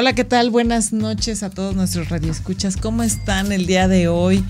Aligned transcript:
Hola, 0.00 0.12
¿qué 0.12 0.22
tal? 0.22 0.50
Buenas 0.50 0.92
noches 0.92 1.42
a 1.42 1.50
todos 1.50 1.74
nuestros 1.74 2.08
radioescuchas. 2.08 2.76
¿Cómo 2.76 3.02
están 3.02 3.50
el 3.50 3.66
día 3.66 3.88
de 3.88 4.06
hoy? 4.06 4.44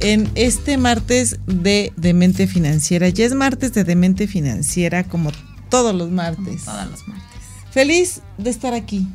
En 0.00 0.30
este 0.34 0.76
martes 0.76 1.38
de 1.46 1.94
Demente 1.96 2.46
Financiera. 2.46 3.08
Ya 3.08 3.24
es 3.24 3.32
martes 3.32 3.72
de 3.72 3.84
Demente 3.84 4.26
Financiera, 4.26 5.04
como 5.04 5.32
todos 5.70 5.94
los 5.94 6.10
martes. 6.10 6.66
todos 6.66 6.90
los 6.90 7.08
martes. 7.08 7.40
Feliz 7.70 8.20
de 8.36 8.50
estar 8.50 8.74
aquí, 8.74 9.08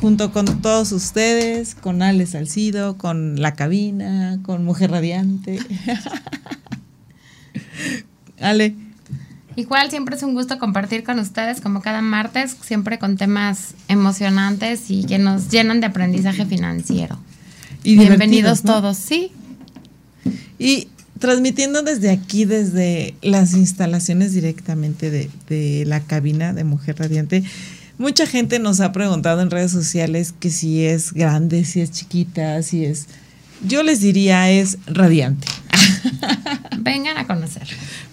junto 0.00 0.32
con 0.32 0.60
todos 0.62 0.90
ustedes, 0.90 1.76
con 1.76 2.02
Ale 2.02 2.26
Salcido, 2.26 2.98
con 2.98 3.40
La 3.40 3.54
Cabina, 3.54 4.40
con 4.42 4.64
Mujer 4.64 4.90
Radiante. 4.90 5.60
Ale. 8.40 8.74
Igual 9.58 9.90
siempre 9.90 10.14
es 10.14 10.22
un 10.22 10.34
gusto 10.34 10.56
compartir 10.60 11.02
con 11.02 11.18
ustedes 11.18 11.60
como 11.60 11.82
cada 11.82 12.00
martes, 12.00 12.54
siempre 12.62 13.00
con 13.00 13.16
temas 13.16 13.74
emocionantes 13.88 14.88
y 14.88 15.02
que 15.02 15.18
nos 15.18 15.48
llenan 15.48 15.80
de 15.80 15.86
aprendizaje 15.88 16.46
financiero. 16.46 17.18
Y 17.82 17.98
Bienvenidos 17.98 18.62
todos, 18.62 18.96
sí. 18.96 19.32
Y 20.60 20.86
transmitiendo 21.18 21.82
desde 21.82 22.10
aquí, 22.10 22.44
desde 22.44 23.16
las 23.20 23.54
instalaciones 23.54 24.32
directamente 24.32 25.10
de, 25.10 25.28
de 25.48 25.84
la 25.86 26.02
cabina 26.02 26.52
de 26.52 26.62
Mujer 26.62 27.00
Radiante, 27.00 27.42
mucha 27.98 28.28
gente 28.28 28.60
nos 28.60 28.78
ha 28.78 28.92
preguntado 28.92 29.40
en 29.42 29.50
redes 29.50 29.72
sociales 29.72 30.32
que 30.38 30.50
si 30.50 30.84
es 30.84 31.12
grande, 31.12 31.64
si 31.64 31.80
es 31.80 31.90
chiquita, 31.90 32.62
si 32.62 32.84
es... 32.84 33.08
Yo 33.66 33.82
les 33.82 34.00
diría 34.00 34.50
es 34.50 34.78
radiante. 34.86 35.46
Vengan 36.78 37.18
a 37.18 37.26
conocer. 37.26 37.66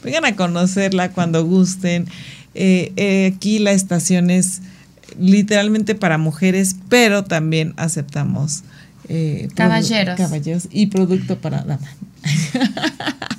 Vengan 0.03 0.25
a 0.25 0.35
conocerla 0.35 1.11
cuando 1.11 1.45
gusten. 1.45 2.07
Eh, 2.53 2.93
eh, 2.95 3.33
aquí 3.35 3.59
la 3.59 3.71
estación 3.71 4.29
es 4.29 4.61
literalmente 5.19 5.95
para 5.95 6.17
mujeres, 6.17 6.75
pero 6.89 7.23
también 7.23 7.73
aceptamos 7.77 8.63
eh, 9.07 9.49
Caballeros. 9.55 10.17
caballeros 10.17 10.67
y 10.71 10.88
producto 10.88 11.38
para 11.38 11.61
dama. 11.63 11.88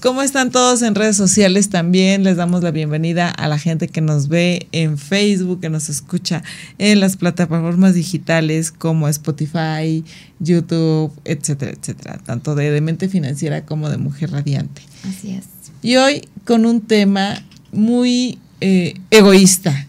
¿Cómo 0.00 0.22
están 0.22 0.52
todos 0.52 0.82
en 0.82 0.94
redes 0.94 1.16
sociales? 1.16 1.70
También 1.70 2.22
les 2.22 2.36
damos 2.36 2.62
la 2.62 2.70
bienvenida 2.70 3.30
a 3.30 3.48
la 3.48 3.58
gente 3.58 3.88
que 3.88 4.00
nos 4.00 4.28
ve 4.28 4.68
en 4.70 4.96
Facebook, 4.96 5.60
que 5.60 5.70
nos 5.70 5.88
escucha 5.88 6.44
en 6.78 7.00
las 7.00 7.16
plataformas 7.16 7.94
digitales 7.94 8.70
como 8.70 9.08
Spotify, 9.08 10.04
YouTube, 10.38 11.12
etcétera, 11.24 11.72
etcétera, 11.72 12.18
tanto 12.24 12.54
de 12.54 12.70
Demente 12.70 13.08
Financiera 13.08 13.66
como 13.66 13.90
de 13.90 13.96
Mujer 13.96 14.30
Radiante. 14.30 14.82
Así 15.02 15.32
es. 15.32 15.46
Y 15.82 15.96
hoy 15.96 16.28
con 16.44 16.64
un 16.64 16.80
tema 16.80 17.42
muy 17.72 18.38
eh, 18.60 18.94
egoísta. 19.10 19.88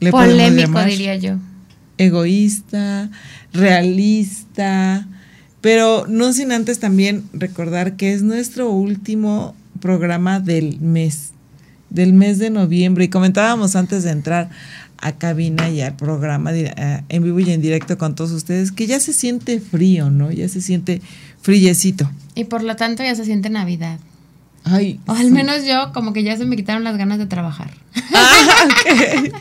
le 0.00 0.10
Polémico, 0.10 0.84
diría 0.84 1.16
yo. 1.16 1.36
Egoísta, 1.96 3.10
realista, 3.54 5.08
pero 5.68 6.06
no 6.08 6.32
sin 6.32 6.50
antes 6.50 6.78
también 6.78 7.24
recordar 7.34 7.96
que 7.96 8.14
es 8.14 8.22
nuestro 8.22 8.70
último 8.70 9.54
programa 9.82 10.40
del 10.40 10.80
mes, 10.80 11.32
del 11.90 12.14
mes 12.14 12.38
de 12.38 12.48
noviembre. 12.48 13.04
Y 13.04 13.08
comentábamos 13.08 13.76
antes 13.76 14.02
de 14.02 14.12
entrar 14.12 14.48
a 14.96 15.12
cabina 15.12 15.68
y 15.68 15.82
al 15.82 15.94
programa 15.94 16.54
eh, 16.54 17.02
en 17.10 17.22
vivo 17.22 17.38
y 17.40 17.50
en 17.50 17.60
directo 17.60 17.98
con 17.98 18.14
todos 18.14 18.30
ustedes 18.30 18.72
que 18.72 18.86
ya 18.86 18.98
se 18.98 19.12
siente 19.12 19.60
frío, 19.60 20.10
¿no? 20.10 20.32
Ya 20.32 20.48
se 20.48 20.62
siente 20.62 21.02
frillecito. 21.42 22.10
Y 22.34 22.44
por 22.44 22.62
lo 22.62 22.74
tanto 22.74 23.02
ya 23.02 23.14
se 23.14 23.26
siente 23.26 23.50
Navidad. 23.50 23.98
Ay, 24.64 25.00
O 25.06 25.12
al 25.12 25.26
sí. 25.26 25.32
menos 25.32 25.66
yo, 25.66 25.92
como 25.92 26.14
que 26.14 26.22
ya 26.22 26.34
se 26.38 26.46
me 26.46 26.56
quitaron 26.56 26.82
las 26.82 26.96
ganas 26.96 27.18
de 27.18 27.26
trabajar. 27.26 27.72
Ah, 28.14 28.64
ok. 28.64 29.32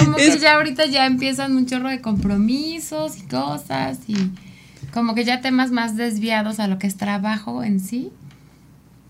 Como 0.04 0.16
que 0.16 0.36
ya 0.40 0.56
ahorita 0.56 0.86
ya 0.86 1.06
empiezan 1.06 1.56
un 1.56 1.66
chorro 1.66 1.90
de 1.90 2.00
compromisos 2.00 3.18
y 3.18 3.22
cosas 3.22 3.98
y 4.08 4.16
como 4.92 5.14
que 5.14 5.24
ya 5.24 5.40
temas 5.40 5.70
más 5.70 5.96
desviados 5.96 6.60
a 6.60 6.66
lo 6.68 6.78
que 6.78 6.86
es 6.86 6.96
trabajo 6.96 7.62
en 7.62 7.80
sí. 7.80 8.10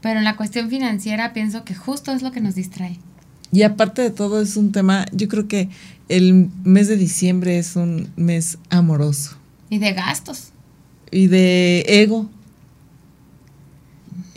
Pero 0.01 0.19
en 0.19 0.25
la 0.25 0.37
cuestión 0.37 0.71
financiera 0.71 1.33
pienso 1.33 1.65
que 1.65 1.75
justo 1.75 2.13
es 2.13 2.23
lo 2.23 2.33
que 2.33 2.41
nos 2.41 2.55
distrae. 2.55 2.99
Y 3.53 3.63
aparte 3.63 4.03
de 4.03 4.11
todo 4.11 4.41
es 4.41 4.57
un 4.57 4.73
tema, 4.73 5.07
yo 5.13 5.29
creo 5.29 5.49
que 5.49 5.69
el 6.09 6.49
mes 6.65 6.89
de 6.89 6.97
diciembre 6.97 7.59
es 7.59 7.77
un 7.77 8.11
mes 8.17 8.59
amoroso 8.71 9.37
Y 9.69 9.79
de 9.79 9.93
gastos. 9.93 10.53
y 11.11 11.27
de 11.27 11.85
ego. 11.87 12.27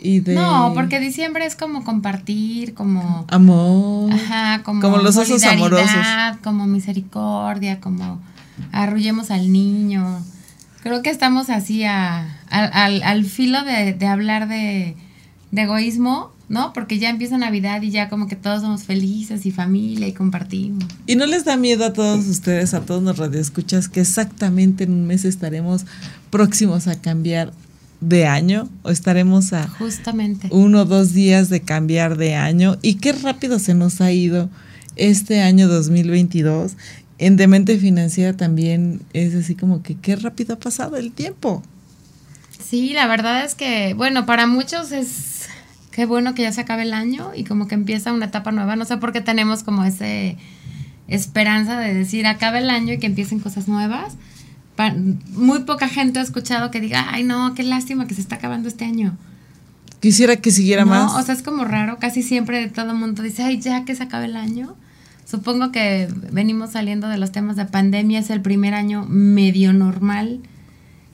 Y 0.00 0.20
de 0.20 0.34
No, 0.34 0.72
porque 0.74 1.00
diciembre 1.00 1.46
es 1.46 1.56
como 1.56 1.82
compartir, 1.82 2.74
como... 2.74 3.24
amor. 3.28 4.12
Ajá, 4.12 4.62
como, 4.62 4.82
Como 4.82 4.98
los 4.98 5.16
osos 5.16 5.40
solidaridad, 5.40 6.40
como 6.42 6.66
misericordia, 6.66 7.80
como 7.80 8.20
arrullemos 8.72 9.30
al 9.30 9.50
niño. 9.50 10.22
Creo 10.84 11.02
que 11.02 11.10
estamos 11.10 11.50
así 11.50 11.82
a, 11.82 12.38
al, 12.50 12.70
al- 12.72 13.02
al 13.02 13.24
filo 13.24 13.64
de, 13.64 13.92
de 13.94 14.06
hablar 14.06 14.48
de, 14.48 14.94
de 15.50 15.62
egoísmo, 15.62 16.30
¿no? 16.48 16.72
Porque 16.74 16.98
ya 16.98 17.08
empieza 17.10 17.36
Navidad 17.38 17.82
y 17.82 17.90
ya 17.90 18.08
como 18.08 18.28
que 18.28 18.36
todos 18.36 18.60
somos 18.60 18.84
felices 18.84 19.46
y 19.46 19.50
familia 19.50 20.06
y 20.06 20.12
compartimos. 20.12 20.84
¿Y 21.06 21.16
no 21.16 21.26
les 21.26 21.44
da 21.44 21.56
miedo 21.56 21.84
a 21.86 21.92
todos 21.92 22.26
ustedes, 22.26 22.74
a 22.74 22.82
todos 22.82 23.02
los 23.02 23.16
radioescuchas, 23.18 23.88
que 23.88 24.00
exactamente 24.02 24.84
en 24.84 24.92
un 24.92 25.06
mes 25.06 25.24
estaremos 25.24 25.86
próximos 26.30 26.86
a 26.86 27.00
cambiar 27.00 27.52
de 28.02 28.26
año? 28.26 28.68
¿O 28.82 28.90
estaremos 28.90 29.54
a 29.54 29.66
Justamente. 29.66 30.48
uno 30.52 30.82
o 30.82 30.84
dos 30.84 31.14
días 31.14 31.48
de 31.48 31.62
cambiar 31.62 32.18
de 32.18 32.34
año? 32.34 32.76
¿Y 32.82 32.96
qué 32.96 33.12
rápido 33.12 33.58
se 33.58 33.72
nos 33.72 34.02
ha 34.02 34.12
ido 34.12 34.50
este 34.96 35.40
año 35.42 35.66
2022? 35.66 36.72
En 37.18 37.36
Demente 37.36 37.78
Financiera 37.78 38.36
también 38.36 39.02
es 39.12 39.34
así 39.34 39.54
como 39.54 39.82
que 39.82 39.94
qué 39.96 40.16
rápido 40.16 40.54
ha 40.54 40.58
pasado 40.58 40.96
el 40.96 41.12
tiempo. 41.12 41.62
Sí, 42.64 42.92
la 42.92 43.06
verdad 43.06 43.44
es 43.44 43.54
que, 43.54 43.94
bueno, 43.94 44.26
para 44.26 44.46
muchos 44.46 44.90
es 44.92 45.48
qué 45.92 46.06
bueno 46.06 46.34
que 46.34 46.42
ya 46.42 46.50
se 46.52 46.62
acabe 46.62 46.82
el 46.82 46.92
año 46.92 47.30
y 47.36 47.44
como 47.44 47.68
que 47.68 47.74
empieza 47.76 48.12
una 48.12 48.26
etapa 48.26 48.50
nueva. 48.50 48.74
No 48.74 48.84
sé 48.84 48.96
por 48.96 49.12
qué 49.12 49.20
tenemos 49.20 49.62
como 49.62 49.84
ese 49.84 50.36
esperanza 51.06 51.78
de 51.78 51.92
decir 51.94 52.26
acabe 52.26 52.58
el 52.58 52.70
año 52.70 52.94
y 52.94 52.98
que 52.98 53.06
empiecen 53.06 53.38
cosas 53.38 53.68
nuevas. 53.68 54.14
Pa- 54.74 54.94
muy 55.28 55.60
poca 55.60 55.88
gente 55.88 56.18
ha 56.18 56.22
escuchado 56.22 56.70
que 56.72 56.80
diga, 56.80 57.06
ay 57.10 57.22
no, 57.22 57.54
qué 57.54 57.62
lástima 57.62 58.08
que 58.08 58.14
se 58.14 58.22
está 58.22 58.36
acabando 58.36 58.68
este 58.68 58.84
año. 58.84 59.16
Quisiera 60.00 60.36
que 60.36 60.50
siguiera 60.50 60.84
no, 60.84 60.90
más. 60.90 61.14
o 61.14 61.22
sea, 61.22 61.34
es 61.34 61.42
como 61.42 61.64
raro, 61.64 61.98
casi 61.98 62.22
siempre 62.22 62.66
todo 62.68 62.90
el 62.90 62.96
mundo 62.96 63.22
dice, 63.22 63.42
ay, 63.44 63.60
ya 63.60 63.84
que 63.84 63.94
se 63.94 64.02
acabe 64.02 64.24
el 64.26 64.36
año. 64.36 64.74
Supongo 65.24 65.72
que 65.72 66.08
venimos 66.32 66.72
saliendo 66.72 67.08
de 67.08 67.18
los 67.18 67.32
temas 67.32 67.56
de 67.56 67.64
pandemia, 67.64 68.18
es 68.20 68.30
el 68.30 68.40
primer 68.42 68.74
año 68.74 69.06
medio 69.08 69.72
normal, 69.72 70.40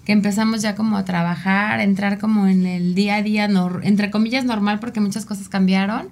que 0.04 0.12
empezamos 0.12 0.62
ya 0.62 0.75
como 0.75 0.97
a 0.97 1.04
trabajar, 1.04 1.81
entrar 1.81 2.19
como 2.19 2.47
en 2.48 2.66
el 2.66 2.94
día 2.94 3.16
a 3.16 3.22
día, 3.22 3.48
nor- 3.48 3.81
entre 3.84 4.10
comillas 4.10 4.44
normal, 4.44 4.81
porque 4.81 5.00
muchas 5.00 5.26
cosas 5.26 5.48
cambiaron, 5.48 6.09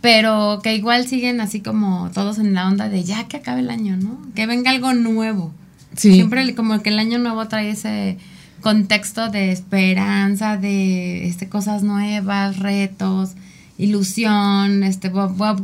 pero 0.00 0.60
que 0.62 0.74
igual 0.74 1.06
siguen 1.06 1.40
así 1.40 1.60
como 1.60 2.10
todos 2.12 2.38
en 2.38 2.52
la 2.52 2.68
onda 2.68 2.88
de 2.90 3.04
ya 3.04 3.24
que 3.26 3.38
acabe 3.38 3.60
el 3.60 3.70
año, 3.70 3.96
¿no? 3.96 4.18
Que 4.34 4.46
venga 4.46 4.70
algo 4.70 4.92
nuevo. 4.92 5.52
Sí. 5.96 6.14
Siempre 6.14 6.54
como 6.54 6.82
que 6.82 6.90
el 6.90 6.98
año 6.98 7.18
nuevo 7.18 7.48
trae 7.48 7.70
ese 7.70 8.18
contexto 8.60 9.30
de 9.30 9.50
esperanza, 9.52 10.56
de 10.58 11.26
este, 11.26 11.48
cosas 11.48 11.82
nuevas, 11.82 12.58
retos, 12.58 13.34
ilusión, 13.78 14.82
este, 14.82 15.10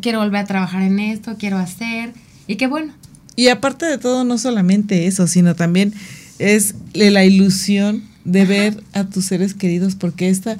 quiero 0.00 0.18
volver 0.18 0.40
a 0.40 0.44
trabajar 0.44 0.82
en 0.82 0.98
esto, 0.98 1.36
quiero 1.38 1.58
hacer. 1.58 2.12
Y 2.46 2.56
qué 2.56 2.66
bueno. 2.66 2.92
Y 3.36 3.48
aparte 3.48 3.86
de 3.86 3.98
todo, 3.98 4.24
no 4.24 4.38
solamente 4.38 5.06
eso, 5.06 5.26
sino 5.26 5.54
también 5.54 5.94
es 6.38 6.74
la 6.94 7.24
ilusión 7.24 8.02
de 8.24 8.44
ver 8.44 8.82
a 8.92 9.04
tus 9.04 9.26
seres 9.26 9.54
queridos, 9.54 9.94
porque 9.94 10.28
esta, 10.28 10.56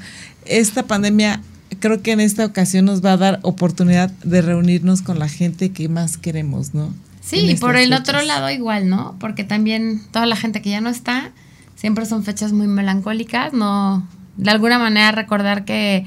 esta 0.46 0.84
pandemia 0.84 1.42
creo 1.78 2.02
que 2.02 2.12
en 2.12 2.20
esta 2.20 2.44
ocasión 2.44 2.84
nos 2.84 3.04
va 3.04 3.12
a 3.12 3.16
dar 3.16 3.40
oportunidad 3.42 4.10
de 4.24 4.42
reunirnos 4.42 5.02
con 5.02 5.18
la 5.18 5.28
gente 5.28 5.70
que 5.70 5.88
más 5.88 6.16
queremos, 6.16 6.74
¿no? 6.74 6.92
Sí, 7.20 7.38
y 7.38 7.54
por 7.56 7.76
el 7.76 7.90
fechas. 7.90 8.00
otro 8.00 8.22
lado 8.22 8.50
igual, 8.50 8.88
¿no? 8.88 9.16
Porque 9.20 9.44
también 9.44 10.02
toda 10.10 10.26
la 10.26 10.36
gente 10.36 10.62
que 10.62 10.70
ya 10.70 10.80
no 10.80 10.88
está, 10.88 11.32
siempre 11.76 12.06
son 12.06 12.24
fechas 12.24 12.52
muy 12.52 12.66
melancólicas, 12.66 13.52
no, 13.52 14.06
de 14.36 14.50
alguna 14.50 14.78
manera 14.78 15.12
recordar 15.12 15.64
que, 15.64 16.06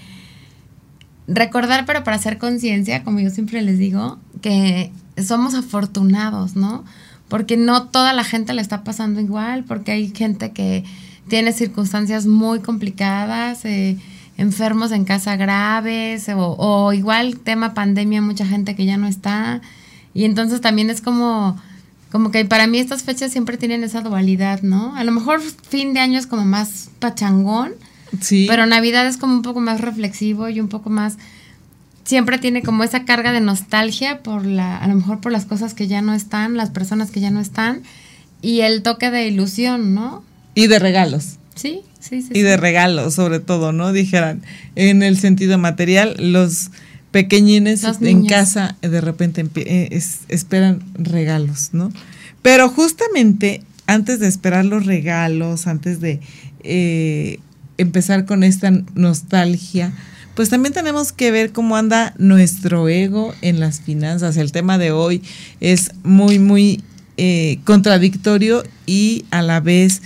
recordar 1.27 1.85
pero 1.85 2.03
para 2.03 2.17
hacer 2.17 2.37
conciencia, 2.37 3.03
como 3.03 3.19
yo 3.19 3.29
siempre 3.29 3.61
les 3.61 3.77
digo, 3.77 4.19
que 4.41 4.91
somos 5.23 5.53
afortunados, 5.53 6.55
¿no? 6.55 6.83
Porque 7.27 7.57
no 7.57 7.87
toda 7.87 8.13
la 8.13 8.23
gente 8.23 8.53
le 8.53 8.61
está 8.61 8.83
pasando 8.83 9.21
igual, 9.21 9.63
porque 9.63 9.91
hay 9.91 10.13
gente 10.13 10.51
que, 10.51 10.83
tiene 11.27 11.53
circunstancias 11.53 12.25
muy 12.25 12.59
complicadas, 12.59 13.65
eh, 13.65 13.97
enfermos 14.37 14.91
en 14.91 15.05
casa 15.05 15.35
graves, 15.35 16.27
o, 16.29 16.55
o 16.57 16.93
igual 16.93 17.39
tema 17.39 17.73
pandemia, 17.73 18.21
mucha 18.21 18.45
gente 18.45 18.75
que 18.75 18.85
ya 18.85 18.97
no 18.97 19.07
está. 19.07 19.61
Y 20.13 20.25
entonces 20.25 20.61
también 20.61 20.89
es 20.89 21.01
como 21.01 21.57
como 22.11 22.29
que 22.29 22.45
para 22.45 22.67
mí 22.67 22.77
estas 22.77 23.01
fechas 23.01 23.31
siempre 23.31 23.57
tienen 23.57 23.83
esa 23.83 24.01
dualidad, 24.01 24.61
¿no? 24.61 24.95
A 24.95 25.03
lo 25.03 25.11
mejor 25.11 25.41
fin 25.41 25.95
de 25.95 25.99
año 25.99 26.19
es 26.19 26.27
como 26.27 26.45
más 26.45 26.91
pachangón, 26.99 27.71
Sí. 28.21 28.45
pero 28.47 28.65
Navidad 28.65 29.07
es 29.07 29.17
como 29.17 29.33
un 29.35 29.41
poco 29.41 29.59
más 29.59 29.81
reflexivo 29.81 30.49
y 30.49 30.59
un 30.59 30.67
poco 30.69 30.89
más 30.89 31.17
siempre 32.05 32.37
tiene 32.37 32.61
como 32.63 32.83
esa 32.83 33.05
carga 33.05 33.31
de 33.31 33.39
nostalgia 33.41 34.19
por 34.23 34.45
la 34.45 34.77
a 34.77 34.87
lo 34.87 34.95
mejor 34.95 35.19
por 35.21 35.31
las 35.31 35.45
cosas 35.45 35.73
que 35.73 35.87
ya 35.87 36.01
no 36.01 36.13
están, 36.13 36.55
las 36.57 36.69
personas 36.69 37.11
que 37.11 37.19
ya 37.21 37.31
no 37.31 37.39
están 37.39 37.81
y 38.41 38.61
el 38.61 38.81
toque 38.83 39.09
de 39.09 39.27
ilusión, 39.27 39.93
¿no? 39.93 40.23
y 40.55 40.67
de 40.67 40.77
regalos. 40.79 41.37
Sí, 41.55 41.81
sí, 41.99 42.21
sí. 42.21 42.29
Y 42.33 42.41
de 42.41 42.57
regalos, 42.57 43.13
sobre 43.15 43.39
todo, 43.39 43.71
¿no? 43.71 43.91
Dijeran, 43.93 44.41
en 44.75 45.01
el 45.03 45.17
sentido 45.17 45.57
material, 45.57 46.15
los 46.19 46.69
pequeñines 47.11 47.83
Los 47.83 48.01
en 48.01 48.25
casa 48.25 48.75
eh, 48.81 48.89
de 48.89 49.01
repente 49.01 49.45
eh, 49.55 49.87
es- 49.91 50.19
esperan 50.29 50.83
regalos, 50.95 51.69
¿no? 51.73 51.91
Pero 52.41 52.69
justamente 52.69 53.63
antes 53.87 54.19
de 54.19 54.27
esperar 54.27 54.65
los 54.65 54.85
regalos, 54.85 55.67
antes 55.67 56.01
de 56.01 56.19
eh, 56.63 57.39
empezar 57.77 58.25
con 58.25 58.43
esta 58.43 58.71
nostalgia, 58.95 59.93
pues 60.35 60.49
también 60.49 60.73
tenemos 60.73 61.11
que 61.11 61.31
ver 61.31 61.51
cómo 61.51 61.75
anda 61.75 62.13
nuestro 62.17 62.89
ego 62.89 63.33
en 63.41 63.59
las 63.59 63.81
finanzas. 63.81 64.37
El 64.37 64.51
tema 64.51 64.77
de 64.77 64.91
hoy 64.91 65.21
es 65.59 65.91
muy, 66.03 66.39
muy 66.39 66.83
eh, 67.17 67.59
contradictorio 67.65 68.63
y 68.85 69.25
a 69.31 69.41
la 69.41 69.59
vez 69.59 70.01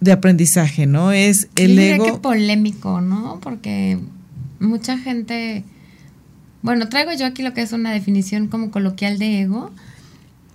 de 0.00 0.12
aprendizaje, 0.12 0.86
¿no? 0.86 1.12
Es 1.12 1.48
el 1.56 1.68
Yo 1.74 1.80
diría 1.80 1.94
ego. 1.96 2.04
que 2.06 2.12
polémico, 2.14 3.00
¿no? 3.00 3.38
Porque 3.40 3.98
mucha 4.58 4.98
gente, 4.98 5.64
bueno, 6.62 6.88
traigo 6.88 7.12
yo 7.12 7.26
aquí 7.26 7.42
lo 7.42 7.54
que 7.54 7.62
es 7.62 7.72
una 7.72 7.92
definición 7.92 8.48
como 8.48 8.70
coloquial 8.70 9.18
de 9.18 9.42
ego, 9.42 9.70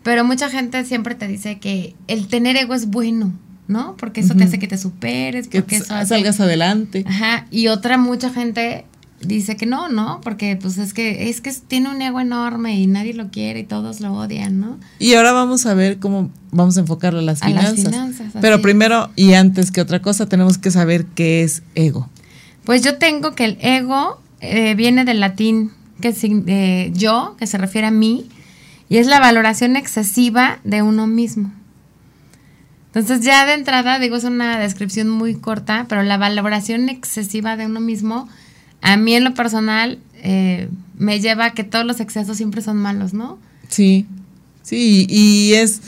pero 0.03 0.25
mucha 0.25 0.49
gente 0.49 0.83
siempre 0.85 1.15
te 1.15 1.27
dice 1.27 1.59
que 1.59 1.95
el 2.07 2.27
tener 2.27 2.57
ego 2.57 2.73
es 2.73 2.87
bueno, 2.87 3.33
¿no? 3.69 3.95
Porque 3.95 4.19
eso 4.19 4.35
te 4.35 4.43
hace 4.43 4.59
que 4.59 4.67
te 4.67 4.77
superes, 4.77 5.47
que 5.47 5.61
porque 5.61 5.77
eso 5.77 5.93
hace- 5.95 6.07
salgas 6.09 6.41
adelante. 6.41 7.05
Ajá, 7.07 7.45
y 7.51 7.67
otra 7.67 7.97
mucha 7.97 8.29
gente 8.31 8.83
dice 9.21 9.55
que 9.57 9.65
no, 9.65 9.89
¿no? 9.89 10.19
Porque 10.21 10.57
pues 10.61 10.77
es 10.77 10.93
que 10.93 11.29
es 11.29 11.39
que 11.41 11.51
tiene 11.67 11.89
un 11.89 12.01
ego 12.01 12.19
enorme 12.19 12.79
y 12.79 12.87
nadie 12.87 13.13
lo 13.13 13.29
quiere 13.29 13.59
y 13.59 13.63
todos 13.63 13.99
lo 14.01 14.13
odian, 14.13 14.59
¿no? 14.59 14.77
Y 14.97 15.13
ahora 15.13 15.31
vamos 15.33 15.65
a 15.65 15.73
ver 15.73 15.99
cómo 15.99 16.29
vamos 16.51 16.77
a 16.77 16.81
enfocarlo 16.81 17.19
a 17.19 17.21
las 17.21 17.41
A 17.43 17.49
las 17.49 17.75
finanzas. 17.75 18.31
Pero 18.41 18.61
primero 18.61 19.09
y 19.15 19.33
antes 19.33 19.71
que 19.71 19.81
otra 19.81 20.01
cosa, 20.01 20.27
tenemos 20.27 20.57
que 20.57 20.71
saber 20.71 21.05
qué 21.05 21.43
es 21.43 21.63
ego. 21.75 22.09
Pues 22.63 22.81
yo 22.81 22.97
tengo 22.97 23.35
que 23.35 23.45
el 23.45 23.57
ego 23.61 24.21
eh, 24.41 24.73
viene 24.75 25.05
del 25.05 25.19
latín 25.19 25.71
que 26.01 26.15
eh, 26.47 26.91
yo, 26.95 27.35
que 27.37 27.45
se 27.45 27.57
refiere 27.57 27.87
a 27.87 27.91
mí, 27.91 28.29
y 28.87 28.97
es 28.97 29.05
la 29.07 29.19
valoración 29.19 29.75
excesiva 29.75 30.59
de 30.63 30.81
uno 30.81 31.05
mismo. 31.07 31.51
Entonces 32.99 33.25
ya 33.25 33.45
de 33.45 33.53
entrada, 33.53 33.97
digo, 33.99 34.15
es 34.17 34.23
una 34.23 34.59
descripción 34.59 35.09
muy 35.09 35.35
corta, 35.35 35.85
pero 35.89 36.03
la 36.03 36.17
valoración 36.17 36.89
excesiva 36.89 37.55
de 37.57 37.65
uno 37.65 37.79
mismo, 37.79 38.27
a 38.81 38.97
mí 38.97 39.13
en 39.15 39.23
lo 39.23 39.33
personal, 39.33 39.99
eh, 40.21 40.69
me 40.97 41.19
lleva 41.19 41.45
a 41.45 41.53
que 41.53 41.63
todos 41.63 41.85
los 41.85 41.99
excesos 41.99 42.37
siempre 42.37 42.61
son 42.61 42.77
malos, 42.77 43.13
¿no? 43.13 43.39
Sí, 43.69 44.05
sí, 44.63 45.05
y 45.09 45.53
es 45.53 45.81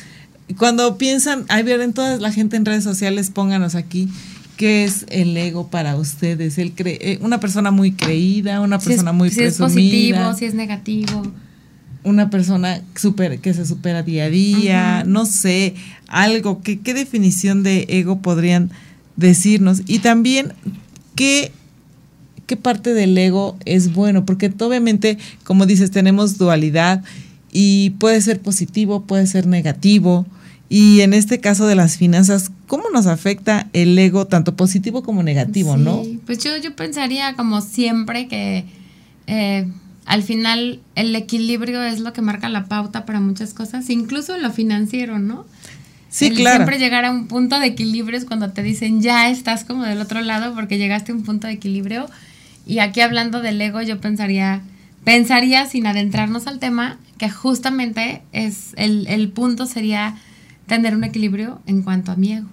cuando 0.57 0.97
piensan, 0.97 1.45
ay, 1.49 1.63
ver 1.63 1.81
en 1.81 1.93
toda 1.93 2.17
la 2.17 2.31
gente 2.31 2.55
en 2.57 2.65
redes 2.65 2.83
sociales, 2.83 3.29
pónganos 3.29 3.75
aquí, 3.75 4.09
¿qué 4.57 4.83
es 4.83 5.05
el 5.09 5.35
ego 5.37 5.67
para 5.69 5.95
ustedes? 5.95 6.57
El 6.57 6.75
cre- 6.75 6.97
eh, 7.01 7.19
una 7.21 7.39
persona 7.39 7.71
muy 7.71 7.91
creída, 7.93 8.61
una 8.61 8.79
Si 8.79 8.83
es- 8.89 8.95
persona 8.95 9.11
muy 9.13 9.29
si 9.31 9.41
es 9.43 9.57
presumida, 9.57 10.17
positivo, 10.29 10.37
si 10.37 10.45
es 10.45 10.53
negativo. 10.53 11.23
Una 12.03 12.29
persona 12.29 12.81
super, 12.95 13.39
que 13.39 13.53
se 13.53 13.65
supera 13.65 14.03
día 14.03 14.25
a 14.25 14.29
día, 14.29 15.03
no 15.05 15.25
sé, 15.25 15.75
algo, 16.07 16.61
que, 16.61 16.79
¿qué 16.79 16.93
definición 16.93 17.63
de 17.63 17.85
ego 17.89 18.19
podrían 18.19 18.71
decirnos? 19.15 19.81
Y 19.87 19.99
también, 19.99 20.53
¿qué, 21.15 21.51
¿qué 22.47 22.57
parte 22.57 22.93
del 22.93 23.17
ego 23.17 23.57
es 23.65 23.93
bueno? 23.93 24.25
Porque 24.25 24.51
obviamente, 24.59 25.17
como 25.43 25.65
dices, 25.65 25.91
tenemos 25.91 26.37
dualidad 26.37 27.03
y 27.51 27.91
puede 27.91 28.19
ser 28.21 28.41
positivo, 28.41 29.03
puede 29.03 29.27
ser 29.27 29.45
negativo. 29.47 30.25
Y 30.69 31.01
en 31.01 31.13
este 31.13 31.41
caso 31.41 31.67
de 31.67 31.75
las 31.75 31.97
finanzas, 31.97 32.49
¿cómo 32.65 32.85
nos 32.93 33.05
afecta 33.05 33.67
el 33.73 33.97
ego, 33.99 34.25
tanto 34.27 34.55
positivo 34.55 35.03
como 35.03 35.21
negativo, 35.21 35.75
Sí, 35.75 35.81
no? 35.81 36.03
Pues 36.25 36.39
yo, 36.39 36.55
yo 36.57 36.75
pensaría 36.77 37.35
como 37.35 37.59
siempre 37.59 38.29
que 38.29 38.63
eh, 39.27 39.67
al 40.05 40.23
final 40.23 40.79
el 40.95 41.15
equilibrio 41.15 41.81
es 41.83 41.99
lo 41.99 42.13
que 42.13 42.21
marca 42.21 42.49
la 42.49 42.65
pauta 42.65 43.05
para 43.05 43.19
muchas 43.19 43.53
cosas, 43.53 43.89
incluso 43.89 44.35
en 44.35 44.41
lo 44.41 44.51
financiero, 44.51 45.19
¿no? 45.19 45.45
Sí, 46.09 46.27
El 46.27 46.35
claro. 46.35 46.57
Siempre 46.57 46.79
llegar 46.79 47.05
a 47.05 47.11
un 47.11 47.27
punto 47.27 47.59
de 47.59 47.67
equilibrio 47.67 48.17
es 48.17 48.25
cuando 48.25 48.51
te 48.51 48.63
dicen 48.63 49.01
ya 49.01 49.29
estás 49.29 49.63
como 49.63 49.83
del 49.83 50.01
otro 50.01 50.19
lado 50.21 50.53
porque 50.53 50.77
llegaste 50.77 51.11
a 51.11 51.15
un 51.15 51.23
punto 51.23 51.47
de 51.47 51.53
equilibrio. 51.53 52.07
Y 52.65 52.79
aquí 52.79 53.01
hablando 53.01 53.41
del 53.41 53.61
ego, 53.61 53.81
yo 53.81 53.99
pensaría, 54.01 54.61
pensaría 55.03 55.65
sin 55.67 55.87
adentrarnos 55.87 56.47
al 56.47 56.59
tema, 56.59 56.97
que 57.17 57.29
justamente 57.29 58.21
es 58.33 58.73
el, 58.75 59.07
el 59.07 59.29
punto 59.29 59.65
sería 59.65 60.15
tener 60.67 60.95
un 60.95 61.03
equilibrio 61.03 61.61
en 61.65 61.81
cuanto 61.81 62.11
a 62.11 62.15
mi 62.17 62.33
ego. 62.33 62.47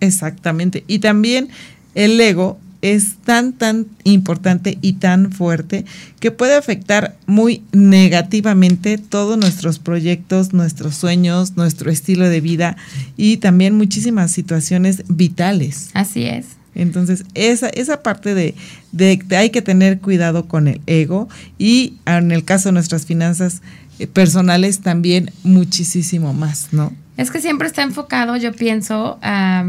Exactamente. 0.00 0.84
Y 0.86 1.00
también 1.00 1.48
el 1.94 2.20
ego 2.20 2.58
es 2.82 3.16
tan, 3.24 3.52
tan 3.52 3.86
importante 4.04 4.78
y 4.80 4.94
tan 4.94 5.32
fuerte 5.32 5.84
que 6.18 6.30
puede 6.30 6.56
afectar 6.56 7.16
muy 7.26 7.62
negativamente 7.72 8.98
todos 8.98 9.38
nuestros 9.38 9.78
proyectos, 9.78 10.52
nuestros 10.52 10.94
sueños, 10.94 11.56
nuestro 11.56 11.90
estilo 11.90 12.28
de 12.28 12.40
vida 12.40 12.76
y 13.16 13.38
también 13.38 13.76
muchísimas 13.76 14.32
situaciones 14.32 15.04
vitales. 15.08 15.90
Así 15.94 16.24
es. 16.24 16.46
Entonces, 16.74 17.24
esa, 17.34 17.68
esa 17.68 18.02
parte 18.02 18.34
de, 18.34 18.54
de, 18.92 19.20
de 19.24 19.36
hay 19.36 19.50
que 19.50 19.60
tener 19.60 19.98
cuidado 19.98 20.46
con 20.46 20.68
el 20.68 20.80
ego 20.86 21.28
y 21.58 21.94
en 22.06 22.30
el 22.30 22.44
caso 22.44 22.68
de 22.68 22.74
nuestras 22.74 23.06
finanzas 23.06 23.60
eh, 23.98 24.06
personales 24.06 24.80
también 24.80 25.30
muchísimo 25.42 26.32
más, 26.32 26.68
¿no? 26.72 26.92
Es 27.16 27.30
que 27.30 27.40
siempre 27.40 27.68
está 27.68 27.82
enfocado, 27.82 28.36
yo 28.36 28.52
pienso, 28.52 29.18
a, 29.20 29.66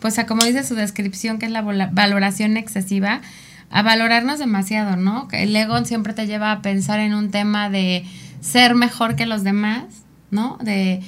pues 0.00 0.18
a 0.18 0.26
como 0.26 0.44
dice 0.44 0.64
su 0.64 0.74
descripción, 0.74 1.38
que 1.38 1.46
es 1.46 1.52
la 1.52 1.62
valoración 1.62 2.56
excesiva, 2.56 3.20
a 3.70 3.82
valorarnos 3.82 4.38
demasiado, 4.38 4.96
¿no? 4.96 5.28
El 5.30 5.54
ego 5.54 5.84
siempre 5.84 6.12
te 6.12 6.26
lleva 6.26 6.52
a 6.52 6.62
pensar 6.62 6.98
en 7.00 7.14
un 7.14 7.30
tema 7.30 7.70
de 7.70 8.04
ser 8.40 8.74
mejor 8.74 9.14
que 9.14 9.26
los 9.26 9.44
demás, 9.44 9.84
¿no? 10.30 10.58
De 10.62 11.02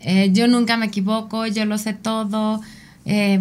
eh, 0.00 0.30
yo 0.32 0.46
nunca 0.46 0.76
me 0.76 0.86
equivoco, 0.86 1.46
yo 1.46 1.64
lo 1.64 1.78
sé 1.78 1.94
todo, 1.94 2.60
eh, 3.04 3.40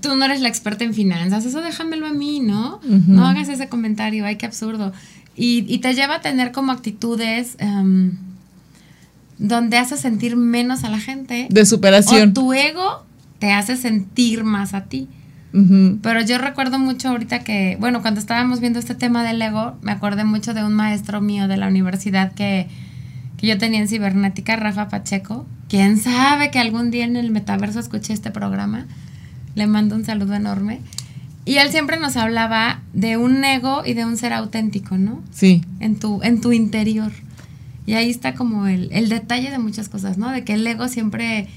tú 0.00 0.16
no 0.16 0.24
eres 0.24 0.40
la 0.40 0.48
experta 0.48 0.84
en 0.84 0.94
finanzas, 0.94 1.44
eso 1.44 1.60
déjamelo 1.60 2.06
a 2.06 2.12
mí, 2.12 2.40
¿no? 2.40 2.80
No 2.82 3.26
hagas 3.26 3.48
ese 3.48 3.68
comentario, 3.68 4.24
ay, 4.24 4.36
qué 4.36 4.46
absurdo. 4.46 4.92
Y, 5.34 5.64
y 5.68 5.78
te 5.78 5.94
lleva 5.94 6.16
a 6.16 6.20
tener 6.20 6.52
como 6.52 6.72
actitudes... 6.72 7.56
em, 7.58 8.16
donde 9.38 9.76
hace 9.76 9.96
sentir 9.96 10.36
menos 10.36 10.84
a 10.84 10.88
la 10.88 11.00
gente. 11.00 11.48
De 11.50 11.66
superación. 11.66 12.30
O 12.30 12.32
tu 12.32 12.52
ego 12.52 13.04
te 13.42 13.50
hace 13.50 13.76
sentir 13.76 14.44
más 14.44 14.72
a 14.72 14.84
ti. 14.84 15.08
Pero 15.50 16.20
yo 16.22 16.38
recuerdo 16.38 16.78
mucho 16.78 17.08
ahorita 17.08 17.40
que, 17.40 17.76
bueno, 17.80 18.00
cuando 18.00 18.20
estábamos 18.20 18.60
viendo 18.60 18.78
este 18.78 18.94
tema 18.94 19.24
del 19.24 19.42
ego, 19.42 19.76
me 19.82 19.90
acordé 19.90 20.22
mucho 20.22 20.54
de 20.54 20.62
un 20.62 20.72
maestro 20.74 21.20
mío 21.20 21.48
de 21.48 21.56
la 21.56 21.66
universidad 21.66 22.30
que, 22.34 22.68
que 23.38 23.48
yo 23.48 23.58
tenía 23.58 23.80
en 23.80 23.88
cibernética, 23.88 24.54
Rafa 24.54 24.88
Pacheco. 24.88 25.44
Quién 25.68 25.98
sabe 25.98 26.52
que 26.52 26.60
algún 26.60 26.92
día 26.92 27.04
en 27.04 27.16
el 27.16 27.32
metaverso 27.32 27.80
escuché 27.80 28.12
este 28.12 28.30
programa. 28.30 28.86
Le 29.56 29.66
mando 29.66 29.96
un 29.96 30.04
saludo 30.04 30.34
enorme. 30.34 30.78
Y 31.44 31.56
él 31.56 31.68
siempre 31.72 31.98
nos 31.98 32.16
hablaba 32.16 32.80
de 32.92 33.16
un 33.16 33.42
ego 33.42 33.82
y 33.84 33.94
de 33.94 34.04
un 34.04 34.16
ser 34.16 34.32
auténtico, 34.34 34.98
¿no? 34.98 35.20
Sí. 35.32 35.62
en 35.80 35.96
tu, 35.96 36.22
en 36.22 36.40
tu 36.40 36.52
interior. 36.52 37.10
Y 37.86 37.94
ahí 37.94 38.08
está 38.08 38.34
como 38.34 38.68
el, 38.68 38.88
el 38.92 39.08
detalle 39.08 39.50
de 39.50 39.58
muchas 39.58 39.88
cosas, 39.88 40.16
¿no? 40.16 40.30
De 40.30 40.44
que 40.44 40.54
el 40.54 40.64
ego 40.64 40.86
siempre, 40.86 41.48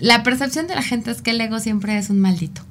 la 0.00 0.22
percepción 0.22 0.66
de 0.66 0.74
la 0.74 0.82
gente 0.82 1.10
es 1.10 1.22
que 1.22 1.30
el 1.30 1.40
ego 1.40 1.60
siempre 1.60 1.96
es 1.98 2.10
un 2.10 2.18
maldito. 2.20 2.62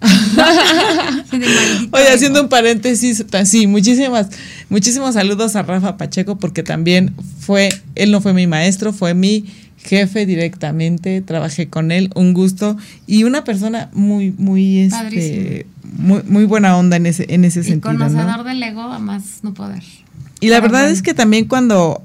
Oye, 1.92 2.08
haciendo 2.12 2.42
un 2.42 2.48
paréntesis, 2.48 3.24
ta- 3.28 3.44
sí, 3.44 3.66
muchísimas, 3.66 4.28
muchísimos 4.68 5.14
saludos 5.14 5.56
a 5.56 5.62
Rafa 5.62 5.96
Pacheco 5.96 6.38
porque 6.38 6.62
también 6.62 7.14
fue, 7.40 7.68
él 7.94 8.10
no 8.10 8.20
fue 8.20 8.32
mi 8.32 8.46
maestro, 8.46 8.92
fue 8.92 9.14
mi 9.14 9.44
jefe 9.78 10.26
directamente, 10.26 11.20
trabajé 11.22 11.68
con 11.68 11.90
él, 11.90 12.10
un 12.14 12.32
gusto 12.34 12.76
y 13.06 13.24
una 13.24 13.44
persona 13.44 13.90
muy, 13.92 14.32
muy, 14.36 14.80
este, 14.80 15.66
muy, 15.82 16.22
muy 16.26 16.44
buena 16.44 16.76
onda 16.76 16.96
en 16.96 17.06
ese, 17.06 17.26
en 17.32 17.44
ese 17.44 17.60
Y 17.60 17.64
sentido. 17.64 17.92
¿no? 17.92 17.98
conocedor 18.06 18.44
del 18.44 18.62
ego 18.62 18.82
a 18.82 18.98
más 18.98 19.40
no 19.42 19.54
poder. 19.54 19.82
Y 20.40 20.48
la 20.48 20.60
verdad 20.60 20.90
es 20.90 21.02
que 21.02 21.12
también 21.12 21.44
cuando 21.46 22.00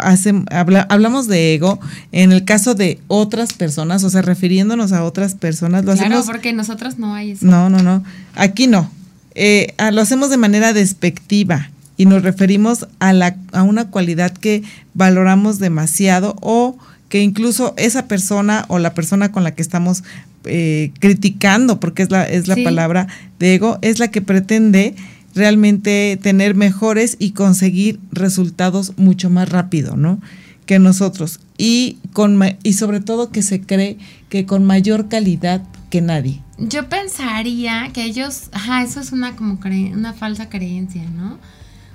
hablamos 0.90 1.28
de 1.28 1.54
ego, 1.54 1.80
en 2.12 2.34
el 2.34 2.44
caso 2.44 2.76
de 2.76 3.00
otras 3.08 3.54
personas, 3.54 4.04
o 4.04 4.10
sea, 4.10 4.22
refiriéndonos 4.22 4.92
a 4.92 5.04
otras 5.06 5.36
personas, 5.36 5.86
lo 5.86 5.94
hacemos... 5.94 6.26
porque 6.26 6.52
nosotros 6.52 7.00
no 7.00 7.16
hay 7.16 7.32
eso. 7.32 7.46
No, 7.46 7.70
no, 7.70 7.82
no. 7.82 8.04
Aquí 8.36 8.68
no. 8.68 8.92
Eh, 9.36 9.74
lo 9.92 10.02
hacemos 10.02 10.30
de 10.30 10.38
manera 10.38 10.74
despectiva 10.74 11.70
y 11.98 12.06
nos 12.06 12.24
referimos 12.24 12.88
a, 13.00 13.14
la, 13.14 13.38
a 13.54 13.64
una 13.64 13.90
cualidad 13.90 14.32
que 14.34 14.64
valoramos 14.94 15.60
demasiado 15.60 16.36
o 16.42 16.78
que 17.10 17.22
incluso 17.22 17.74
esa 17.78 18.08
persona 18.08 18.66
o 18.68 18.80
la 18.80 18.94
persona 18.94 19.32
con 19.32 19.44
la 19.44 19.52
que 19.52 19.62
estamos 19.62 20.04
eh, 20.44 20.92
criticando, 21.00 21.80
porque 21.80 22.04
es 22.04 22.12
la, 22.12 22.24
es 22.24 22.48
la 22.48 22.56
palabra 22.56 23.08
de 23.40 23.56
ego, 23.56 23.80
es 23.82 24.00
la 24.00 24.10
que 24.10 24.22
pretende 24.22 24.96
realmente 25.36 26.18
tener 26.22 26.56
mejores 26.56 27.18
y 27.20 27.32
conseguir 27.32 28.00
resultados 28.12 28.94
mucho 28.98 29.30
más 29.30 29.50
rápido, 29.50 29.98
¿no? 29.98 30.20
Que 30.66 30.80
nosotros. 30.80 31.40
Y, 31.58 32.00
con, 32.14 32.40
y 32.64 32.74
sobre 32.74 33.02
todo 33.02 33.30
que 33.30 33.44
se 33.44 33.62
cree 33.62 33.98
que 34.30 34.46
con 34.46 34.66
mayor 34.66 35.10
calidad 35.10 35.62
que 35.90 36.02
nadie. 36.02 36.42
Yo 36.58 36.90
pensaría 36.90 37.90
que 37.94 38.04
ellos, 38.06 38.50
ajá, 38.54 38.82
eso 38.82 39.02
es 39.02 39.12
una 39.12 39.36
como 39.36 39.60
una 39.94 40.14
falsa 40.14 40.50
creencia, 40.50 41.04
¿no? 41.04 41.38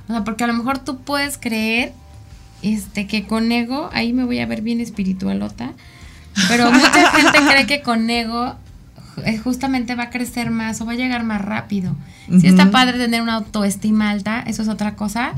O 0.09 0.13
sea, 0.13 0.23
porque 0.25 0.45
a 0.45 0.47
lo 0.47 0.53
mejor 0.53 0.79
tú 0.79 0.99
puedes 0.99 1.39
creer 1.39 1.93
este 2.63 3.07
que 3.07 3.27
con 3.27 3.51
ego, 3.51 3.89
ahí 3.93 4.13
me 4.13 4.25
voy 4.25 4.39
a 4.41 4.47
ver 4.47 4.61
bien 4.61 4.81
espiritualota, 4.81 5.73
pero 6.49 6.71
mucha 6.71 7.11
gente 7.17 7.39
cree 7.49 7.67
que 7.67 7.81
con 7.81 8.09
ego 8.11 8.57
justamente 9.43 9.95
va 9.95 10.05
a 10.05 10.11
crecer 10.11 10.51
más 10.51 10.81
o 10.81 10.87
va 10.87 10.93
a 10.93 10.97
llegar 10.97 11.25
más 11.25 11.41
rápido. 11.41 11.97
Si 12.41 12.47
está 12.47 12.71
padre 12.71 12.99
tener 12.99 13.23
una 13.23 13.35
autoestima 13.35 14.11
alta, 14.11 14.45
eso 14.47 14.63
es 14.63 14.69
otra 14.69 14.95
cosa. 14.95 15.33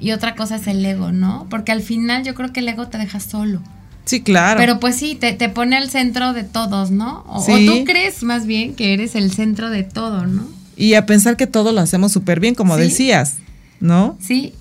Y 0.00 0.12
otra 0.12 0.36
cosa 0.36 0.56
es 0.56 0.66
el 0.66 0.84
ego, 0.84 1.10
¿no? 1.10 1.46
Porque 1.50 1.72
al 1.72 1.82
final 1.82 2.22
yo 2.24 2.34
creo 2.34 2.52
que 2.52 2.60
el 2.60 2.68
ego 2.68 2.86
te 2.88 2.98
deja 2.98 3.18
solo. 3.18 3.60
Sí, 4.04 4.22
claro. 4.22 4.58
Pero 4.58 4.80
pues 4.80 4.96
sí, 4.96 5.16
te, 5.16 5.36
pone 5.48 5.76
al 5.76 5.90
centro 5.90 6.32
de 6.32 6.44
todos, 6.44 6.90
¿no? 6.90 7.24
O, 7.28 7.44
tú 7.44 7.84
crees 7.84 8.22
más 8.22 8.46
bien 8.46 8.74
que 8.74 8.94
eres 8.94 9.14
el 9.14 9.32
centro 9.32 9.70
de 9.70 9.82
todo, 9.82 10.26
¿no? 10.26 10.48
Y 10.76 10.94
a 10.94 11.04
pensar 11.04 11.36
que 11.36 11.46
todo 11.46 11.72
lo 11.72 11.80
hacemos 11.80 12.12
súper 12.12 12.40
bien, 12.40 12.54
como 12.54 12.76
decías, 12.76 13.34
¿no? 13.80 14.16
Sí. 14.20 14.54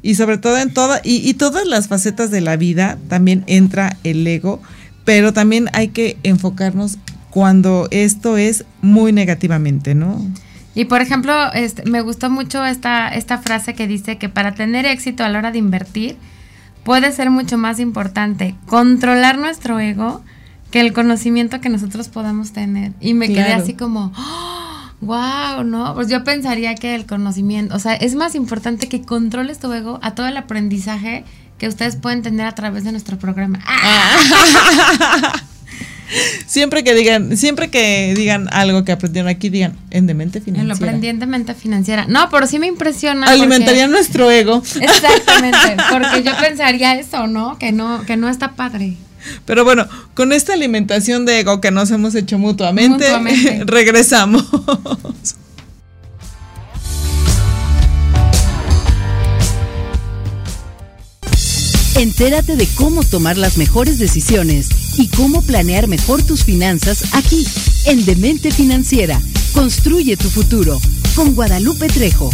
Y 0.00 0.14
sobre 0.14 0.38
todo 0.38 0.56
en 0.58 0.72
toda, 0.72 1.00
y, 1.02 1.28
y 1.28 1.34
todas 1.34 1.66
las 1.66 1.88
facetas 1.88 2.30
de 2.30 2.40
la 2.40 2.56
vida 2.56 2.96
también 3.08 3.44
entra 3.48 3.96
el 4.04 4.26
ego, 4.26 4.62
pero 5.04 5.32
también 5.32 5.68
hay 5.72 5.88
que 5.88 6.16
enfocarnos 6.22 6.98
cuando 7.30 7.88
esto 7.90 8.36
es 8.36 8.64
muy 8.82 9.12
negativamente, 9.12 9.94
¿no? 9.94 10.20
Y 10.74 10.84
por 10.84 11.00
ejemplo, 11.00 11.32
este, 11.54 11.88
me 11.88 12.02
gustó 12.02 12.28
mucho 12.28 12.64
esta, 12.64 13.08
esta 13.08 13.38
frase 13.38 13.74
que 13.74 13.86
dice 13.86 14.18
que 14.18 14.28
para 14.28 14.54
tener 14.54 14.84
éxito 14.84 15.24
a 15.24 15.28
la 15.30 15.38
hora 15.38 15.50
de 15.50 15.58
invertir, 15.58 16.16
puede 16.84 17.12
ser 17.12 17.30
mucho 17.30 17.56
más 17.56 17.80
importante 17.80 18.54
controlar 18.66 19.38
nuestro 19.38 19.80
ego 19.80 20.22
que 20.70 20.80
el 20.80 20.92
conocimiento 20.92 21.60
que 21.62 21.70
nosotros 21.70 22.08
podamos 22.08 22.52
tener. 22.52 22.92
Y 23.00 23.14
me 23.14 23.28
quedé 23.28 23.54
así 23.54 23.72
como, 23.72 24.12
wow, 25.00 25.64
¿no? 25.64 25.94
Pues 25.94 26.08
yo 26.08 26.24
pensaría 26.24 26.74
que 26.74 26.94
el 26.94 27.06
conocimiento, 27.06 27.74
o 27.74 27.78
sea, 27.78 27.94
es 27.94 28.14
más 28.14 28.34
importante 28.34 28.88
que 28.88 29.02
controles 29.02 29.58
tu 29.58 29.72
ego 29.72 29.98
a 30.02 30.14
todo 30.14 30.26
el 30.26 30.36
aprendizaje 30.36 31.24
que 31.56 31.68
ustedes 31.68 31.96
pueden 31.96 32.20
tener 32.20 32.46
a 32.46 32.54
través 32.54 32.84
de 32.84 32.92
nuestro 32.92 33.18
programa. 33.18 33.60
siempre 36.46 36.84
que 36.84 36.94
digan, 36.94 37.36
siempre 37.36 37.70
que 37.70 38.14
digan 38.16 38.48
algo 38.52 38.84
que 38.84 38.92
aprendieron 38.92 39.28
aquí, 39.28 39.48
digan 39.48 39.76
en 39.90 40.06
demente 40.06 40.40
financiera. 40.40 40.62
En 40.62 40.68
lo 40.68 40.74
aprendientemente 40.74 41.54
financiera. 41.54 42.06
No, 42.06 42.28
pero 42.30 42.46
sí 42.46 42.58
me 42.58 42.66
impresiona. 42.66 43.26
Alimentaría 43.26 43.86
nuestro 43.88 44.30
ego. 44.30 44.62
Exactamente, 44.80 45.76
porque 45.90 46.22
yo 46.22 46.32
pensaría 46.38 46.98
eso, 46.98 47.26
¿no? 47.26 47.58
Que 47.58 47.72
no, 47.72 48.04
que 48.06 48.16
no 48.16 48.28
está 48.28 48.52
padre. 48.52 48.96
Pero 49.44 49.64
bueno, 49.64 49.86
con 50.14 50.32
esta 50.32 50.52
alimentación 50.52 51.26
de 51.26 51.40
ego 51.40 51.60
que 51.60 51.70
nos 51.70 51.90
hemos 51.90 52.14
hecho 52.14 52.38
mutuamente. 52.38 53.06
regresamos. 53.66 54.44
Entérate 61.98 62.56
de 62.56 62.66
cómo 62.76 63.02
tomar 63.02 63.38
las 63.38 63.56
mejores 63.56 63.98
decisiones 63.98 64.68
y 64.98 65.08
cómo 65.08 65.40
planear 65.40 65.88
mejor 65.88 66.22
tus 66.22 66.44
finanzas 66.44 67.14
aquí, 67.14 67.46
en 67.86 68.04
Demente 68.04 68.50
Financiera. 68.50 69.18
Construye 69.54 70.18
tu 70.18 70.28
futuro 70.28 70.78
con 71.14 71.34
Guadalupe 71.34 71.86
Trejo. 71.86 72.28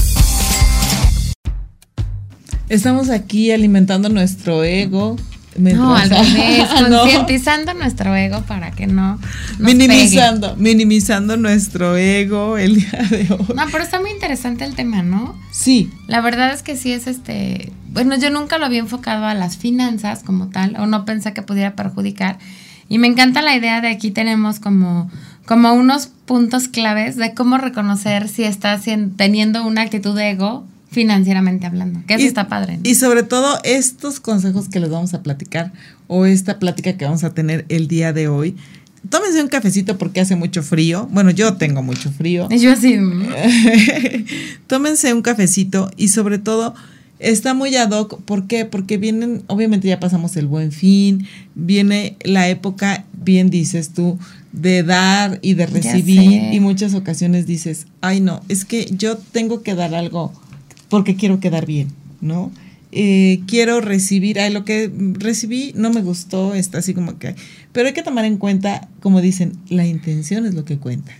Estamos 2.68 3.08
aquí 3.08 3.52
alimentando 3.52 4.08
nuestro 4.08 4.64
ego, 4.64 5.14
no, 5.56 5.94
al 5.94 6.10
revés, 6.10 6.68
concientizando 6.88 7.74
nuestro 7.74 8.14
ego 8.14 8.42
para 8.42 8.70
que 8.70 8.86
no. 8.86 9.18
minimizando, 9.58 10.56
minimizando 10.56 11.36
nuestro 11.36 11.96
ego 11.96 12.58
el 12.58 12.76
día 12.76 13.06
de 13.10 13.28
hoy. 13.30 13.54
No, 13.54 13.62
pero 13.70 13.84
está 13.84 14.00
muy 14.00 14.10
interesante 14.10 14.64
el 14.64 14.74
tema, 14.74 15.02
¿no? 15.02 15.38
Sí. 15.50 15.90
La 16.06 16.20
verdad 16.20 16.52
es 16.52 16.62
que 16.62 16.76
sí 16.76 16.92
es 16.92 17.06
este. 17.06 17.72
Bueno, 17.88 18.16
yo 18.16 18.30
nunca 18.30 18.58
lo 18.58 18.66
había 18.66 18.80
enfocado 18.80 19.26
a 19.26 19.34
las 19.34 19.56
finanzas 19.56 20.22
como 20.22 20.48
tal, 20.48 20.76
o 20.78 20.86
no 20.86 21.04
pensé 21.04 21.32
que 21.32 21.42
pudiera 21.42 21.74
perjudicar. 21.74 22.38
Y 22.88 22.98
me 22.98 23.06
encanta 23.06 23.42
la 23.42 23.56
idea 23.56 23.80
de 23.80 23.88
aquí 23.88 24.10
tenemos 24.10 24.60
como, 24.60 25.10
como 25.46 25.72
unos 25.72 26.08
puntos 26.26 26.68
claves 26.68 27.16
de 27.16 27.34
cómo 27.34 27.58
reconocer 27.58 28.28
si 28.28 28.44
estás 28.44 28.82
teniendo 29.16 29.66
una 29.66 29.82
actitud 29.82 30.16
de 30.16 30.30
ego 30.30 30.66
financieramente 30.92 31.66
hablando, 31.66 32.00
que 32.06 32.14
eso 32.14 32.26
está 32.26 32.48
padre. 32.48 32.78
Y 32.84 32.94
sobre 32.94 33.22
todo 33.22 33.58
estos 33.64 34.20
consejos 34.20 34.68
que 34.68 34.78
les 34.78 34.90
vamos 34.90 35.14
a 35.14 35.22
platicar 35.22 35.72
o 36.06 36.26
esta 36.26 36.58
plática 36.58 36.96
que 36.96 37.04
vamos 37.04 37.24
a 37.24 37.34
tener 37.34 37.64
el 37.68 37.88
día 37.88 38.12
de 38.12 38.28
hoy. 38.28 38.54
Tómense 39.08 39.42
un 39.42 39.48
cafecito 39.48 39.98
porque 39.98 40.20
hace 40.20 40.36
mucho 40.36 40.62
frío. 40.62 41.08
Bueno, 41.10 41.30
yo 41.30 41.54
tengo 41.54 41.82
mucho 41.82 42.12
frío. 42.12 42.48
Yo 42.50 42.76
sí. 42.76 42.98
Tómense 44.68 45.12
un 45.12 45.22
cafecito 45.22 45.90
y 45.96 46.08
sobre 46.08 46.38
todo 46.38 46.74
está 47.18 47.54
muy 47.54 47.74
ad 47.74 47.90
hoc. 47.90 48.22
¿Por 48.22 48.46
qué? 48.46 48.64
Porque 48.64 48.98
vienen, 48.98 49.42
obviamente 49.48 49.88
ya 49.88 49.98
pasamos 49.98 50.36
el 50.36 50.46
buen 50.46 50.70
fin, 50.70 51.26
viene 51.54 52.16
la 52.22 52.48
época, 52.48 53.04
bien 53.12 53.50
dices 53.50 53.92
tú, 53.92 54.18
de 54.52 54.82
dar 54.82 55.38
y 55.42 55.54
de 55.54 55.66
recibir 55.66 56.52
y 56.52 56.60
muchas 56.60 56.94
ocasiones 56.94 57.46
dices, 57.46 57.86
ay 58.02 58.20
no, 58.20 58.42
es 58.48 58.64
que 58.64 58.84
yo 58.96 59.16
tengo 59.16 59.62
que 59.62 59.74
dar 59.74 59.94
algo 59.94 60.32
porque 60.92 61.16
quiero 61.16 61.40
quedar 61.40 61.64
bien, 61.64 61.88
¿no? 62.20 62.52
Eh, 62.92 63.40
quiero 63.46 63.80
recibir, 63.80 64.38
ay, 64.38 64.52
lo 64.52 64.66
que 64.66 64.92
recibí 65.14 65.72
no 65.74 65.88
me 65.88 66.02
gustó, 66.02 66.52
está 66.52 66.76
así 66.80 66.92
como 66.92 67.18
que... 67.18 67.34
Pero 67.72 67.88
hay 67.88 67.94
que 67.94 68.02
tomar 68.02 68.26
en 68.26 68.36
cuenta, 68.36 68.88
como 69.00 69.22
dicen, 69.22 69.54
la 69.70 69.86
intención 69.86 70.44
es 70.44 70.52
lo 70.52 70.66
que 70.66 70.76
cuenta. 70.76 71.12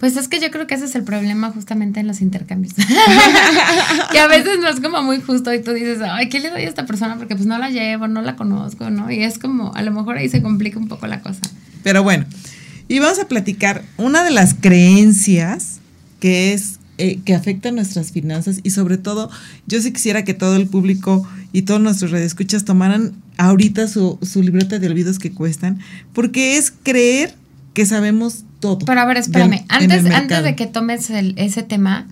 Pues 0.00 0.16
es 0.16 0.26
que 0.26 0.40
yo 0.40 0.50
creo 0.50 0.66
que 0.66 0.74
ese 0.74 0.86
es 0.86 0.94
el 0.94 1.02
problema 1.02 1.50
justamente 1.50 2.00
en 2.00 2.06
los 2.06 2.22
intercambios. 2.22 2.72
que 4.10 4.20
a 4.20 4.26
veces 4.26 4.58
no 4.58 4.70
es 4.70 4.80
como 4.80 5.02
muy 5.02 5.20
justo 5.20 5.52
y 5.52 5.62
tú 5.62 5.72
dices, 5.72 5.98
ay, 6.00 6.30
¿qué 6.30 6.40
le 6.40 6.48
doy 6.48 6.62
a 6.62 6.68
esta 6.68 6.86
persona? 6.86 7.18
Porque 7.18 7.36
pues 7.36 7.46
no 7.46 7.58
la 7.58 7.68
llevo, 7.68 8.08
no 8.08 8.22
la 8.22 8.36
conozco, 8.36 8.88
¿no? 8.88 9.10
Y 9.10 9.22
es 9.22 9.38
como, 9.38 9.74
a 9.74 9.82
lo 9.82 9.92
mejor 9.92 10.16
ahí 10.16 10.30
se 10.30 10.40
complica 10.40 10.78
un 10.78 10.88
poco 10.88 11.06
la 11.08 11.20
cosa. 11.20 11.42
Pero 11.82 12.02
bueno, 12.02 12.24
y 12.88 13.00
vamos 13.00 13.18
a 13.18 13.28
platicar 13.28 13.82
una 13.98 14.24
de 14.24 14.30
las 14.30 14.54
creencias 14.54 15.80
que 16.20 16.54
es 16.54 16.77
eh, 16.98 17.20
que 17.24 17.34
afectan 17.34 17.76
nuestras 17.76 18.10
finanzas 18.10 18.60
y 18.62 18.70
sobre 18.70 18.98
todo 18.98 19.30
yo 19.66 19.80
sí 19.80 19.92
quisiera 19.92 20.24
que 20.24 20.34
todo 20.34 20.56
el 20.56 20.66
público 20.66 21.26
y 21.52 21.62
todos 21.62 21.80
nuestros 21.80 22.10
redescuchas 22.10 22.64
tomaran 22.64 23.14
ahorita 23.36 23.86
su, 23.86 24.18
su 24.20 24.42
libreta 24.42 24.78
de 24.78 24.88
olvidos 24.88 25.18
que 25.18 25.30
cuestan, 25.30 25.78
porque 26.12 26.56
es 26.56 26.72
creer 26.82 27.34
que 27.72 27.86
sabemos 27.86 28.44
todo. 28.58 28.80
Pero 28.80 29.00
a 29.00 29.04
ver, 29.04 29.16
espérame, 29.16 29.64
antes, 29.68 30.04
antes 30.06 30.42
de 30.42 30.56
que 30.56 30.66
tomes 30.66 31.08
ese 31.10 31.62
tema, 31.62 32.08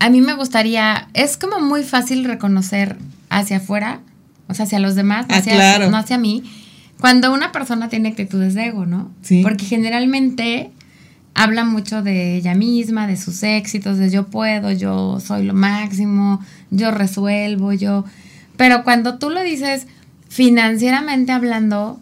a 0.00 0.10
mí 0.10 0.20
me 0.20 0.34
gustaría, 0.34 1.08
es 1.14 1.36
como 1.36 1.60
muy 1.60 1.84
fácil 1.84 2.24
reconocer 2.24 2.96
hacia 3.30 3.58
afuera, 3.58 4.00
o 4.48 4.54
sea, 4.54 4.64
hacia 4.64 4.80
los 4.80 4.96
demás, 4.96 5.26
ah, 5.28 5.36
hacia, 5.36 5.88
no 5.88 5.96
hacia 5.96 6.18
mí, 6.18 6.42
cuando 7.00 7.32
una 7.32 7.52
persona 7.52 7.88
tiene 7.88 8.08
actitudes 8.08 8.54
de 8.54 8.66
ego, 8.66 8.86
¿no? 8.86 9.12
Sí. 9.22 9.42
Porque 9.44 9.64
generalmente 9.64 10.72
habla 11.34 11.64
mucho 11.64 12.02
de 12.02 12.36
ella 12.36 12.54
misma, 12.54 13.06
de 13.06 13.16
sus 13.16 13.42
éxitos, 13.42 13.98
de 13.98 14.10
yo 14.10 14.26
puedo, 14.26 14.70
yo 14.70 15.20
soy 15.20 15.44
lo 15.44 15.54
máximo, 15.54 16.40
yo 16.70 16.90
resuelvo, 16.90 17.72
yo... 17.72 18.04
Pero 18.56 18.84
cuando 18.84 19.18
tú 19.18 19.30
lo 19.30 19.42
dices 19.42 19.86
financieramente 20.28 21.32
hablando, 21.32 21.98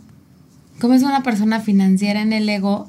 como 0.80 0.94
es 0.94 1.02
una 1.02 1.22
persona 1.22 1.60
financiera 1.60 2.22
en 2.22 2.32
el 2.32 2.49
ego, 2.49 2.88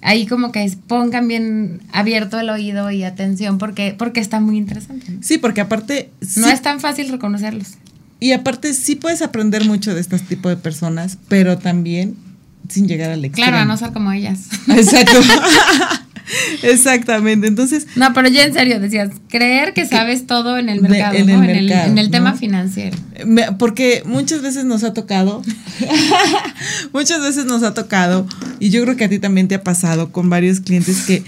ahí 0.00 0.26
como 0.26 0.50
que 0.50 0.70
pongan 0.86 1.28
bien 1.28 1.82
abierto 1.92 2.40
el 2.40 2.50
oído 2.50 2.90
y 2.90 3.04
atención 3.04 3.58
porque, 3.58 3.94
porque 3.96 4.20
está 4.20 4.40
muy 4.40 4.56
interesante. 4.56 5.18
Sí, 5.20 5.38
porque 5.38 5.60
aparte... 5.60 6.10
No 6.36 6.48
es 6.48 6.62
tan 6.62 6.80
fácil 6.80 7.10
reconocerlos. 7.10 7.74
Y 8.18 8.32
aparte 8.32 8.72
sí 8.72 8.94
puedes 8.94 9.20
aprender 9.20 9.64
mucho 9.64 9.94
de 9.94 10.00
este 10.00 10.18
tipo 10.20 10.48
de 10.48 10.56
personas, 10.56 11.18
pero 11.28 11.58
también 11.58 12.16
sin 12.68 12.88
llegar 12.88 13.10
al 13.10 13.24
extremo. 13.24 13.48
Claro, 13.48 13.62
a 13.62 13.64
no 13.64 13.76
ser 13.76 13.92
como 13.92 14.12
ellas. 14.12 14.48
Exacto. 14.68 15.18
Exactamente, 16.62 17.46
entonces... 17.46 17.86
No, 17.96 18.12
pero 18.14 18.28
ya 18.28 18.44
en 18.44 18.54
serio, 18.54 18.80
decías, 18.80 19.10
creer 19.28 19.74
que 19.74 19.86
sabes 19.86 20.26
todo 20.26 20.56
en 20.58 20.68
el 20.68 20.80
mercado, 20.80 21.14
en, 21.16 21.26
¿no? 21.26 21.32
el, 21.34 21.40
mercado, 21.40 21.90
en, 21.90 21.98
el, 21.98 22.10
tema 22.10 22.34
financiero. 22.34 22.96
porque 23.58 24.02
muchas 24.06 24.40
veces 24.40 24.64
nos 24.64 24.84
ha 24.84 24.94
tocado, 24.94 25.42
muchas 26.92 27.20
veces 27.20 27.44
nos 27.44 27.62
ha 27.62 27.74
tocado, 27.74 28.26
y 28.60 28.70
yo 28.70 28.82
creo 28.82 28.96
que 28.96 29.04
a 29.04 29.08
ti 29.08 29.18
también 29.18 29.48
te 29.48 29.56
ha 29.56 29.64
pasado 29.64 30.12
con 30.12 30.30
varios 30.30 30.60
clientes 30.60 31.02
que 31.02 31.22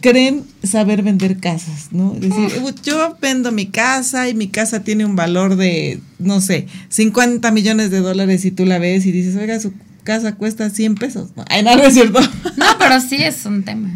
creen 0.00 0.44
saber 0.62 1.02
vender 1.02 1.38
casas, 1.38 1.88
¿no? 1.92 2.14
Es 2.14 2.20
decir, 2.20 2.74
yo 2.82 3.16
vendo 3.20 3.52
mi 3.52 3.66
casa 3.66 4.28
y 4.28 4.34
mi 4.34 4.48
casa 4.48 4.80
tiene 4.80 5.04
un 5.04 5.16
valor 5.16 5.56
de, 5.56 6.00
no 6.18 6.40
sé, 6.40 6.66
50 6.88 7.50
millones 7.52 7.90
de 7.90 8.00
dólares 8.00 8.44
y 8.44 8.50
tú 8.50 8.66
la 8.66 8.78
ves 8.78 9.06
y 9.06 9.12
dices, 9.12 9.36
oiga, 9.36 9.58
su 9.60 9.72
casa 10.08 10.36
cuesta 10.36 10.70
100 10.70 10.94
pesos. 10.94 11.28
No, 11.36 11.44
ay, 11.50 11.62
no, 11.62 11.76
no 11.76 11.82
es 11.82 11.92
cierto. 11.92 12.18
No, 12.56 12.64
pero 12.78 12.98
sí 12.98 13.16
es 13.16 13.44
un 13.44 13.62
tema. 13.62 13.90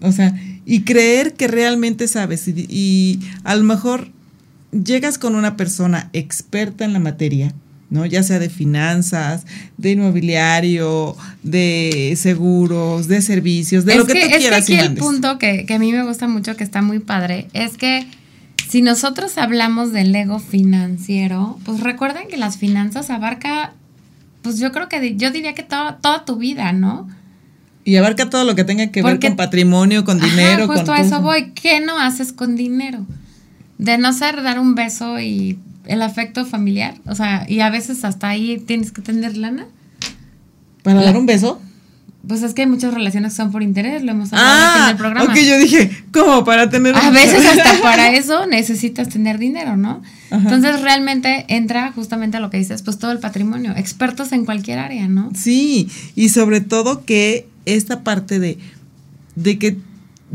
O 0.00 0.12
sea, 0.12 0.32
y 0.64 0.82
creer 0.82 1.34
que 1.34 1.48
realmente 1.48 2.06
sabes 2.06 2.46
y, 2.46 2.66
y 2.68 3.18
a 3.42 3.56
lo 3.56 3.64
mejor 3.64 4.12
llegas 4.70 5.18
con 5.18 5.34
una 5.34 5.56
persona 5.56 6.08
experta 6.12 6.84
en 6.84 6.92
la 6.92 7.00
materia, 7.00 7.52
¿no? 7.90 8.06
Ya 8.06 8.22
sea 8.22 8.38
de 8.38 8.48
finanzas, 8.48 9.44
de 9.76 9.90
inmobiliario, 9.90 11.16
de 11.42 12.14
seguros, 12.16 13.08
de 13.08 13.20
servicios, 13.20 13.84
de 13.84 13.96
lo 13.96 14.06
que, 14.06 14.20
tú 14.20 14.28
quieras. 14.38 14.60
Es 14.60 14.66
que 14.66 14.78
aquí 14.78 14.86
el 14.86 14.94
punto 14.94 15.38
que, 15.38 15.66
que, 15.66 15.74
a 15.74 15.80
mí 15.80 15.90
me 15.90 16.04
gusta 16.04 16.28
mucho, 16.28 16.56
que 16.56 16.62
está 16.62 16.80
muy 16.80 17.00
padre, 17.00 17.48
es 17.54 17.76
que 17.76 18.06
si 18.68 18.82
nosotros 18.82 19.36
hablamos 19.36 19.92
del 19.92 20.14
ego 20.14 20.38
financiero, 20.38 21.58
pues 21.64 21.80
recuerden 21.80 22.28
que 22.28 22.36
las 22.36 22.56
finanzas 22.56 23.10
abarca, 23.10 23.74
pues 24.46 24.60
yo 24.60 24.70
creo 24.70 24.88
que 24.88 25.16
yo 25.16 25.32
diría 25.32 25.54
que 25.54 25.64
toda 25.64 26.24
tu 26.24 26.36
vida, 26.36 26.70
¿no? 26.70 27.08
Y 27.82 27.96
abarca 27.96 28.30
todo 28.30 28.44
lo 28.44 28.54
que 28.54 28.62
tenga 28.62 28.92
que 28.92 29.02
ver 29.02 29.18
con 29.18 29.34
patrimonio, 29.34 30.04
con 30.04 30.20
dinero. 30.20 30.64
Ajá, 30.64 30.72
justo 30.72 30.92
a 30.92 31.00
eso 31.00 31.20
voy. 31.20 31.50
¿Qué 31.50 31.80
no 31.80 31.98
haces 31.98 32.32
con 32.32 32.54
dinero? 32.54 33.04
De 33.78 33.98
no 33.98 34.12
ser 34.12 34.44
dar 34.44 34.60
un 34.60 34.76
beso 34.76 35.18
y 35.18 35.58
el 35.84 36.00
afecto 36.00 36.44
familiar. 36.46 36.94
O 37.06 37.16
sea, 37.16 37.44
y 37.48 37.58
a 37.58 37.70
veces 37.70 38.04
hasta 38.04 38.28
ahí 38.28 38.62
tienes 38.64 38.92
que 38.92 39.02
tener 39.02 39.36
lana. 39.36 39.66
¿Para 40.84 41.02
dar 41.02 41.16
un 41.16 41.26
beso? 41.26 41.60
Pues 42.26 42.42
es 42.42 42.54
que 42.54 42.62
hay 42.62 42.68
muchas 42.68 42.92
relaciones 42.92 43.32
que 43.32 43.36
son 43.36 43.52
por 43.52 43.62
interés, 43.62 44.02
lo 44.02 44.10
hemos 44.10 44.32
hablado 44.32 44.50
ah, 44.50 44.84
en 44.84 44.90
el 44.90 44.96
programa. 44.96 45.30
Ok, 45.30 45.38
yo 45.38 45.58
dije, 45.58 45.90
¿cómo? 46.12 46.44
Para 46.44 46.68
tener. 46.68 46.96
A 46.96 47.10
veces 47.10 47.44
hasta 47.50 47.80
para 47.82 48.10
eso 48.14 48.46
necesitas 48.46 49.08
tener 49.08 49.38
dinero, 49.38 49.76
¿no? 49.76 50.02
Entonces 50.30 50.80
realmente 50.80 51.44
entra 51.48 51.92
justamente 51.92 52.36
a 52.36 52.40
lo 52.40 52.50
que 52.50 52.58
dices, 52.58 52.82
pues 52.82 52.98
todo 52.98 53.12
el 53.12 53.20
patrimonio, 53.20 53.72
expertos 53.76 54.32
en 54.32 54.44
cualquier 54.44 54.80
área, 54.80 55.06
¿no? 55.06 55.30
Sí, 55.34 55.88
y 56.16 56.30
sobre 56.30 56.60
todo 56.60 57.04
que 57.04 57.46
esta 57.64 58.02
parte 58.02 58.40
de, 58.40 58.58
de 59.36 59.58
que, 59.58 59.76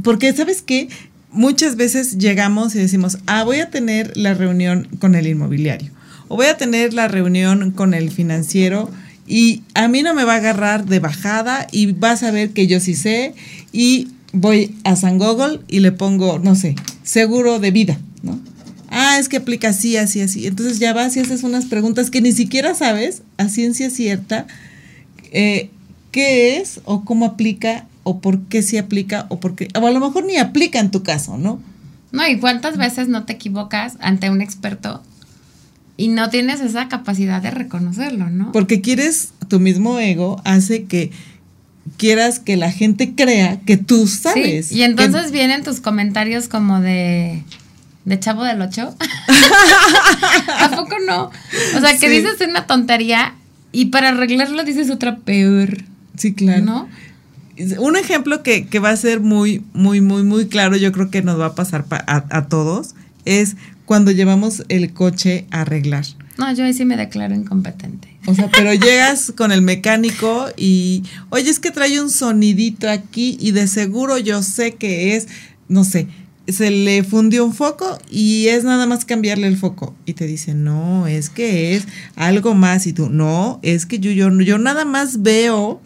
porque 0.01 0.31
sabes 0.31 0.61
qué, 0.61 0.87
muchas 1.31 1.75
veces 1.75 2.17
llegamos 2.17 2.73
y 2.75 2.79
decimos, 2.79 3.17
ah, 3.27 3.43
voy 3.43 3.59
a 3.59 3.69
tener 3.69 4.15
la 4.15 4.33
reunión 4.33 4.87
con 4.99 5.15
el 5.15 5.27
inmobiliario 5.27 5.91
o 6.31 6.37
voy 6.37 6.45
a 6.45 6.55
tener 6.55 6.93
la 6.93 7.09
reunión 7.09 7.71
con 7.71 7.93
el 7.93 8.09
financiero 8.09 8.89
y 9.31 9.63
a 9.75 9.87
mí 9.87 10.03
no 10.03 10.13
me 10.13 10.25
va 10.25 10.33
a 10.33 10.37
agarrar 10.37 10.85
de 10.85 10.99
bajada 10.99 11.65
y 11.71 11.93
vas 11.93 12.21
a 12.21 12.31
ver 12.31 12.49
que 12.49 12.67
yo 12.67 12.81
sí 12.81 12.95
sé 12.95 13.33
y 13.71 14.09
voy 14.33 14.75
a 14.83 14.97
San 14.97 15.17
Google 15.17 15.61
y 15.69 15.79
le 15.79 15.93
pongo, 15.93 16.37
no 16.37 16.53
sé, 16.53 16.75
seguro 17.03 17.59
de 17.59 17.71
vida, 17.71 17.97
¿no? 18.23 18.37
Ah, 18.89 19.19
es 19.19 19.29
que 19.29 19.37
aplica 19.37 19.69
así, 19.69 19.95
así, 19.95 20.19
así. 20.19 20.47
Entonces 20.47 20.79
ya 20.79 20.91
vas 20.91 21.15
y 21.15 21.21
haces 21.21 21.43
unas 21.43 21.63
preguntas 21.63 22.11
que 22.11 22.19
ni 22.19 22.33
siquiera 22.33 22.75
sabes 22.75 23.21
a 23.37 23.47
ciencia 23.47 23.89
cierta 23.89 24.47
eh, 25.31 25.69
qué 26.11 26.57
es 26.57 26.81
o 26.83 27.05
cómo 27.05 27.25
aplica 27.25 27.87
o 28.03 28.19
por 28.19 28.41
qué 28.47 28.61
sí 28.61 28.77
aplica 28.77 29.27
o 29.29 29.39
por 29.39 29.55
qué, 29.55 29.69
o 29.79 29.87
a 29.87 29.91
lo 29.91 30.01
mejor 30.01 30.25
ni 30.25 30.35
aplica 30.35 30.81
en 30.81 30.91
tu 30.91 31.03
caso, 31.03 31.37
¿no? 31.37 31.61
No, 32.11 32.27
y 32.27 32.37
cuántas 32.37 32.75
veces 32.75 33.07
no 33.07 33.23
te 33.23 33.31
equivocas 33.31 33.95
ante 34.01 34.29
un 34.29 34.41
experto 34.41 35.01
y 36.01 36.07
no 36.07 36.29
tienes 36.29 36.61
esa 36.61 36.87
capacidad 36.87 37.43
de 37.43 37.51
reconocerlo, 37.51 38.31
¿no? 38.31 38.51
Porque 38.51 38.81
quieres, 38.81 39.33
tu 39.47 39.59
mismo 39.59 39.99
ego 39.99 40.41
hace 40.45 40.85
que 40.85 41.11
quieras 41.97 42.39
que 42.39 42.57
la 42.57 42.71
gente 42.71 43.13
crea 43.13 43.59
que 43.61 43.77
tú 43.77 44.07
sabes. 44.07 44.69
Sí, 44.69 44.79
y 44.79 44.81
entonces 44.81 45.31
vienen 45.31 45.63
tus 45.63 45.79
comentarios 45.79 46.47
como 46.47 46.81
de 46.81 47.43
de 48.05 48.19
Chavo 48.19 48.43
del 48.43 48.59
Ocho. 48.63 48.95
¿A 50.59 50.71
poco 50.75 50.95
no? 51.05 51.29
O 51.77 51.79
sea, 51.79 51.95
que 51.99 52.09
dices 52.09 52.41
una 52.47 52.65
tontería 52.65 53.35
y 53.71 53.85
para 53.85 54.09
arreglarlo 54.09 54.63
dices 54.63 54.89
otra 54.89 55.17
peor. 55.17 55.83
Sí, 56.17 56.33
claro. 56.33 56.65
¿No? 56.65 56.89
Un 57.77 57.95
ejemplo 57.95 58.41
que, 58.41 58.67
va 58.79 58.89
a 58.89 58.97
ser 58.97 59.19
muy, 59.19 59.63
muy, 59.73 60.01
muy, 60.01 60.23
muy 60.23 60.47
claro, 60.47 60.77
yo 60.77 60.91
creo 60.91 61.11
que 61.11 61.21
nos 61.21 61.39
va 61.39 61.47
a 61.47 61.55
pasar 61.55 61.85
a, 62.07 62.47
todos, 62.47 62.95
es 63.25 63.55
cuando 63.85 64.11
llevamos 64.11 64.63
el 64.69 64.93
coche 64.93 65.45
a 65.51 65.61
arreglar. 65.61 66.05
No, 66.37 66.53
yo 66.53 66.63
ahí 66.63 66.73
sí 66.73 66.85
me 66.85 66.97
declaro 66.97 67.35
incompetente. 67.35 68.17
O 68.25 68.33
sea, 68.33 68.49
pero 68.49 68.73
llegas 68.73 69.33
con 69.35 69.51
el 69.51 69.61
mecánico 69.61 70.47
y, 70.55 71.03
oye, 71.29 71.49
es 71.49 71.59
que 71.59 71.71
trae 71.71 71.99
un 71.99 72.09
sonidito 72.09 72.89
aquí 72.89 73.37
y 73.39 73.51
de 73.51 73.67
seguro 73.67 74.17
yo 74.17 74.41
sé 74.43 74.75
que 74.75 75.15
es, 75.15 75.27
no 75.67 75.83
sé, 75.83 76.07
se 76.47 76.71
le 76.71 77.03
fundió 77.03 77.45
un 77.45 77.53
foco 77.53 77.97
y 78.09 78.47
es 78.47 78.63
nada 78.63 78.85
más 78.85 79.05
cambiarle 79.05 79.47
el 79.47 79.57
foco. 79.57 79.95
Y 80.05 80.13
te 80.13 80.27
dice, 80.27 80.53
no, 80.53 81.07
es 81.07 81.29
que 81.29 81.75
es 81.75 81.87
algo 82.15 82.53
más. 82.53 82.87
Y 82.87 82.93
tú, 82.93 83.09
no, 83.09 83.59
es 83.61 83.85
que 83.85 83.99
yo, 83.99 84.11
yo, 84.11 84.29
yo 84.41 84.57
nada 84.57 84.85
más 84.85 85.21
veo 85.21 85.81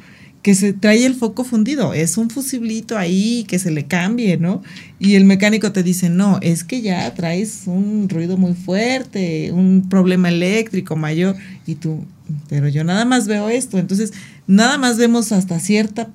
que 0.46 0.54
se 0.54 0.74
trae 0.74 1.08
el 1.08 1.16
foco 1.16 1.44
fundido, 1.44 1.96
es 1.96 2.20
un 2.20 2.30
fusiblito 2.30 3.00
ahí 3.00 3.46
que 3.48 3.58
se 3.58 3.72
le 3.72 3.88
cambie, 3.88 4.38
¿no? 4.38 4.62
Y 5.00 5.16
el 5.16 5.26
mecánico 5.26 5.72
te 5.72 5.82
dice, 5.82 6.12
no, 6.12 6.38
es 6.44 6.64
que 6.64 6.84
ya 6.84 7.12
traes 7.16 7.64
un 7.66 8.08
ruido 8.10 8.38
muy 8.38 8.54
fuerte, 8.54 9.52
un 9.52 9.88
problema 9.90 10.30
eléctrico 10.30 10.96
mayor, 10.96 11.36
y 11.66 11.74
tú, 11.74 12.06
pero 12.48 12.68
yo 12.68 12.84
nada 12.84 13.06
más 13.06 13.26
veo 13.26 13.50
esto, 13.50 13.80
entonces 13.80 14.14
nada 14.46 14.78
más 14.78 15.00
vemos 15.00 15.32
hasta 15.32 15.60
cierta 15.60 16.10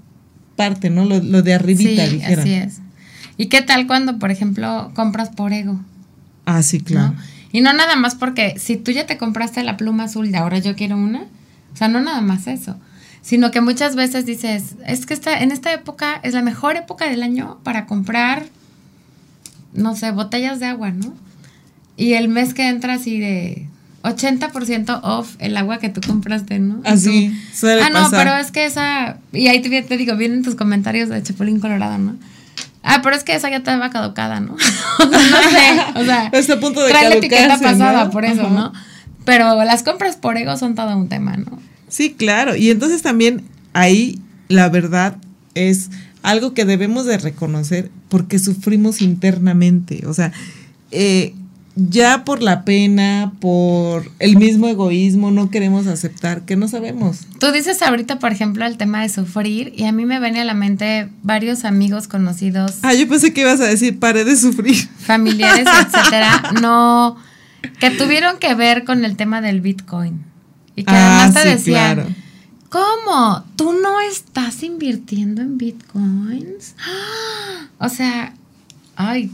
parte, 0.54 0.90
¿no? 0.90 1.06
Lo, 1.06 1.42
de 1.42 1.52
arribita, 1.52 2.06
sí, 2.06 2.22
Así 2.22 2.52
es. 2.52 2.78
¿Y 3.36 3.46
qué 3.46 3.62
tal 3.62 3.88
cuando, 3.88 4.20
por 4.20 4.30
ejemplo, 4.30 4.92
compras 4.94 5.30
por 5.30 5.52
ego? 5.52 5.80
Ah, 6.44 6.62
sí, 6.62 6.78
claro. 6.78 7.16
Y 7.50 7.62
no 7.62 7.72
nada 7.72 7.96
más 7.96 8.14
porque 8.14 8.60
si 8.60 8.76
tú 8.76 8.92
ya 8.92 9.06
te 9.06 9.18
compraste 9.18 9.64
la 9.64 9.76
pluma 9.76 10.04
azul 10.04 10.30
y 10.30 10.36
ahora 10.36 10.60
yo 10.60 10.76
quiero 10.76 10.96
una, 10.96 11.22
o 11.72 11.76
sea, 11.76 11.88
no 11.88 12.00
nada 12.00 12.20
más 12.20 12.46
eso 12.46 12.76
sino 13.22 13.50
que 13.50 13.60
muchas 13.60 13.96
veces 13.96 14.26
dices, 14.26 14.76
es 14.86 15.06
que 15.06 15.14
esta, 15.14 15.40
en 15.40 15.52
esta 15.52 15.72
época 15.72 16.20
es 16.22 16.34
la 16.34 16.42
mejor 16.42 16.76
época 16.76 17.08
del 17.08 17.22
año 17.22 17.58
para 17.62 17.86
comprar, 17.86 18.46
no 19.72 19.94
sé, 19.94 20.10
botellas 20.10 20.60
de 20.60 20.66
agua, 20.66 20.90
¿no? 20.90 21.14
Y 21.96 22.14
el 22.14 22.28
mes 22.28 22.54
que 22.54 22.68
entra 22.68 22.94
así 22.94 23.20
de 23.20 23.66
80% 24.02 25.00
off 25.02 25.36
el 25.38 25.56
agua 25.56 25.78
que 25.78 25.90
tú 25.90 26.00
compraste, 26.06 26.58
¿no? 26.58 26.80
Así, 26.84 27.38
suele 27.52 27.82
Ah, 27.82 27.90
no, 27.90 28.08
pero 28.10 28.34
es 28.36 28.50
que 28.50 28.64
esa, 28.64 29.18
y 29.32 29.48
ahí 29.48 29.60
te, 29.60 29.82
te 29.82 29.96
digo, 29.96 30.16
vienen 30.16 30.42
tus 30.42 30.54
comentarios 30.54 31.08
de 31.08 31.22
Chapulín 31.22 31.60
Colorado, 31.60 31.98
¿no? 31.98 32.16
Ah, 32.82 33.00
pero 33.02 33.14
es 33.14 33.24
que 33.24 33.34
esa 33.34 33.50
ya 33.50 33.58
estaba 33.58 33.90
caducada, 33.90 34.40
¿no? 34.40 34.56
no 34.98 35.18
sé, 35.18 36.00
o 36.00 36.04
sea, 36.04 36.30
este 36.32 36.56
punto 36.56 36.82
de 36.82 36.88
trae 36.90 37.10
la 37.10 37.16
etiqueta 37.16 37.58
pasada 37.58 38.10
por 38.10 38.24
eso, 38.24 38.48
¿no? 38.48 38.72
Pero 39.26 39.62
las 39.64 39.82
compras 39.82 40.16
por 40.16 40.38
ego 40.38 40.56
son 40.56 40.74
todo 40.74 40.96
un 40.96 41.08
tema, 41.08 41.36
¿no? 41.36 41.58
Sí, 41.90 42.14
claro. 42.14 42.56
Y 42.56 42.70
entonces 42.70 43.02
también 43.02 43.42
ahí 43.74 44.18
la 44.48 44.68
verdad 44.68 45.18
es 45.54 45.90
algo 46.22 46.54
que 46.54 46.64
debemos 46.64 47.06
de 47.06 47.18
reconocer 47.18 47.90
porque 48.08 48.38
sufrimos 48.38 49.02
internamente. 49.02 50.06
O 50.06 50.14
sea, 50.14 50.32
eh, 50.90 51.34
ya 51.76 52.24
por 52.24 52.42
la 52.42 52.64
pena, 52.64 53.32
por 53.40 54.10
el 54.18 54.36
mismo 54.36 54.66
egoísmo, 54.66 55.30
no 55.30 55.50
queremos 55.50 55.86
aceptar 55.86 56.42
que 56.42 56.56
no 56.56 56.68
sabemos. 56.68 57.20
Tú 57.38 57.52
dices 57.52 57.80
ahorita, 57.82 58.18
por 58.18 58.32
ejemplo, 58.32 58.66
el 58.66 58.76
tema 58.76 59.02
de 59.02 59.08
sufrir 59.08 59.72
y 59.76 59.84
a 59.84 59.92
mí 59.92 60.04
me 60.04 60.20
viene 60.20 60.40
a 60.40 60.44
la 60.44 60.54
mente 60.54 61.08
varios 61.22 61.64
amigos 61.64 62.08
conocidos. 62.08 62.78
Ah, 62.82 62.94
yo 62.94 63.08
pensé 63.08 63.32
que 63.32 63.42
ibas 63.42 63.60
a 63.60 63.66
decir, 63.66 63.98
pare 63.98 64.24
de 64.24 64.36
sufrir. 64.36 64.88
Familiares, 64.98 65.66
etcétera. 65.66 66.52
No, 66.60 67.16
que 67.78 67.90
tuvieron 67.90 68.38
que 68.38 68.54
ver 68.54 68.84
con 68.84 69.04
el 69.04 69.16
tema 69.16 69.40
del 69.40 69.60
Bitcoin. 69.60 70.24
Y 70.76 70.84
que 70.84 70.94
además 70.94 71.36
ah, 71.36 71.42
te 71.42 71.48
decían, 71.48 72.16
¿cómo? 72.68 73.44
¿Tú 73.56 73.72
no 73.72 74.00
estás 74.00 74.62
invirtiendo 74.62 75.42
en 75.42 75.58
bitcoins? 75.58 76.74
O 77.78 77.88
sea, 77.88 78.34
ay, 78.96 79.30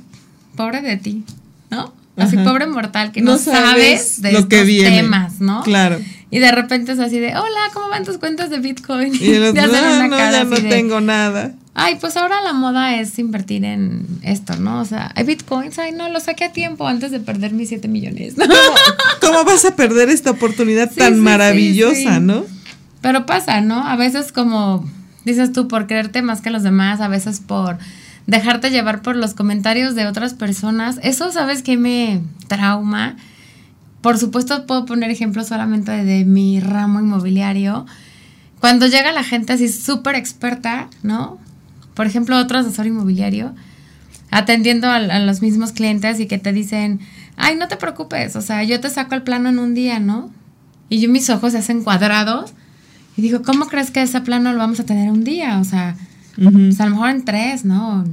pobre 0.57 0.83
de 0.83 0.97
ti, 0.97 1.25
¿no? 1.71 1.93
Así 2.17 2.37
pobre 2.39 2.67
mortal 2.67 3.13
que 3.13 3.21
no, 3.21 3.37
sabes, 3.37 4.23
de 4.23 4.33
lo 4.33 4.49
que 4.49 4.65
temas, 4.65 5.41
¿no? 5.41 5.63
Claro. 5.63 6.01
Y 6.31 6.39
de 6.39 6.51
repente 6.51 6.93
es 6.93 6.99
así 6.99 7.19
de, 7.19 7.37
hola, 7.37 7.61
¿cómo 7.73 7.89
van 7.89 8.05
tus 8.05 8.19
cuentas 8.19 8.51
de 8.51 8.59
Bitcoin? 8.59 9.15
Y 9.15 9.35
los, 9.39 9.55
no, 9.55 10.09
no, 10.09 10.17
ya 10.17 10.45
no 10.45 10.57
tengo 10.57 11.01
nada. 11.01 11.55
Ay, 11.79 11.99
pues 12.01 12.17
ahora 12.17 12.41
la 12.41 12.55
moda 12.55 12.99
es 12.99 13.19
invertir 13.19 13.63
en 13.67 14.07
esto, 14.23 14.57
¿no? 14.57 14.81
O 14.81 14.87
sea, 14.87 15.13
hay 15.15 15.25
bitcoins, 15.25 15.79
ay, 15.79 15.93
no, 15.93 16.09
lo 16.09 16.21
saqué 16.21 16.45
a 16.45 16.53
tiempo 16.53 16.89
antes 16.89 17.11
de 17.11 17.21
perder 17.21 17.53
mis 17.53 17.69
7 17.69 17.87
millones. 17.87 18.35
¿Cómo, 19.21 19.45
vas 19.45 19.67
a 19.67 19.77
perder 19.77 20.09
esta 20.09 20.31
oportunidad 20.31 20.91
tan 20.91 21.21
maravillosa, 21.21 22.19
no? 22.19 22.47
Pero 23.03 23.27
pasa, 23.27 23.61
¿no? 23.61 23.87
A 23.87 23.95
veces 23.97 24.33
como 24.33 24.89
dices 25.27 25.53
tú, 25.53 25.69
por 25.69 25.87
creerte 25.87 26.23
más 26.23 26.41
que 26.41 26.49
los 26.49 26.63
demás, 26.63 27.03
a 27.03 27.09
veces 27.09 27.41
por 27.41 27.77
dejarte 28.27 28.71
llevar 28.71 29.03
por 29.03 29.15
los 29.15 29.35
comentarios 29.35 29.95
de 29.95 30.07
otras 30.07 30.33
personas. 30.33 30.99
Eso, 31.03 31.31
¿sabes 31.31 31.63
qué 31.63 31.77
me 31.77 32.23
trauma? 32.49 33.17
Por 34.01 34.17
supuesto, 34.17 34.65
puedo 34.65 34.87
poner 34.87 35.11
ejemplos 35.11 35.49
solamente 35.49 35.93
de 35.93 36.25
mi 36.25 36.59
ramo 36.59 37.01
inmobiliario. 37.01 37.85
Cuando 38.61 38.87
llega 38.87 39.13
la 39.13 39.25
gente 39.25 39.53
así 39.53 39.69
súper 39.69 40.15
experta, 40.15 40.89
¿no? 41.03 41.39
Por 41.97 42.07
ejemplo, 42.07 42.39
otro 42.39 42.59
asesor 42.59 42.87
inmobiliario, 42.87 43.55
atendiendo 44.31 44.87
a, 44.87 44.97
a, 44.97 45.19
los 45.19 45.43
mismos 45.43 45.73
clientes 45.73 46.21
y 46.21 46.27
que 46.27 46.39
te 46.39 46.53
dicen, 46.53 47.01
ay, 47.37 47.57
no 47.57 47.67
te 47.67 47.77
preocupes, 47.77 48.37
o 48.37 48.43
sea, 48.43 48.63
yo 48.63 48.79
te 48.81 48.91
saco 48.91 49.17
el 49.17 49.23
plano 49.23 49.49
en 49.49 49.59
un 49.59 49.75
día, 49.75 49.99
¿no? 49.99 50.31
Y 50.89 51.01
yo 51.01 51.09
mis 51.09 51.29
ojos 51.31 51.53
se 51.53 51.59
hacen 51.59 51.83
cuadrados 51.83 52.53
y 53.17 53.23
digo, 53.23 53.43
¿cómo 53.43 53.67
crees 53.67 53.91
que 53.91 54.03
ese 54.03 54.21
plano 54.21 54.53
lo 54.53 54.59
vamos 54.59 54.79
a 54.79 54.85
tener 54.85 55.11
un 55.11 55.25
día? 55.25 55.59
O 55.59 55.65
sea, 55.65 55.97
pues 56.37 56.81
a 56.81 56.85
lo 56.85 56.91
mejor 56.91 57.11
en 57.11 57.25
tres, 57.25 57.65
¿no? 57.65 58.05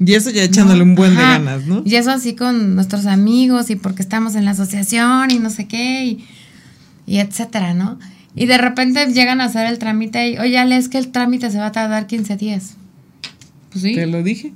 Y 0.00 0.14
eso 0.14 0.30
ya 0.30 0.42
echándole 0.42 0.82
un 0.82 0.94
buen 0.94 1.14
de 1.14 1.22
ganas, 1.22 1.66
¿no? 1.66 1.82
Y 1.84 1.94
eso 1.94 2.10
así 2.10 2.34
con 2.34 2.74
nuestros 2.74 3.06
amigos 3.06 3.70
y 3.70 3.76
porque 3.76 4.02
estamos 4.02 4.34
en 4.34 4.44
la 4.44 4.52
asociación 4.52 5.30
y 5.30 5.38
no 5.38 5.50
sé 5.50 5.66
qué 5.66 6.04
y, 6.04 6.26
y 7.06 7.18
etcétera, 7.18 7.74
¿no? 7.74 7.98
Y 8.34 8.46
de 8.46 8.58
repente 8.58 9.04
llegan 9.06 9.40
a 9.40 9.44
hacer 9.44 9.66
el 9.66 9.78
trámite 9.78 10.30
y, 10.30 10.38
oye, 10.38 10.58
Ale, 10.58 10.76
es 10.76 10.88
que 10.88 10.98
el 10.98 11.08
trámite 11.08 11.50
se 11.50 11.58
va 11.58 11.66
a 11.66 11.72
tardar 11.72 12.06
15 12.06 12.36
días. 12.36 12.76
Pues 13.80 13.92
sí. 13.92 13.94
Te 13.94 14.06
lo 14.06 14.22
dije. 14.22 14.52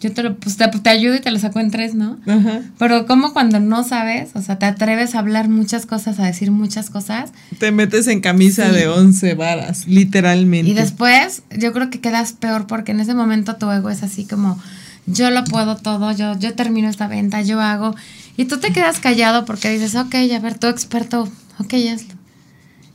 Yo 0.00 0.12
te, 0.12 0.22
lo, 0.22 0.36
pues 0.36 0.56
te, 0.56 0.68
te, 0.68 0.90
ayudo 0.90 1.16
y 1.16 1.20
te 1.20 1.30
lo 1.32 1.40
saco 1.40 1.58
en 1.58 1.72
tres, 1.72 1.94
¿no? 1.94 2.18
Ajá. 2.24 2.62
Pero 2.78 3.04
como 3.06 3.32
cuando 3.32 3.58
no 3.58 3.82
sabes, 3.82 4.30
o 4.34 4.42
sea, 4.42 4.56
te 4.56 4.66
atreves 4.66 5.16
a 5.16 5.18
hablar 5.18 5.48
muchas 5.48 5.86
cosas, 5.86 6.20
a 6.20 6.26
decir 6.26 6.52
muchas 6.52 6.88
cosas. 6.88 7.32
Te 7.58 7.72
metes 7.72 8.06
en 8.06 8.20
camisa 8.20 8.68
sí. 8.70 8.76
de 8.76 8.86
once 8.86 9.34
varas, 9.34 9.88
literalmente. 9.88 10.70
Y 10.70 10.74
después 10.74 11.42
yo 11.58 11.72
creo 11.72 11.90
que 11.90 12.00
quedas 12.00 12.32
peor 12.32 12.68
porque 12.68 12.92
en 12.92 13.00
ese 13.00 13.14
momento 13.14 13.56
tu 13.56 13.68
ego 13.72 13.90
es 13.90 14.04
así 14.04 14.24
como, 14.24 14.60
yo 15.06 15.30
lo 15.30 15.42
puedo 15.44 15.76
todo, 15.76 16.12
yo, 16.12 16.38
yo 16.38 16.54
termino 16.54 16.88
esta 16.88 17.08
venta, 17.08 17.42
yo 17.42 17.60
hago. 17.60 17.96
Y 18.36 18.44
tú 18.44 18.58
te 18.58 18.72
quedas 18.72 19.00
callado 19.00 19.44
porque 19.46 19.68
dices, 19.70 19.96
ok, 19.96 20.14
a 20.14 20.38
ver, 20.38 20.58
tú 20.58 20.68
experto, 20.68 21.28
ok, 21.58 21.74
hazlo. 21.92 22.14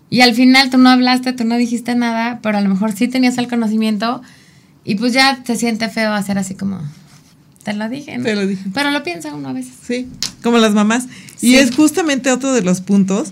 Y 0.10 0.22
al 0.22 0.36
final 0.36 0.70
tú 0.70 0.78
no 0.78 0.90
hablaste, 0.90 1.34
tú 1.34 1.44
no 1.44 1.58
dijiste 1.58 1.96
nada, 1.96 2.40
pero 2.42 2.60
a 2.60 2.62
lo 2.62 2.70
mejor 2.70 2.94
sí 2.94 3.10
tenías 3.10 3.38
el 3.40 3.50
conocimiento 3.50 4.22
y 4.86 4.96
pues 4.96 5.14
ya 5.14 5.44
te 5.44 5.56
siente 5.56 5.90
feo 5.90 6.14
hacer 6.14 6.38
así 6.38 6.56
como, 6.56 6.82
te 7.64 7.74
lo 7.74 7.88
dije, 7.90 8.18
¿no? 8.18 8.24
Te 8.24 8.36
lo 8.36 8.46
dije. 8.46 8.64
Pero 8.74 8.92
lo 8.92 9.04
piensa 9.04 9.34
uno 9.34 9.50
a 9.50 9.54
veces. 9.54 9.74
Sí, 9.86 10.08
como 10.42 10.58
las 10.58 10.74
mamás. 10.74 11.06
Sí. 11.38 11.48
Y 11.48 11.56
es 11.56 11.76
justamente 11.76 12.32
otro 12.32 12.54
de 12.54 12.62
los 12.62 12.82
puntos 12.82 13.32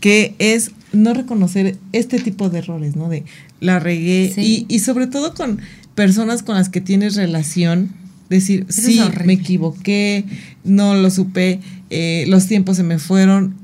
que 0.00 0.34
es 0.38 0.72
no 0.92 1.14
reconocer 1.14 1.78
este 1.92 2.18
tipo 2.18 2.50
de 2.50 2.58
errores, 2.58 2.96
¿no? 2.96 3.08
De 3.08 3.24
la 3.60 3.78
regué 3.78 4.32
sí. 4.34 4.66
y, 4.68 4.74
y, 4.74 4.80
sobre 4.80 5.06
todo 5.06 5.34
con 5.34 5.60
personas 5.94 6.42
con 6.42 6.56
las 6.56 6.68
que 6.68 6.80
tienes 6.80 7.14
relación, 7.14 7.92
decir, 8.28 8.66
Eso 8.68 8.82
sí, 8.82 9.00
me 9.24 9.34
equivoqué, 9.34 10.24
no 10.64 10.94
lo 10.94 11.10
supe, 11.10 11.60
eh, 11.90 12.24
los 12.28 12.46
tiempos 12.46 12.76
se 12.76 12.82
me 12.82 12.98
fueron, 12.98 13.54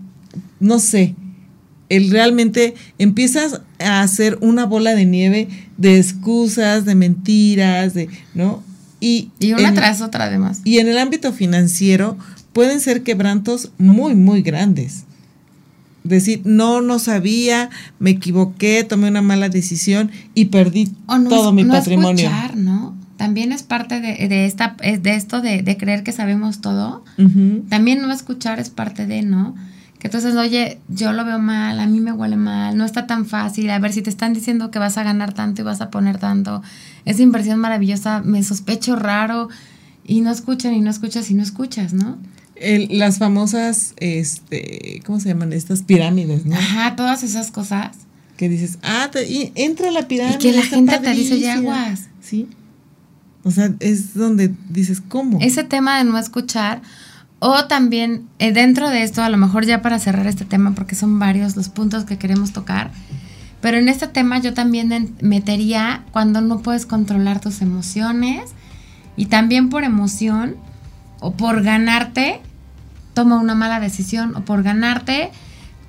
no 0.61 0.79
sé, 0.79 1.15
el 1.89 2.11
realmente 2.11 2.75
empiezas 2.99 3.63
a 3.79 4.03
hacer 4.03 4.39
una 4.41 4.67
bola 4.67 4.95
de 4.95 5.07
nieve 5.07 5.49
de 5.77 5.99
excusas, 5.99 6.85
de 6.85 6.95
mentiras, 6.95 7.95
de, 7.95 8.09
¿no? 8.35 8.63
Y, 9.01 9.31
y 9.39 9.53
una 9.53 9.69
en, 9.69 9.75
tras 9.75 10.01
otra 10.01 10.25
además. 10.25 10.61
Y 10.65 10.79
en 10.79 10.89
el 10.89 10.99
ámbito 10.99 11.33
financiero 11.33 12.19
pueden 12.53 12.81
ser 12.81 13.03
quebrantos 13.03 13.71
muy, 13.79 14.15
muy 14.15 14.43
grandes. 14.43 15.05
Decir, 16.03 16.43
no, 16.45 16.81
no 16.81 16.99
sabía, 16.99 17.71
me 17.99 18.11
equivoqué, 18.11 18.83
tomé 18.85 19.09
una 19.09 19.23
mala 19.23 19.49
decisión 19.49 20.11
y 20.35 20.47
perdí 20.47 20.91
no, 21.07 21.29
todo 21.29 21.53
mi 21.53 21.65
no 21.65 21.75
patrimonio. 21.75 22.29
Escuchar, 22.29 22.57
¿no? 22.57 22.97
También 23.17 23.53
es 23.53 23.63
parte 23.63 24.01
de, 24.01 24.29
de 24.29 24.47
esta, 24.47 24.77
de 24.81 25.15
esto 25.15 25.41
de, 25.41 25.63
de, 25.63 25.77
creer 25.77 26.05
que 26.05 26.13
sabemos 26.13 26.61
todo. 26.61 27.05
Uh 27.19 27.23
-huh. 27.23 27.69
También 27.69 28.01
no 28.01 28.13
escuchar 28.13 28.61
es 28.61 28.71
parte 28.71 29.07
de, 29.07 29.23
¿no? 29.23 29.57
Que 29.99 30.07
entonces, 30.07 30.37
oye, 30.37 30.79
yo 30.89 31.13
lo 31.13 31.25
veo 31.25 31.41
mal, 31.41 31.81
a 31.81 31.87
mí 31.87 32.01
me 32.01 32.13
huele 32.13 32.37
mal, 32.37 32.77
no 32.77 32.85
está 32.85 33.07
tan 33.07 33.27
fácil. 33.27 33.69
A 33.71 33.79
ver, 33.81 33.93
si 33.93 34.01
te 34.01 34.11
están 34.11 34.33
diciendo 34.33 34.71
que 34.71 34.79
vas 34.79 34.97
a 34.97 35.03
ganar 35.03 35.33
tanto 35.33 35.63
y 35.63 35.65
vas 35.65 35.81
a 35.81 35.91
poner 35.91 36.19
tanto, 36.19 36.63
esa 37.05 37.23
inversión 37.23 37.59
maravillosa, 37.59 38.21
me 38.23 38.43
sospecho 38.43 38.95
raro. 38.95 39.49
Y 40.05 40.21
no 40.21 40.31
escuchan 40.31 40.73
y 40.75 40.81
no 40.81 40.91
escuchas 40.91 41.31
y 41.31 41.35
no 41.35 41.43
escuchas, 41.43 41.93
¿no? 41.93 42.17
El, 42.55 42.99
las 42.99 43.19
famosas, 43.19 43.95
este, 43.99 45.03
¿cómo 45.05 45.21
se 45.21 45.29
llaman? 45.29 45.53
Estas 45.53 45.83
pirámides, 45.83 46.47
¿no? 46.47 46.57
Ajá, 46.57 46.97
todas 46.97 47.23
esas 47.23 47.51
cosas. 47.51 47.97
Que 48.37 48.49
dices, 48.49 48.79
ah, 48.83 49.09
te, 49.13 49.29
y 49.29 49.53
entra 49.57 49.89
a 49.89 49.91
la 49.91 50.09
pirámide. 50.09 50.37
Y 50.37 50.39
que 50.39 50.53
la 50.53 50.63
gente 50.63 50.99
te 50.99 51.11
dice 51.11 51.41
ya 51.41 51.55
aguas. 51.55 52.09
Sí. 52.21 52.49
O 53.43 53.51
sea, 53.51 53.75
es 53.81 54.15
donde 54.15 54.55
dices, 54.69 55.01
¿cómo? 55.01 55.39
Ese 55.41 55.65
tema 55.65 55.99
de 55.99 56.05
no 56.05 56.19
escuchar 56.19 56.83
o 57.41 57.65
también 57.67 58.27
eh, 58.39 58.53
dentro 58.53 58.91
de 58.91 59.03
esto, 59.03 59.23
a 59.23 59.29
lo 59.29 59.37
mejor 59.37 59.65
ya 59.65 59.81
para 59.83 59.99
cerrar 59.99 60.27
este 60.27 60.45
tema, 60.45 60.73
porque 60.75 60.95
son 60.95 61.19
varios 61.19 61.57
los 61.57 61.69
puntos 61.69 62.05
que 62.05 62.19
queremos 62.19 62.53
tocar, 62.53 62.91
pero 63.61 63.77
en 63.77 63.89
este 63.89 64.09
tema 64.09 64.39
yo 64.39 64.55
también 64.55 65.15
metería 65.21 66.05
cuando 66.13 66.41
no 66.41 66.61
puedes 66.61 66.87
controlar 66.87 67.41
tus 67.41 67.61
emociones 67.63 68.51
y 69.17 69.27
también 69.27 69.69
por 69.69 69.85
emoción 69.85 70.57
o 71.21 71.33
por 71.33 71.63
ganarte, 71.63 72.41
toma 73.15 73.39
una 73.39 73.55
mala 73.55 73.81
decisión 73.81 74.37
o 74.37 74.41
por 74.43 74.63
ganarte, 74.63 75.31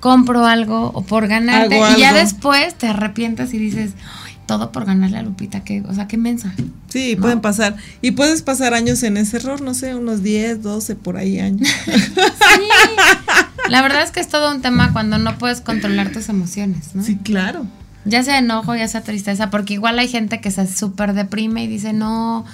compro 0.00 0.46
algo 0.46 0.90
o 0.94 1.02
por 1.02 1.28
ganarte 1.28 1.80
Hago 1.80 1.96
y 1.96 2.00
ya 2.00 2.08
algo. 2.10 2.20
después 2.20 2.74
te 2.74 2.88
arrepientes 2.88 3.52
y 3.54 3.58
dices, 3.58 3.92
"Ay, 4.26 4.29
todo 4.50 4.72
por 4.72 4.84
ganarle 4.84 5.16
a 5.16 5.22
Lupita, 5.22 5.60
que, 5.60 5.80
o 5.82 5.94
sea, 5.94 6.08
qué 6.08 6.16
mensa. 6.16 6.52
Sí, 6.88 7.14
¿no? 7.14 7.22
pueden 7.22 7.40
pasar. 7.40 7.76
Y 8.02 8.10
puedes 8.10 8.42
pasar 8.42 8.74
años 8.74 9.00
en 9.04 9.16
ese 9.16 9.36
error, 9.36 9.60
no 9.60 9.74
sé, 9.74 9.94
unos 9.94 10.24
10, 10.24 10.60
12 10.64 10.96
por 10.96 11.16
ahí 11.16 11.38
años. 11.38 11.68
Sí. 11.86 13.68
La 13.68 13.80
verdad 13.82 14.02
es 14.02 14.10
que 14.10 14.18
es 14.18 14.26
todo 14.26 14.50
un 14.50 14.60
tema 14.60 14.92
cuando 14.92 15.18
no 15.18 15.38
puedes 15.38 15.60
controlar 15.60 16.10
tus 16.10 16.28
emociones, 16.28 16.96
¿no? 16.96 17.04
Sí, 17.04 17.16
claro. 17.16 17.64
Ya 18.04 18.24
sea 18.24 18.38
enojo, 18.38 18.74
ya 18.74 18.88
sea 18.88 19.02
tristeza, 19.02 19.50
porque 19.50 19.74
igual 19.74 20.00
hay 20.00 20.08
gente 20.08 20.40
que 20.40 20.50
se 20.50 20.66
súper 20.66 21.12
deprime 21.12 21.62
y 21.62 21.68
dice, 21.68 21.92
no, 21.92 22.44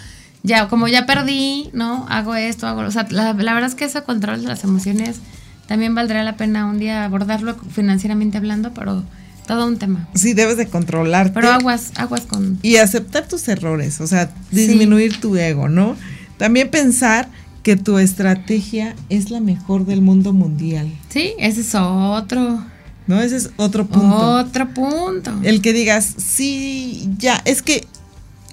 ya, 0.43 0.69
como 0.69 0.87
ya 0.87 1.07
perdí, 1.07 1.71
¿no? 1.73 2.05
Hago 2.11 2.35
esto, 2.35 2.67
hago, 2.67 2.83
o 2.83 2.91
sea, 2.91 3.07
la, 3.09 3.33
la 3.33 3.55
verdad 3.55 3.71
es 3.71 3.75
que 3.75 3.87
ese 3.87 4.03
control 4.03 4.43
de 4.43 4.49
las 4.49 4.65
emociones 4.65 5.21
también 5.67 5.95
valdría 5.95 6.23
la 6.25 6.37
pena 6.37 6.67
un 6.67 6.79
día 6.79 7.05
abordarlo 7.05 7.57
financieramente 7.57 8.37
hablando, 8.37 8.75
pero 8.75 9.03
todo 9.47 9.67
un 9.67 9.79
tema. 9.79 10.09
Sí, 10.15 10.35
debes 10.35 10.57
de 10.57 10.69
controlarte. 10.69 11.33
Pero 11.33 11.53
aguas, 11.53 11.93
aguas 11.97 12.23
con... 12.23 12.59
Y 12.63 12.77
aceptar 12.77 13.27
tus 13.29 13.47
errores, 13.49 14.01
o 14.01 14.07
sea, 14.07 14.31
disminuir 14.51 15.15
sí. 15.15 15.21
tu 15.21 15.37
ego, 15.37 15.69
¿no? 15.69 15.97
También 16.39 16.71
pensar 16.71 17.29
que 17.63 17.77
tu 17.77 17.99
estrategia 17.99 18.95
es 19.09 19.31
la 19.31 19.41
mejor 19.41 19.87
del 19.87 20.03
mundo 20.03 20.33
mundial. 20.33 20.93
Sí, 21.09 21.33
ese 21.39 21.63
es 21.63 21.75
otro. 21.75 22.65
No, 23.07 23.21
ese 23.21 23.37
es 23.37 23.51
otro 23.57 23.87
punto. 23.87 24.17
Otro 24.17 24.73
punto. 24.73 25.33
El 25.43 25.63
que 25.63 25.73
digas, 25.73 26.15
sí, 26.17 27.09
ya, 27.19 27.41
es 27.45 27.63
que 27.63 27.87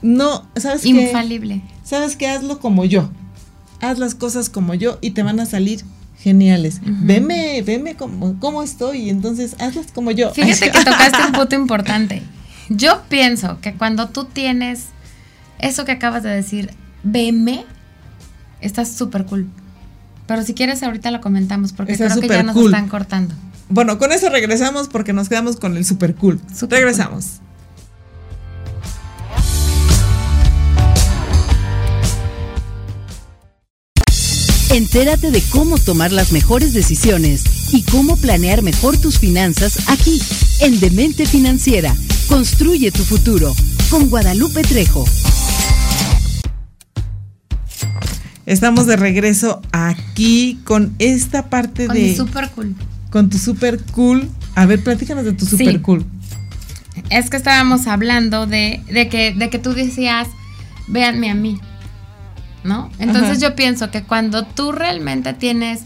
no, 0.01 0.47
¿sabes 0.56 0.86
Infalible. 0.86 1.03
qué? 1.03 1.10
Infalible. 1.10 1.62
¿Sabes 1.84 2.15
qué? 2.15 2.27
Hazlo 2.27 2.60
como 2.60 2.86
yo. 2.86 3.10
Haz 3.82 3.99
las 3.99 4.15
cosas 4.15 4.49
como 4.49 4.73
yo 4.73 4.97
y 5.01 5.12
te 5.12 5.23
van 5.23 5.39
a 5.39 5.45
salir 5.45 5.84
geniales. 6.19 6.80
Uh 6.82 6.88
-huh. 6.88 6.97
Veme, 7.02 7.62
veme 7.62 7.95
cómo, 7.95 8.39
cómo 8.39 8.63
estoy 8.63 9.10
entonces 9.10 9.56
hazlas 9.60 9.91
como 9.93 10.12
yo. 10.12 10.34
Fíjate 10.34 10.71
que 10.71 10.80
tocaste 10.84 11.26
un 11.26 11.32
punto 11.34 11.56
importante. 11.56 12.23
Yo 12.69 13.02
pienso 13.10 13.60
que 13.62 13.73
cuando 13.73 14.10
tú 14.10 14.26
tienes 14.26 14.86
eso 15.60 15.86
que 15.86 15.91
acabas 15.91 16.23
de 16.23 16.30
decir, 16.30 16.71
veme, 17.04 17.65
estás 18.62 18.91
súper 18.91 19.26
cool. 19.26 19.47
Pero 20.28 20.43
si 20.43 20.54
quieres 20.54 20.82
ahorita 20.84 21.12
lo 21.12 21.21
comentamos 21.21 21.73
porque 21.73 21.93
Está 21.93 22.08
creo 22.10 22.21
que 22.21 22.28
ya 22.28 22.43
nos 22.43 22.56
cool. 22.56 22.65
están 22.65 22.88
cortando. 22.88 23.36
Bueno, 23.69 23.97
con 23.97 24.12
eso 24.12 24.30
regresamos 24.30 24.88
porque 24.88 25.13
nos 25.13 25.30
quedamos 25.30 25.58
con 25.58 25.76
el 25.78 25.86
super 25.86 26.15
cool. 26.15 26.39
Super 26.56 26.80
regresamos. 26.80 27.26
Cool. 27.26 27.47
Entérate 34.74 35.30
de 35.30 35.44
cómo 35.52 35.78
tomar 35.78 36.12
las 36.12 36.32
mejores 36.32 36.74
decisiones 36.74 37.44
y 37.72 37.84
cómo 37.84 38.18
planear 38.18 38.64
mejor 38.64 38.98
tus 38.98 39.20
finanzas 39.20 39.88
aquí, 39.88 40.20
en 40.62 40.80
Demente 40.80 41.28
Financiera. 41.28 41.96
Construye 42.28 42.90
tu 42.90 43.04
futuro 43.04 43.54
con 43.92 44.10
Guadalupe 44.10 44.64
Trejo. 44.64 45.06
Estamos 48.48 48.88
de 48.88 48.96
regreso 48.96 49.62
aquí 49.72 50.60
con 50.64 50.96
esta 50.98 51.52
parte 51.52 51.86
con 51.86 51.96
de. 51.96 52.02
Mi 52.02 52.16
super 52.16 52.50
cool. 52.50 52.76
Con 53.12 53.30
tu 53.30 53.38
super 53.38 53.80
cool. 53.92 54.28
A 54.56 54.66
ver, 54.66 54.84
platícanos 54.84 55.24
de 55.24 55.34
tu 55.34 55.46
super 55.46 55.74
sí. 55.74 55.80
cool. 55.82 56.04
Es 57.12 57.30
que 57.30 57.38
estábamos 57.38 57.86
hablando 57.86 58.48
de, 58.48 58.82
de, 58.92 59.08
que, 59.08 59.36
de 59.36 59.52
que 59.52 59.60
tú 59.60 59.76
decías, 59.76 60.28
véanme 60.88 61.30
a 61.30 61.36
mí. 61.36 61.60
¿No? 62.63 62.89
Entonces 62.99 63.38
Ajá. 63.38 63.49
yo 63.49 63.56
pienso 63.56 63.91
que 63.91 64.04
cuando 64.04 64.43
tú 64.45 64.71
realmente 64.71 65.34
tienes, 65.34 65.82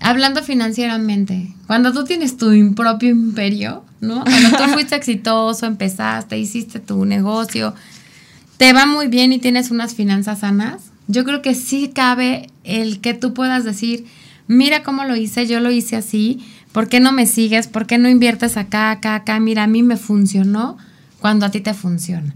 hablando 0.00 0.42
financieramente, 0.42 1.54
cuando 1.66 1.92
tú 1.92 2.04
tienes 2.04 2.36
tu 2.36 2.74
propio 2.74 3.10
imperio, 3.10 3.84
¿no? 4.00 4.24
Cuando 4.24 4.56
tú 4.56 4.64
fuiste 4.72 4.96
exitoso, 4.96 5.66
empezaste, 5.66 6.38
hiciste 6.38 6.80
tu 6.80 7.04
negocio 7.04 7.74
te 8.60 8.74
va 8.74 8.84
muy 8.84 9.08
bien 9.08 9.32
y 9.32 9.38
tienes 9.38 9.70
unas 9.70 9.94
finanzas 9.94 10.40
sanas, 10.40 10.90
yo 11.08 11.24
creo 11.24 11.40
que 11.40 11.54
sí 11.54 11.92
cabe 11.94 12.50
el 12.62 13.00
que 13.00 13.14
tú 13.14 13.32
puedas 13.32 13.64
decir, 13.64 14.04
mira 14.48 14.82
cómo 14.82 15.04
lo 15.04 15.16
hice, 15.16 15.46
yo 15.46 15.60
lo 15.60 15.70
hice 15.70 15.96
así, 15.96 16.44
¿por 16.70 16.90
qué 16.90 17.00
no 17.00 17.10
me 17.10 17.24
sigues? 17.24 17.68
¿Por 17.68 17.86
qué 17.86 17.96
no 17.96 18.10
inviertes 18.10 18.58
acá, 18.58 18.90
acá, 18.90 19.14
acá? 19.14 19.40
Mira, 19.40 19.62
a 19.62 19.66
mí 19.66 19.82
me 19.82 19.96
funcionó 19.96 20.76
cuando 21.20 21.46
a 21.46 21.50
ti 21.50 21.62
te 21.62 21.72
funciona. 21.72 22.34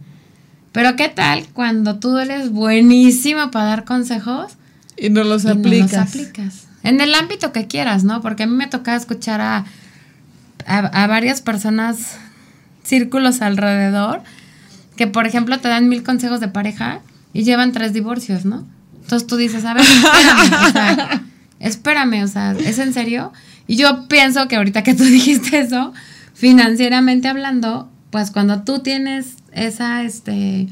Pero 0.74 0.96
¿qué 0.96 1.08
tal 1.08 1.46
cuando 1.52 2.00
tú 2.00 2.18
eres 2.18 2.50
buenísimo 2.50 3.52
para 3.52 3.66
dar 3.66 3.84
consejos? 3.84 4.54
Y 4.96 5.08
no 5.08 5.22
los 5.22 5.44
y 5.44 5.50
aplicas. 5.50 5.92
No 5.92 5.98
los 6.00 6.08
aplicas. 6.08 6.66
En 6.82 7.00
el 7.00 7.14
ámbito 7.14 7.52
que 7.52 7.68
quieras, 7.68 8.02
¿no? 8.02 8.20
Porque 8.20 8.42
a 8.42 8.46
mí 8.48 8.56
me 8.56 8.66
toca 8.66 8.96
escuchar 8.96 9.40
a, 9.40 9.66
a, 10.66 10.78
a 10.78 11.06
varias 11.06 11.42
personas, 11.42 12.16
círculos 12.82 13.40
alrededor, 13.40 14.22
que 14.96 15.06
por 15.06 15.28
ejemplo 15.28 15.60
te 15.60 15.68
dan 15.68 15.88
mil 15.88 16.02
consejos 16.02 16.40
de 16.40 16.48
pareja 16.48 17.02
y 17.32 17.44
llevan 17.44 17.70
tres 17.70 17.92
divorcios, 17.92 18.44
¿no? 18.44 18.66
Entonces 19.00 19.28
tú 19.28 19.37
dices, 19.37 19.64
a 19.64 19.74
ver, 19.74 19.84
espérame, 19.84 20.66
o 20.66 20.72
sea, 20.72 21.22
espérame, 21.60 22.24
o 22.24 22.28
sea, 22.28 22.50
¿es 22.50 22.80
en 22.80 22.92
serio? 22.92 23.32
Y 23.68 23.76
yo 23.76 24.08
pienso 24.08 24.48
que 24.48 24.56
ahorita 24.56 24.82
que 24.82 24.94
tú 24.94 25.04
dijiste 25.04 25.60
eso, 25.60 25.92
financieramente 26.34 27.28
hablando, 27.28 27.88
pues 28.10 28.32
cuando 28.32 28.62
tú 28.62 28.80
tienes 28.80 29.37
esa, 29.55 30.03
este, 30.05 30.69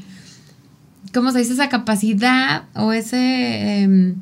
¿cómo 1.13 1.31
se 1.31 1.39
dice? 1.39 1.53
Esa 1.53 1.69
capacidad 1.69 2.63
o 2.75 2.93
ese... 2.93 3.81
em, 3.81 4.15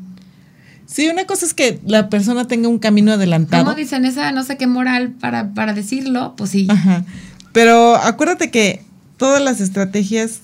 Sí, 0.86 1.08
una 1.08 1.26
cosa 1.26 1.45
es 1.45 1.54
que 1.54 1.80
la 1.86 2.10
persona 2.10 2.47
tenga 2.47 2.67
un 2.67 2.78
camino 2.78 3.13
adelantado. 3.13 3.63
¿Cómo 3.63 3.78
dicen 3.78 4.04
esa 4.04 4.34
no 4.34 4.43
sé 4.43 4.58
qué 4.58 4.67
moral 4.67 5.12
para, 5.12 5.54
para 5.54 5.74
decirlo? 5.74 6.34
Pues 6.36 6.50
sí. 6.50 6.67
Ajá. 6.69 7.06
Pero 7.54 7.95
acuérdate 7.95 8.52
que 8.52 8.84
todas 9.15 9.41
las 9.41 9.62
estrategias, 9.62 10.41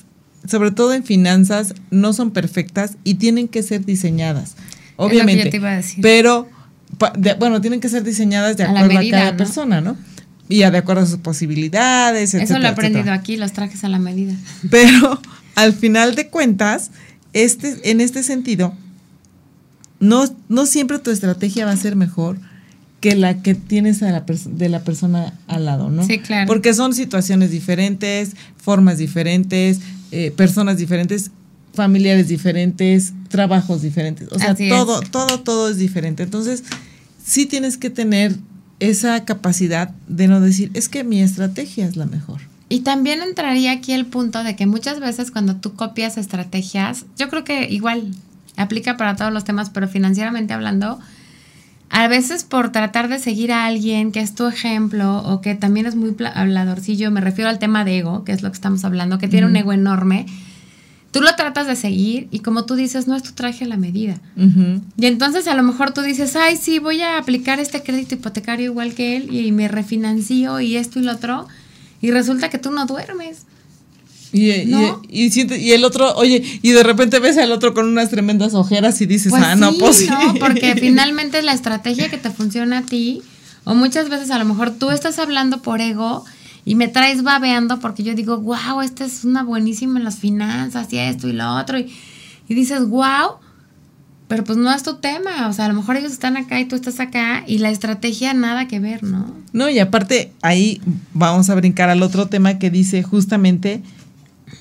sobre 0.47 0.71
todo 0.71 0.93
en 0.93 1.03
finanzas, 1.03 1.73
no 1.91 2.13
son 2.13 2.31
perfectas 2.31 2.95
y 3.03 3.15
tienen 3.15 3.49
que 3.49 3.61
ser 3.61 3.83
diseñadas. 3.85 4.55
lo 4.97 5.09
que 5.09 5.15
Obviamente. 5.15 5.43
yo 5.45 5.49
te 5.51 5.57
iba 5.57 5.69
a 5.71 5.75
decir. 5.75 5.99
Pero, 6.01 6.47
de- 7.17 7.33
bueno, 7.33 7.59
tienen 7.59 7.81
que 7.81 7.89
ser 7.89 8.03
diseñadas 8.05 8.55
de 8.55 8.63
acuerdo 8.63 8.85
a, 8.85 8.87
medida, 8.99 9.17
cada 9.17 9.31
¿no? 9.33 9.37
persona, 9.37 9.81
¿no? 9.81 9.97
Y 10.49 10.63
a- 10.63 10.71
de 10.71 10.77
acuerdo 10.77 11.01
a 11.03 11.05
sus 11.05 11.17
posibilidades, 11.19 12.29
Eso 12.33 12.37
lo 12.37 12.41
he 12.41 12.43
etcétera, 12.45 12.69
aprendido 12.69 12.99
etcétera. 13.01 13.15
aquí, 13.21 13.37
los 13.37 13.51
trajes 13.53 13.83
a 13.83 13.89
la 13.89 13.99
medida. 13.99 14.33
Pero 14.71 15.19
al 15.55 15.73
final 15.73 16.15
de 16.15 16.29
cuentas, 16.29 16.91
este, 17.33 17.89
en 17.91 18.01
este 18.01 18.23
sentido, 18.23 18.73
no, 19.99 20.25
no 20.49 20.65
siempre 20.65 20.99
tu 20.99 21.11
estrategia 21.11 21.65
va 21.65 21.71
a 21.71 21.77
ser 21.77 21.95
mejor 21.95 22.37
que 22.99 23.15
la 23.15 23.41
que 23.41 23.55
tienes 23.55 24.01
a 24.03 24.11
la 24.11 24.25
de 24.45 24.69
la 24.69 24.83
persona 24.83 25.33
al 25.47 25.65
lado, 25.65 25.89
¿no? 25.89 26.05
Sí, 26.05 26.19
claro. 26.19 26.47
Porque 26.47 26.73
son 26.73 26.93
situaciones 26.93 27.51
diferentes, 27.51 28.31
formas 28.57 28.97
diferentes, 28.97 29.79
eh, 30.11 30.31
personas 30.31 30.77
diferentes, 30.77 31.31
familiares 31.73 32.27
diferentes, 32.27 33.13
trabajos 33.29 33.81
diferentes. 33.83 34.27
O 34.31 34.39
sea, 34.39 34.51
Así 34.51 34.63
es. 34.65 34.69
todo, 34.69 35.01
todo, 35.01 35.41
todo 35.41 35.69
es 35.69 35.77
diferente. 35.77 36.23
Entonces, 36.23 36.63
sí 37.23 37.45
tienes 37.45 37.77
que 37.77 37.91
tener 37.91 38.35
esa 38.79 39.25
capacidad 39.25 39.89
de 40.07 40.27
no 40.27 40.39
decir, 40.39 40.71
es 40.73 40.89
que 40.89 41.03
mi 41.03 41.21
estrategia 41.21 41.85
es 41.85 41.95
la 41.95 42.05
mejor. 42.05 42.41
Y 42.69 42.81
también 42.81 43.21
entraría 43.21 43.71
aquí 43.71 43.93
el 43.93 44.05
punto 44.05 44.43
de 44.43 44.55
que 44.55 44.65
muchas 44.65 44.99
veces 44.99 45.31
cuando 45.31 45.55
tú 45.55 45.73
copias 45.73 46.17
estrategias, 46.17 47.05
yo 47.17 47.29
creo 47.29 47.43
que 47.43 47.69
igual 47.69 48.13
aplica 48.57 48.97
para 48.97 49.15
todos 49.15 49.31
los 49.31 49.45
temas, 49.45 49.69
pero 49.69 49.87
financieramente 49.87 50.53
hablando, 50.53 50.99
a 51.89 52.07
veces 52.07 52.43
por 52.43 52.71
tratar 52.71 53.07
de 53.07 53.19
seguir 53.19 53.53
a 53.53 53.65
alguien 53.65 54.11
que 54.11 54.19
es 54.19 54.35
tu 54.35 54.47
ejemplo 54.47 55.19
o 55.19 55.39
que 55.39 55.55
también 55.55 55.85
es 55.85 55.95
muy 55.95 56.15
habladorcillo, 56.33 57.09
me 57.11 57.21
refiero 57.21 57.49
al 57.49 57.59
tema 57.59 57.85
de 57.85 57.99
ego, 57.99 58.25
que 58.25 58.33
es 58.33 58.41
lo 58.41 58.49
que 58.49 58.55
estamos 58.55 58.83
hablando, 58.83 59.17
que 59.17 59.29
tiene 59.29 59.47
un 59.47 59.55
ego 59.55 59.71
enorme, 59.71 60.25
tú 61.17 61.23
lo 61.23 61.35
tratas 61.35 61.65
de 61.65 61.75
seguir 61.75 62.27
y 62.31 62.39
como 62.39 62.65
tú 62.65 62.75
dices, 62.75 63.07
no 63.07 63.15
es 63.15 63.23
tu 63.23 63.31
traje 63.31 63.65
a 63.65 63.67
la 63.67 63.77
medida. 63.77 64.19
Y 64.97 65.05
entonces 65.05 65.47
a 65.47 65.55
lo 65.55 65.63
mejor 65.63 65.93
tú 65.93 66.01
dices, 66.01 66.35
ay, 66.35 66.57
sí, 66.57 66.77
voy 66.77 67.01
a 67.01 67.17
aplicar 67.17 67.59
este 67.59 67.81
crédito 67.81 68.15
hipotecario 68.15 68.65
igual 68.65 68.93
que 68.93 69.17
él 69.17 69.33
y 69.33 69.51
me 69.51 69.67
refinancio 69.67 70.59
y 70.59 70.75
esto 70.75 70.99
y 70.99 71.03
lo 71.03 71.13
otro. 71.13 71.47
Y 72.01 72.11
resulta 72.11 72.49
que 72.49 72.59
tú 72.59 72.69
no 72.69 72.85
duermes. 72.85 73.39
Y, 74.31 74.65
¿No? 74.65 75.01
y, 75.09 75.71
el 75.71 75.85
otro, 75.85 76.13
oye, 76.15 76.43
y 76.61 76.71
de 76.71 76.83
repente 76.83 77.17
ves 77.19 77.37
al 77.37 77.51
otro 77.51 77.73
con 77.73 77.87
unas 77.87 78.09
tremendas 78.09 78.53
ojeras 78.53 79.01
y 79.01 79.05
dices, 79.07 79.31
Pues 79.31 79.41
ah, 79.41 79.55
no, 79.55 79.73
pues 79.73 79.95
sí. 79.95 80.07
¿no? 80.07 80.35
Porque 80.35 80.75
finalmente 80.79 81.39
es 81.39 81.45
la 81.45 81.53
estrategia 81.53 82.09
que 82.09 82.17
te 82.17 82.29
funciona 82.29 82.79
a 82.79 82.81
ti. 82.83 83.21
O 83.63 83.73
muchas 83.73 84.09
veces 84.09 84.29
a 84.29 84.37
lo 84.37 84.45
mejor 84.45 84.71
tú 84.71 84.91
estás 84.91 85.17
hablando 85.17 85.61
por 85.61 85.81
ego 85.81 86.23
y 86.67 86.75
me 86.75 86.89
traes 86.89 87.23
babeando 87.23 87.79
porque 87.79 88.03
yo 88.03 88.13
digo, 88.13 88.41
wow, 88.41 88.81
esta 88.83 89.05
es 89.05 89.23
una 89.23 89.41
buenísima 89.41 89.99
en 89.99 90.03
las 90.03 90.17
finanzas 90.17 90.91
y 90.91 90.97
esto 90.97 91.29
y 91.29 91.31
lo 91.31 91.55
otro. 91.55 91.79
Y, 91.79 91.89
dices, 92.49 92.89
wow, 92.89 93.35
pero 94.27 94.43
pues 94.43 94.57
no 94.57 94.69
es 94.73 94.83
tu 94.83 94.95
tema. 94.97 95.47
O 95.47 95.53
sea, 95.53 95.63
a 95.63 95.67
lo 95.69 95.75
mejor 95.75 95.95
ellos 95.95 96.11
están 96.11 96.35
acá 96.35 96.59
y 96.59 96.65
tú 96.65 96.75
estás 96.75 96.99
acá 96.99 97.45
y 97.47 97.59
la 97.59 97.69
estrategia 97.69 98.33
nada 98.33 98.67
que 98.67 98.81
ver, 98.81 99.01
¿no? 99.01 99.33
No, 99.53 99.69
y 99.69 99.79
aparte 99.79 100.33
ahí 100.41 100.81
vamos 101.13 101.49
a 101.49 101.55
brincar 101.55 101.89
al 101.89 102.03
otro 102.03 102.27
tema 102.27 102.59
que 102.59 102.69
dice 102.69 103.01
justamente 103.01 103.81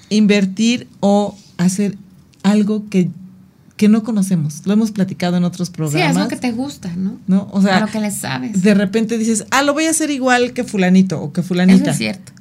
invertir 0.09 0.87
o 1.01 1.37
hacer 1.57 1.99
algo 2.45 2.89
que, 2.89 3.09
que 3.77 3.89
no 3.89 4.03
conocemos. 4.03 4.63
Lo 4.65 4.73
hemos 4.73 4.91
platicado 4.91 5.37
en 5.37 5.45
otros 5.45 5.69
Sí, 5.69 5.75
programas. 5.75 6.17
es 6.17 6.23
lo 6.23 6.29
que 6.29 6.37
te 6.37 6.53
gusta, 6.53 6.95
¿no? 6.97 7.19
¿no? 7.27 7.49
O 7.53 7.61
sea, 7.61 7.77
a 7.77 7.81
lo 7.81 7.87
que 7.89 8.01
le 8.01 8.11
sabes. 8.11 8.63
de 8.63 8.75
repente 8.75 9.19
dices, 9.19 9.45
ah, 9.51 9.63
lo 9.63 9.75
voy 9.75 9.85
a 9.85 9.91
hacer 9.91 10.11
igual 10.11 10.53
que 10.55 10.65
fulanito 10.65 11.21
o 11.21 11.33
que 11.33 11.43
fulanita. 11.43 11.83
Eso 11.83 11.91
es 11.91 11.99
cierto. 11.99 12.33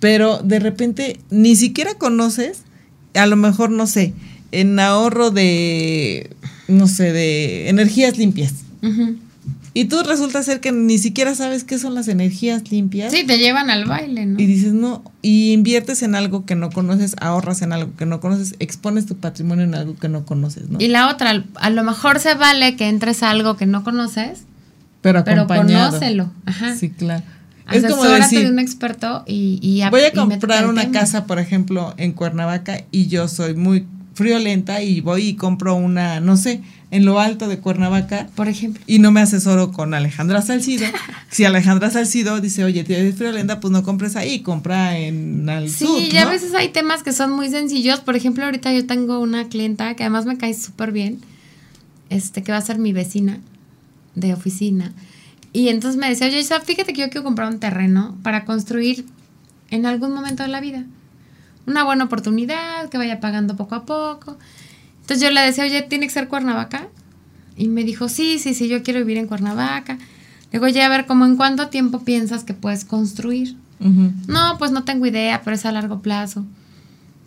pero 0.00 0.38
de 0.42 0.58
repente 0.58 1.18
ni 1.30 1.56
siquiera 1.56 1.94
conoces, 1.94 2.62
a 3.14 3.26
lo 3.26 3.36
mejor, 3.36 3.70
no 3.70 3.86
sé, 3.86 4.12
en 4.50 4.78
ahorro 4.80 5.30
de, 5.30 6.30
no 6.68 6.88
sé, 6.88 7.12
de 7.12 7.68
energías 7.70 8.18
limpias. 8.18 8.52
Ujú. 8.82 9.16
Y 9.74 9.86
tú 9.86 10.02
resulta 10.02 10.42
ser 10.42 10.60
que 10.60 10.70
ni 10.70 10.98
siquiera 10.98 11.34
sabes 11.34 11.64
qué 11.64 11.78
son 11.78 11.94
las 11.94 12.08
energías 12.08 12.70
limpias. 12.70 13.10
Sí, 13.12 13.24
te 13.24 13.38
llevan 13.38 13.70
al 13.70 13.86
baile, 13.86 14.26
¿no? 14.26 14.38
Y 14.38 14.44
dices, 14.44 14.74
no, 14.74 15.02
y 15.22 15.52
inviertes 15.52 16.02
en 16.02 16.14
algo 16.14 16.44
que 16.44 16.54
no 16.54 16.70
conoces, 16.70 17.16
ahorras 17.20 17.62
en 17.62 17.72
algo 17.72 17.96
que 17.96 18.04
no 18.04 18.20
conoces, 18.20 18.54
expones 18.58 19.06
tu 19.06 19.16
patrimonio 19.16 19.64
en 19.64 19.74
algo 19.74 19.96
que 19.96 20.10
no 20.10 20.26
conoces, 20.26 20.68
¿no? 20.68 20.78
Y 20.78 20.88
la 20.88 21.08
otra, 21.08 21.44
a 21.54 21.70
lo 21.70 21.84
mejor 21.84 22.20
se 22.20 22.34
vale 22.34 22.76
que 22.76 22.88
entres 22.88 23.22
a 23.22 23.30
algo 23.30 23.56
que 23.56 23.64
no 23.64 23.82
conoces, 23.82 24.44
pero 25.00 25.24
pero 25.24 25.42
acompañado. 25.42 25.90
conócelo. 25.90 26.30
Ajá. 26.44 26.76
Sí, 26.76 26.90
claro. 26.90 27.24
Es 27.70 27.84
como 27.86 28.04
decir, 28.04 28.40
de 28.40 28.50
un 28.50 28.58
experto 28.58 29.24
y, 29.26 29.58
y 29.62 29.88
voy 29.88 30.02
a 30.02 30.12
comprar 30.12 30.68
una 30.68 30.82
tema. 30.82 31.00
casa, 31.00 31.26
por 31.26 31.38
ejemplo, 31.38 31.94
en 31.96 32.12
Cuernavaca 32.12 32.82
y 32.90 33.06
yo 33.06 33.28
soy 33.28 33.54
muy 33.54 33.86
friolenta 34.14 34.82
y 34.82 35.00
voy 35.00 35.28
y 35.28 35.34
compro 35.36 35.74
una, 35.76 36.20
no 36.20 36.36
sé, 36.36 36.60
en 36.92 37.06
lo 37.06 37.18
alto 37.18 37.48
de 37.48 37.58
Cuernavaca 37.58 38.28
Por 38.36 38.48
ejemplo. 38.48 38.82
y 38.86 38.98
no 38.98 39.10
me 39.10 39.20
asesoro 39.20 39.72
con 39.72 39.94
Alejandra 39.94 40.42
Salcido. 40.42 40.86
si 41.30 41.44
Alejandra 41.46 41.90
Salcido 41.90 42.40
dice, 42.40 42.62
oye, 42.64 42.84
tienes 42.84 43.16
friolenta, 43.16 43.58
pues 43.60 43.72
no 43.72 43.82
compres 43.82 44.14
ahí, 44.14 44.40
compra 44.40 44.98
en 44.98 45.48
al 45.48 45.70
Sí, 45.70 45.86
sur, 45.86 46.00
y 46.02 46.16
a 46.18 46.26
¿no? 46.26 46.30
veces 46.30 46.54
hay 46.54 46.68
temas 46.68 47.02
que 47.02 47.12
son 47.12 47.32
muy 47.32 47.48
sencillos. 47.48 48.00
Por 48.00 48.14
ejemplo, 48.14 48.44
ahorita 48.44 48.72
yo 48.72 48.86
tengo 48.86 49.18
una 49.20 49.48
clienta 49.48 49.94
que 49.96 50.04
además 50.04 50.26
me 50.26 50.36
cae 50.36 50.52
súper 50.54 50.92
bien, 50.92 51.18
este, 52.10 52.42
que 52.42 52.52
va 52.52 52.58
a 52.58 52.62
ser 52.62 52.78
mi 52.78 52.92
vecina 52.92 53.40
de 54.14 54.34
oficina. 54.34 54.92
Y 55.54 55.68
entonces 55.68 55.98
me 55.98 56.08
decía, 56.10 56.26
oye, 56.26 56.42
fíjate 56.42 56.92
que 56.92 57.00
yo 57.00 57.08
quiero 57.08 57.24
comprar 57.24 57.50
un 57.50 57.58
terreno 57.58 58.16
para 58.22 58.44
construir 58.44 59.06
en 59.70 59.86
algún 59.86 60.12
momento 60.12 60.42
de 60.42 60.50
la 60.50 60.60
vida. 60.60 60.84
Una 61.66 61.84
buena 61.84 62.04
oportunidad, 62.04 62.90
que 62.90 62.98
vaya 62.98 63.18
pagando 63.20 63.56
poco 63.56 63.74
a 63.76 63.86
poco. 63.86 64.36
Entonces 65.02 65.20
yo 65.20 65.30
le 65.30 65.40
decía, 65.42 65.64
oye, 65.64 65.82
¿tiene 65.82 66.06
que 66.06 66.12
ser 66.12 66.28
Cuernavaca? 66.28 66.88
Y 67.56 67.68
me 67.68 67.84
dijo, 67.84 68.08
sí, 68.08 68.38
sí, 68.38 68.54
sí, 68.54 68.68
yo 68.68 68.82
quiero 68.82 69.00
vivir 69.00 69.18
en 69.18 69.26
Cuernavaca. 69.26 69.94
Le 69.94 70.52
digo, 70.52 70.64
oye, 70.64 70.82
a 70.82 70.88
ver, 70.88 71.06
¿cómo 71.06 71.26
en 71.26 71.36
cuánto 71.36 71.68
tiempo 71.68 72.00
piensas 72.00 72.44
que 72.44 72.54
puedes 72.54 72.84
construir? 72.84 73.56
No, 74.28 74.58
pues 74.58 74.70
no 74.70 74.84
tengo 74.84 75.06
idea, 75.06 75.42
pero 75.44 75.56
es 75.56 75.66
a 75.66 75.72
largo 75.72 76.00
plazo. 76.00 76.44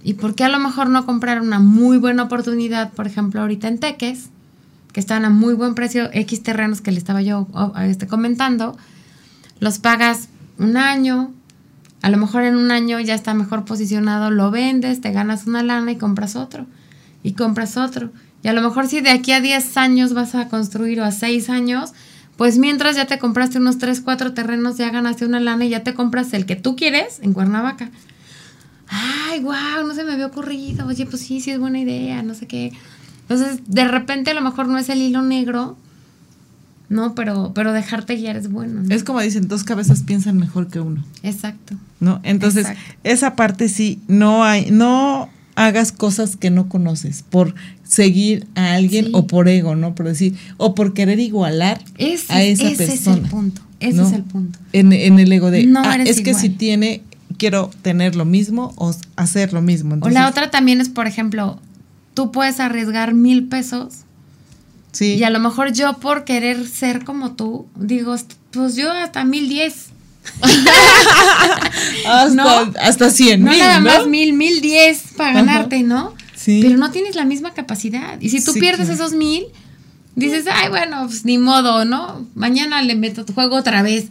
¿Y 0.04 0.14
por 0.14 0.36
qué 0.36 0.46
a 0.46 0.50
lo 0.50 0.60
mejor 0.60 0.90
no 0.90 1.06
comprar 1.06 1.42
una 1.42 1.60
muy 1.60 1.98
buena 1.98 2.24
oportunidad, 2.24 2.94
por 2.94 3.08
ejemplo, 3.08 3.42
ahorita 3.42 3.68
en 3.68 3.80
Teques, 3.80 4.30
que 4.94 5.02
están 5.02 5.26
a 5.26 5.30
muy 5.30 5.54
buen 5.54 5.76
precio, 5.76 6.10
X 6.14 6.44
terrenos 6.44 6.80
que 6.80 6.92
le 6.92 7.00
estaba 7.00 7.22
yo 7.22 7.48
este, 7.82 8.08
comentando, 8.08 8.78
los 9.60 9.80
pagas 9.80 10.30
un 10.58 10.78
año, 10.78 11.34
a 12.02 12.10
lo 12.10 12.18
mejor 12.18 12.44
en 12.44 12.56
un 12.56 12.72
año 12.72 13.00
ya 13.02 13.16
está 13.16 13.34
mejor 13.34 13.66
posicionado, 13.66 14.32
lo 14.32 14.52
vendes, 14.52 15.02
te 15.02 15.12
ganas 15.12 15.48
una 15.48 15.64
lana 15.64 15.92
y 15.92 15.98
compras 15.98 16.38
otro, 16.38 16.66
y 17.26 17.34
compras 17.34 17.76
otro. 17.76 18.12
Y 18.44 18.48
a 18.50 18.54
lo 18.54 18.62
mejor 18.62 18.88
si 18.88 19.02
de 19.02 19.10
aquí 19.10 19.32
a 19.32 19.42
10 19.42 19.78
años 19.78 20.14
vas 20.14 20.36
a 20.36 20.48
construir 20.48 21.02
o 21.02 21.04
a 21.04 21.12
6 21.12 21.50
años, 21.50 21.92
pues 22.38 22.60
mientras 22.60 22.96
ya 22.96 23.08
te 23.08 23.18
compraste 23.18 23.58
unos 23.58 23.80
3, 23.80 24.00
4 24.02 24.34
terrenos, 24.34 24.78
ya 24.78 24.92
ganaste 24.92 25.26
una 25.26 25.40
lana 25.40 25.66
y 25.66 25.70
ya 25.70 25.84
te 25.84 25.96
compras 25.96 26.32
el 26.34 26.46
que 26.46 26.56
tú 26.56 26.76
quieres 26.76 27.20
en 27.24 27.34
Cuernavaca. 27.34 27.90
Ay, 28.88 29.40
wow, 29.40 29.88
no 29.88 29.96
se 29.96 30.04
me 30.04 30.14
había 30.14 30.28
ocurrido. 30.28 30.86
Oye, 30.86 31.08
pues 31.08 31.24
sí, 31.24 31.42
sí 31.42 31.50
es 31.50 31.58
buena 31.58 31.80
idea, 31.80 32.22
no 32.22 32.36
sé 32.36 32.46
qué. 32.46 32.72
Entonces, 33.22 33.62
de 33.66 33.88
repente 33.88 34.30
a 34.30 34.34
lo 34.36 34.42
mejor 34.42 34.68
no 34.68 34.78
es 34.78 34.88
el 34.90 35.02
hilo 35.02 35.24
negro, 35.24 35.78
¿no? 36.90 37.16
Pero, 37.16 37.54
pero 37.56 37.74
dejarte 37.74 38.18
guiar 38.18 38.38
es 38.38 38.52
bueno. 38.52 38.84
¿no? 38.84 38.94
Es 38.94 39.04
como 39.04 39.20
dicen, 39.20 39.48
dos 39.48 39.64
cabezas 39.64 40.04
piensan 40.04 40.38
mejor 40.38 40.68
que 40.68 40.80
uno. 40.80 41.04
Exacto. 41.24 41.76
¿no? 42.00 42.20
Entonces, 42.22 42.68
Exacto. 42.68 43.00
esa 43.04 43.36
parte 43.36 43.68
sí, 43.68 44.00
no 44.08 44.44
hay, 44.44 44.70
no, 44.70 45.30
hagas 45.56 45.92
cosas 45.92 46.36
que 46.36 46.50
no 46.50 46.68
conoces 46.70 47.24
por 47.30 47.56
seguir 47.84 48.46
a 48.56 48.74
alguien 48.74 49.06
Sí. 49.06 49.12
o 49.14 49.26
por 49.28 49.48
ego, 49.48 49.76
¿no? 49.76 49.96
Por 49.96 50.06
decir, 50.08 50.36
o 50.58 50.76
por 50.76 50.94
querer 50.94 51.20
igualar 51.20 51.82
Ese, 51.98 52.32
a 52.34 52.44
esa 52.44 52.68
ese 52.70 52.76
persona. 52.86 53.18
es 53.18 53.24
el 53.24 53.30
punto. 53.30 53.62
Ese 53.80 53.98
¿no? 53.98 54.08
es 54.08 54.14
el 54.14 54.24
punto. 54.24 54.60
En, 54.74 54.92
en 54.94 55.20
el 55.20 55.32
ego 55.32 55.52
de, 55.52 55.66
No 55.66 55.82
ah, 55.84 55.96
es 56.04 56.22
que 56.22 56.34
si 56.34 56.50
tiene, 56.50 57.02
quiero 57.38 57.70
tener 57.82 58.16
lo 58.16 58.26
mismo 58.26 58.74
o 58.78 58.94
hacer 59.16 59.54
lo 59.54 59.62
mismo. 59.62 59.96
o 60.02 60.10
la 60.10 60.28
otra 60.28 60.52
también 60.52 60.82
es, 60.82 60.90
por 60.90 61.08
ejemplo, 61.08 61.60
tú 62.14 62.32
puedes 62.32 62.60
arriesgar 62.60 63.14
mil 63.14 63.48
pesos 63.48 63.94
Sí. 64.92 65.16
y 65.16 65.24
a 65.26 65.30
lo 65.30 65.40
mejor 65.42 65.74
yo 65.74 65.98
por 66.00 66.24
querer 66.24 66.66
ser 66.68 67.04
como 67.04 67.34
tú, 67.34 67.66
digo, 67.78 68.16
pues 68.52 68.76
yo 68.78 68.90
hasta 68.92 69.26
mil 69.26 69.50
diez. 69.50 69.88
hasta, 72.08 72.30
¿no? 72.34 72.74
hasta 72.80 73.10
100 73.10 73.44
No 73.44 73.50
mil, 73.52 73.60
nada 73.60 73.80
¿no? 73.80 73.86
más 73.90 74.08
mil, 74.08 74.34
mil 74.34 74.62
diez 74.62 75.02
para 75.18 75.32
Ajá. 75.32 75.40
ganarte, 75.46 75.84
¿no? 75.84 76.14
Sí. 76.36 76.60
Pero 76.62 76.78
no 76.78 76.92
tienes 76.92 77.16
la 77.16 77.26
misma 77.26 77.54
capacidad. 77.54 78.20
Y 78.22 78.30
si 78.30 78.44
tú 78.44 78.54
Sí, 78.54 78.60
pierdes 78.60 78.88
claro. 78.88 79.04
esos 79.06 79.18
mil, 79.18 79.46
dices, 80.16 80.46
ay, 80.52 80.70
bueno, 80.70 81.06
pues 81.08 81.26
ni 81.26 81.38
modo, 81.38 81.86
¿no? 81.86 82.26
Mañana 82.36 82.82
le 82.82 82.96
meto 82.96 83.26
tu 83.26 83.34
juego 83.34 83.56
otra 83.56 83.82
vez. 83.82 84.06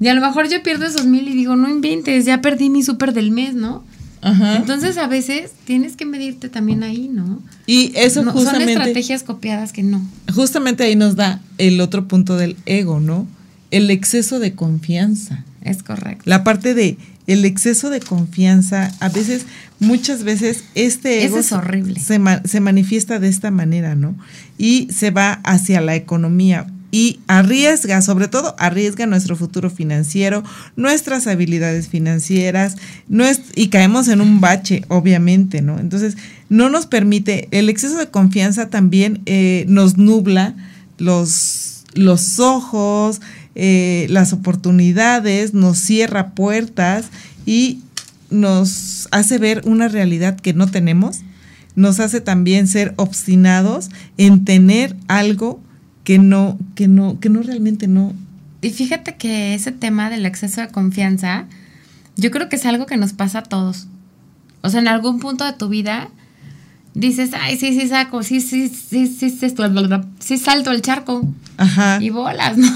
Y 0.00 0.08
a 0.08 0.14
lo 0.14 0.20
mejor 0.20 0.48
yo 0.48 0.62
pierdo 0.62 0.86
esos 0.86 1.06
mil 1.06 1.28
y 1.28 1.32
digo, 1.34 1.56
no 1.56 1.68
inventes, 1.68 2.24
ya 2.24 2.40
perdí 2.40 2.70
mi 2.70 2.82
súper 2.82 3.12
del 3.12 3.30
mes, 3.30 3.54
¿no? 3.54 3.84
Ajá. 4.22 4.56
Entonces 4.56 4.96
a 4.96 5.06
veces 5.06 5.50
tienes 5.66 5.96
que 5.96 6.06
medirte 6.06 6.48
también 6.48 6.82
ahí, 6.82 7.08
¿no? 7.12 7.42
y 7.66 7.92
eso 7.94 8.22
No, 8.22 8.32
son 8.32 8.40
justamente, 8.42 8.72
estrategias 8.72 9.22
copiadas 9.22 9.72
que 9.72 9.82
no. 9.82 10.02
justamente 10.34 10.84
ahí 10.84 10.96
nos 10.96 11.16
da 11.16 11.40
el 11.58 11.80
otro 11.80 12.08
punto 12.08 12.36
del 12.36 12.56
ego, 12.66 13.00
¿no? 13.00 13.26
El 13.76 13.90
exceso 13.90 14.38
de 14.38 14.54
confianza. 14.54 15.44
Es 15.62 15.82
correcto. 15.82 16.22
La 16.26 16.44
parte 16.44 16.74
de 16.74 16.98
el 17.26 17.44
exceso 17.46 17.88
de 17.88 18.00
confianza, 18.00 18.92
a 19.00 19.08
veces, 19.08 19.46
muchas 19.80 20.24
veces, 20.24 20.64
este 20.74 21.24
ego 21.24 21.38
es 21.38 21.52
horrible. 21.52 21.98
Se, 21.98 22.20
se 22.44 22.60
manifiesta 22.60 23.18
de 23.18 23.28
esta 23.28 23.50
manera, 23.50 23.94
¿no? 23.94 24.14
Y 24.58 24.88
se 24.92 25.10
va 25.10 25.40
hacia 25.42 25.80
la 25.80 25.94
economía 25.94 26.66
y 26.94 27.18
arriesga, 27.26 28.02
sobre 28.02 28.28
todo 28.28 28.54
arriesga 28.56 29.06
nuestro 29.06 29.34
futuro 29.34 29.68
financiero, 29.68 30.44
nuestras 30.76 31.26
habilidades 31.26 31.88
financieras, 31.88 32.76
y 33.56 33.66
caemos 33.66 34.06
en 34.06 34.20
un 34.20 34.40
bache, 34.40 34.84
obviamente, 34.86 35.60
¿no? 35.60 35.80
Entonces, 35.80 36.16
no 36.48 36.68
nos 36.68 36.86
permite, 36.86 37.48
el 37.50 37.68
exceso 37.68 37.98
de 37.98 38.06
confianza 38.10 38.70
también 38.70 39.22
eh, 39.26 39.64
nos 39.66 39.96
nubla 39.98 40.54
los, 40.98 41.82
los 41.94 42.38
ojos, 42.38 43.20
eh, 43.54 44.06
las 44.10 44.32
oportunidades, 44.32 45.54
nos 45.54 45.78
cierra 45.78 46.30
puertas 46.30 47.06
y 47.46 47.80
nos 48.30 49.08
hace 49.10 49.38
ver 49.38 49.62
una 49.64 49.88
realidad 49.88 50.36
que 50.36 50.54
no 50.54 50.66
tenemos, 50.66 51.20
nos 51.76 52.00
hace 52.00 52.20
también 52.20 52.68
ser 52.68 52.94
obstinados 52.96 53.90
en 54.16 54.44
tener 54.44 54.96
algo 55.08 55.60
que 56.04 56.18
no, 56.18 56.58
que 56.74 56.88
no, 56.88 57.18
que 57.20 57.30
no 57.30 57.42
realmente 57.42 57.88
no. 57.88 58.12
Y 58.60 58.70
fíjate 58.70 59.16
que 59.16 59.54
ese 59.54 59.72
tema 59.72 60.10
del 60.10 60.26
exceso 60.26 60.60
de 60.60 60.68
confianza, 60.68 61.46
yo 62.16 62.30
creo 62.30 62.48
que 62.48 62.56
es 62.56 62.66
algo 62.66 62.86
que 62.86 62.96
nos 62.96 63.12
pasa 63.12 63.40
a 63.40 63.42
todos. 63.42 63.86
O 64.62 64.70
sea, 64.70 64.80
en 64.80 64.88
algún 64.88 65.20
punto 65.20 65.44
de 65.44 65.52
tu 65.52 65.68
vida 65.68 66.08
dices, 66.94 67.30
ay, 67.38 67.58
sí, 67.58 67.78
sí, 67.78 67.88
saco, 67.88 68.22
sí, 68.22 68.40
sí, 68.40 68.68
sí, 68.68 69.06
sí, 69.06 69.30
sí, 69.30 69.48
sí, 69.50 69.54
sí 70.20 70.38
salto 70.38 70.70
el 70.70 70.80
charco 70.80 71.26
Ajá. 71.56 71.98
y 72.00 72.10
bolas, 72.10 72.56
¿no? 72.58 72.68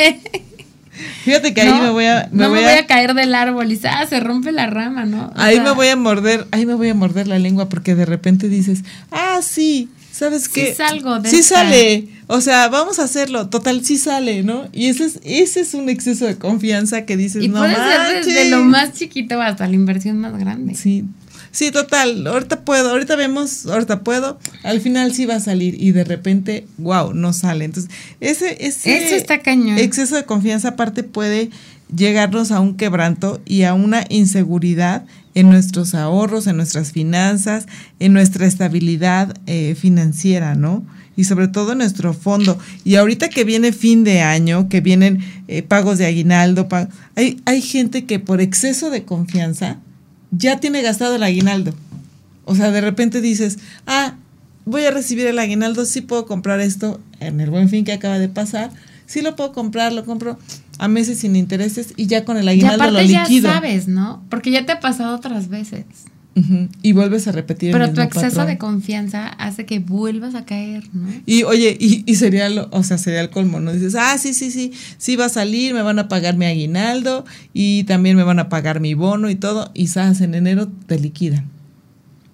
Fíjate 1.24 1.54
que 1.54 1.60
ahí 1.62 1.68
No, 1.68 1.82
me 1.82 1.90
voy 1.90 2.04
a, 2.06 2.28
me 2.32 2.42
no 2.44 2.50
voy 2.50 2.58
me 2.60 2.64
voy 2.64 2.78
a 2.78 2.86
caer 2.86 3.14
del 3.14 3.34
árbol 3.34 3.72
y 3.72 3.80
¡ah! 3.84 4.06
se 4.08 4.20
rompe 4.20 4.52
la 4.52 4.66
rama, 4.66 5.06
¿no? 5.06 5.26
O 5.28 5.32
ahí 5.40 5.54
sea, 5.56 5.64
me 5.64 5.70
voy 5.72 5.88
a 5.88 5.96
morder, 5.96 6.46
ahí 6.50 6.66
me 6.66 6.74
voy 6.74 6.88
a 6.90 6.94
morder 6.94 7.26
la 7.26 7.38
lengua 7.38 7.68
porque 7.68 7.94
de 7.94 8.04
repente 8.04 8.48
dices, 8.48 8.80
ah, 9.10 9.40
sí, 9.42 9.88
¿sabes 10.12 10.44
Sí 10.44 10.50
qué? 10.52 10.74
salgo 10.74 11.18
de 11.20 11.30
Sí 11.30 11.36
esta. 11.38 11.56
sale, 11.56 12.08
o 12.26 12.40
sea, 12.42 12.68
vamos 12.68 12.98
a 12.98 13.04
hacerlo, 13.04 13.48
total, 13.48 13.82
sí 13.84 13.96
sale, 13.96 14.42
¿no? 14.42 14.68
Y 14.72 14.86
ese 14.88 15.04
es, 15.06 15.20
ese 15.24 15.60
es 15.60 15.72
un 15.74 15.88
exceso 15.88 16.26
de 16.26 16.36
confianza 16.36 17.06
que 17.06 17.16
dices, 17.16 17.44
Y 17.44 17.48
no 17.48 17.60
puede 17.60 17.76
ser 17.76 18.24
desde 18.24 18.32
manches". 18.34 18.50
lo 18.50 18.64
más 18.64 18.92
chiquito 18.92 19.40
hasta 19.40 19.66
la 19.68 19.74
inversión 19.74 20.18
más 20.18 20.36
grande. 20.38 20.74
Sí, 20.74 21.04
sí, 21.50 21.70
total, 21.70 22.26
ahorita 22.26 22.64
puedo, 22.64 22.90
ahorita 22.90 23.16
vemos, 23.16 23.66
ahorita 23.66 24.02
puedo, 24.02 24.38
al 24.62 24.80
final 24.80 25.12
sí 25.12 25.26
va 25.26 25.36
a 25.36 25.40
salir 25.40 25.80
y 25.80 25.92
de 25.92 26.04
repente, 26.04 26.66
wow, 26.78 27.12
no 27.14 27.32
sale. 27.32 27.64
Entonces, 27.64 27.90
ese, 28.20 28.66
ese 28.66 29.06
Eso 29.06 29.14
está 29.16 29.40
cañón. 29.40 29.78
exceso 29.78 30.16
de 30.16 30.24
confianza 30.24 30.68
aparte 30.68 31.02
puede 31.02 31.50
llegarnos 31.94 32.52
a 32.52 32.60
un 32.60 32.76
quebranto 32.76 33.40
y 33.44 33.62
a 33.62 33.74
una 33.74 34.04
inseguridad 34.08 35.04
en 35.34 35.50
nuestros 35.50 35.94
ahorros, 35.94 36.46
en 36.46 36.56
nuestras 36.56 36.92
finanzas, 36.92 37.66
en 37.98 38.12
nuestra 38.12 38.46
estabilidad 38.46 39.36
eh, 39.46 39.74
financiera, 39.78 40.54
¿no? 40.54 40.84
Y 41.16 41.24
sobre 41.24 41.48
todo 41.48 41.72
en 41.72 41.78
nuestro 41.78 42.14
fondo. 42.14 42.58
Y 42.84 42.94
ahorita 42.96 43.28
que 43.28 43.44
viene 43.44 43.72
fin 43.72 44.04
de 44.04 44.22
año, 44.22 44.68
que 44.68 44.80
vienen 44.80 45.20
eh, 45.48 45.62
pagos 45.62 45.98
de 45.98 46.06
aguinaldo, 46.06 46.68
hay, 47.14 47.40
hay 47.44 47.60
gente 47.60 48.04
que 48.06 48.18
por 48.18 48.40
exceso 48.40 48.90
de 48.90 49.04
confianza 49.04 49.78
ya 50.30 50.60
tiene 50.60 50.82
gastado 50.82 51.16
el 51.16 51.22
aguinaldo. 51.22 51.74
O 52.44 52.54
sea, 52.54 52.70
de 52.70 52.80
repente 52.80 53.20
dices, 53.20 53.58
ah, 53.86 54.14
voy 54.64 54.84
a 54.84 54.90
recibir 54.90 55.26
el 55.26 55.38
aguinaldo, 55.38 55.84
sí 55.84 56.00
puedo 56.00 56.26
comprar 56.26 56.60
esto 56.60 57.00
en 57.20 57.40
el 57.40 57.50
buen 57.50 57.68
fin 57.68 57.84
que 57.84 57.92
acaba 57.92 58.18
de 58.18 58.28
pasar, 58.28 58.70
sí 59.06 59.20
lo 59.20 59.36
puedo 59.36 59.52
comprar, 59.52 59.92
lo 59.92 60.04
compro 60.04 60.38
a 60.78 60.88
meses 60.88 61.18
sin 61.18 61.36
intereses 61.36 61.92
y 61.96 62.06
ya 62.06 62.24
con 62.24 62.36
el 62.38 62.46
Y 62.46 62.48
aguinaldo 62.48 62.84
lo 62.84 62.90
aparte 62.90 63.08
ya 63.08 63.22
liquido. 63.24 63.50
sabes, 63.52 63.86
¿no? 63.88 64.24
Porque 64.30 64.50
ya 64.50 64.64
te 64.66 64.72
ha 64.72 64.80
pasado 64.80 65.14
otras 65.16 65.48
veces. 65.48 65.84
Y 66.82 66.92
vuelves 66.92 67.28
a 67.28 67.32
repetir 67.32 67.68
el 67.68 67.72
Pero 67.72 67.86
tu 67.86 67.90
mismo 68.00 68.04
exceso 68.04 68.28
patrón. 68.36 68.46
de 68.46 68.58
confianza 68.58 69.26
hace 69.28 69.66
que 69.66 69.78
vuelvas 69.80 70.34
a 70.34 70.44
caer, 70.46 70.84
¿no? 70.94 71.08
Y 71.26 71.42
oye, 71.42 71.76
y, 71.78 72.02
y 72.10 72.14
sería 72.14 72.48
lo, 72.48 72.68
o 72.70 72.82
sea, 72.82 72.96
sería 72.98 73.20
el 73.20 73.28
colmo, 73.30 73.60
¿no? 73.60 73.72
Dices, 73.72 73.94
ah, 73.94 74.16
sí, 74.16 74.32
sí, 74.32 74.50
sí, 74.50 74.72
sí 74.96 75.16
va 75.16 75.26
a 75.26 75.28
salir, 75.28 75.74
me 75.74 75.82
van 75.82 75.98
a 75.98 76.08
pagar 76.08 76.36
mi 76.36 76.46
aguinaldo 76.46 77.26
y 77.52 77.84
también 77.84 78.16
me 78.16 78.22
van 78.22 78.38
a 78.38 78.48
pagar 78.48 78.80
mi 78.80 78.94
bono 78.94 79.28
y 79.28 79.34
todo, 79.34 79.70
y 79.74 79.88
sabes, 79.88 80.20
en 80.22 80.34
enero 80.34 80.68
te 80.86 80.98
liquidan. 80.98 81.46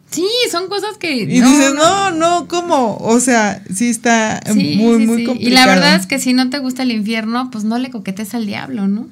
Sí, 0.09 0.26
son 0.52 0.68
cosas 0.68 0.98
que. 1.00 1.16
Y 1.16 1.26
dices, 1.26 1.74
no, 1.74 2.12
no, 2.12 2.46
¿cómo? 2.46 2.96
O 3.00 3.18
sea, 3.18 3.61
sí 3.74 3.88
está 3.88 4.40
Sí, 4.46 4.76
muy, 4.78 5.00
sí, 5.00 5.06
muy 5.06 5.16
sí. 5.18 5.24
complicado. 5.24 5.38
Y 5.40 5.50
la 5.50 5.66
verdad 5.66 5.96
es 5.96 6.06
que 6.06 6.20
si 6.20 6.32
no 6.32 6.48
te 6.48 6.59
gusta 6.61 6.85
el 6.85 6.92
infierno, 6.92 7.50
pues 7.50 7.64
no 7.64 7.76
le 7.78 7.90
coquetes 7.90 8.32
al 8.35 8.46
diablo, 8.46 8.87
¿no? 8.87 9.09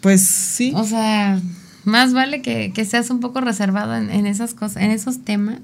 Pues 0.00 0.20
sí. 0.22 0.72
O 0.76 0.84
sea, 0.84 1.40
más 1.84 2.12
vale 2.12 2.42
que, 2.42 2.72
que 2.72 2.84
seas 2.84 3.10
un 3.10 3.20
poco 3.20 3.40
reservado 3.40 3.96
en, 3.96 4.10
en 4.10 4.26
esas 4.26 4.54
cosas, 4.54 4.82
en 4.82 4.90
esos 4.90 5.24
temas. 5.24 5.58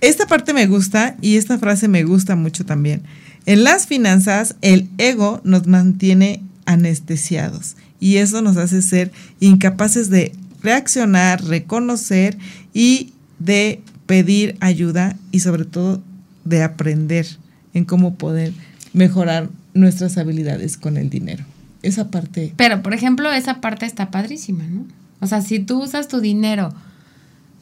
Esta 0.00 0.26
parte 0.26 0.52
me 0.52 0.66
gusta 0.66 1.16
y 1.20 1.36
esta 1.36 1.58
frase 1.58 1.88
me 1.88 2.04
gusta 2.04 2.36
mucho 2.36 2.64
también. 2.66 3.02
En 3.46 3.64
las 3.64 3.86
finanzas, 3.86 4.56
el 4.62 4.88
ego 4.98 5.40
nos 5.44 5.66
mantiene 5.66 6.42
anestesiados 6.66 7.76
y 8.00 8.16
eso 8.16 8.42
nos 8.42 8.56
hace 8.56 8.82
ser 8.82 9.12
incapaces 9.40 10.10
de 10.10 10.32
reaccionar, 10.62 11.44
reconocer 11.44 12.38
y 12.72 13.12
de 13.38 13.80
pedir 14.06 14.56
ayuda 14.60 15.16
y 15.30 15.40
sobre 15.40 15.64
todo 15.64 16.02
de 16.44 16.62
aprender 16.62 17.26
en 17.74 17.84
cómo 17.84 18.16
poder 18.16 18.52
mejorar 18.92 19.48
nuestras 19.74 20.18
habilidades 20.18 20.76
con 20.76 20.96
el 20.96 21.10
dinero. 21.10 21.44
Esa 21.82 22.10
parte. 22.10 22.54
Pero, 22.56 22.82
por 22.82 22.94
ejemplo, 22.94 23.30
esa 23.30 23.60
parte 23.60 23.84
está 23.84 24.10
padrísima, 24.10 24.64
¿no? 24.64 24.86
O 25.24 25.26
sea, 25.26 25.40
si 25.40 25.58
tú 25.58 25.82
usas 25.82 26.06
tu 26.06 26.20
dinero 26.20 26.72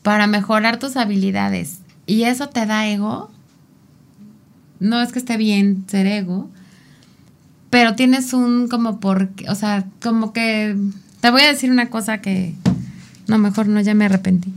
para 0.02 0.26
mejorar 0.26 0.78
tus 0.78 0.96
habilidades 0.96 1.78
y 2.06 2.24
eso 2.24 2.48
te 2.48 2.66
da 2.66 2.88
ego, 2.88 3.30
no 4.80 5.00
es 5.00 5.12
que 5.12 5.20
esté 5.20 5.36
bien 5.36 5.84
ser 5.88 6.06
ego, 6.08 6.50
pero 7.70 7.94
tienes 7.94 8.32
un 8.32 8.66
como 8.68 8.98
por, 8.98 9.30
o 9.48 9.54
sea, 9.54 9.84
como 10.02 10.32
que 10.32 10.76
te 11.20 11.30
voy 11.30 11.42
a 11.42 11.46
decir 11.46 11.70
una 11.70 11.88
cosa 11.88 12.18
que 12.20 12.52
no, 13.28 13.38
mejor 13.38 13.68
no, 13.68 13.80
ya 13.80 13.94
me 13.94 14.06
arrepentí. 14.06 14.52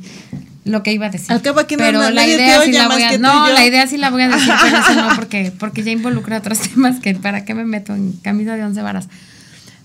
Lo 0.64 0.82
que 0.82 0.92
iba 0.92 1.06
a 1.06 1.10
decir. 1.12 1.30
No- 1.30 1.36
pero 1.78 2.00
no- 2.02 2.10
la 2.10 2.26
idea 2.28 2.62
sí 2.64 2.72
la 2.72 2.88
voy 2.88 3.04
a 3.04 3.10
que 3.10 3.20
No, 3.20 3.48
la 3.50 3.66
idea 3.68 3.86
sí 3.86 3.98
la 3.98 4.10
voy 4.10 4.24
a 4.24 4.30
decir, 4.30 4.52
pero 4.64 4.78
eso 4.80 4.96
no 4.96 5.16
porque 5.16 5.54
porque 5.60 5.84
ya 5.84 5.92
involucra 5.92 6.40
otros 6.40 6.60
temas 6.74 7.00
que 7.00 7.14
para 7.14 7.46
qué 7.46 7.54
me 7.54 7.66
meto 7.66 7.94
en 7.94 8.14
camisa 8.14 8.56
de 8.56 8.64
once 8.64 8.82
varas. 8.82 9.08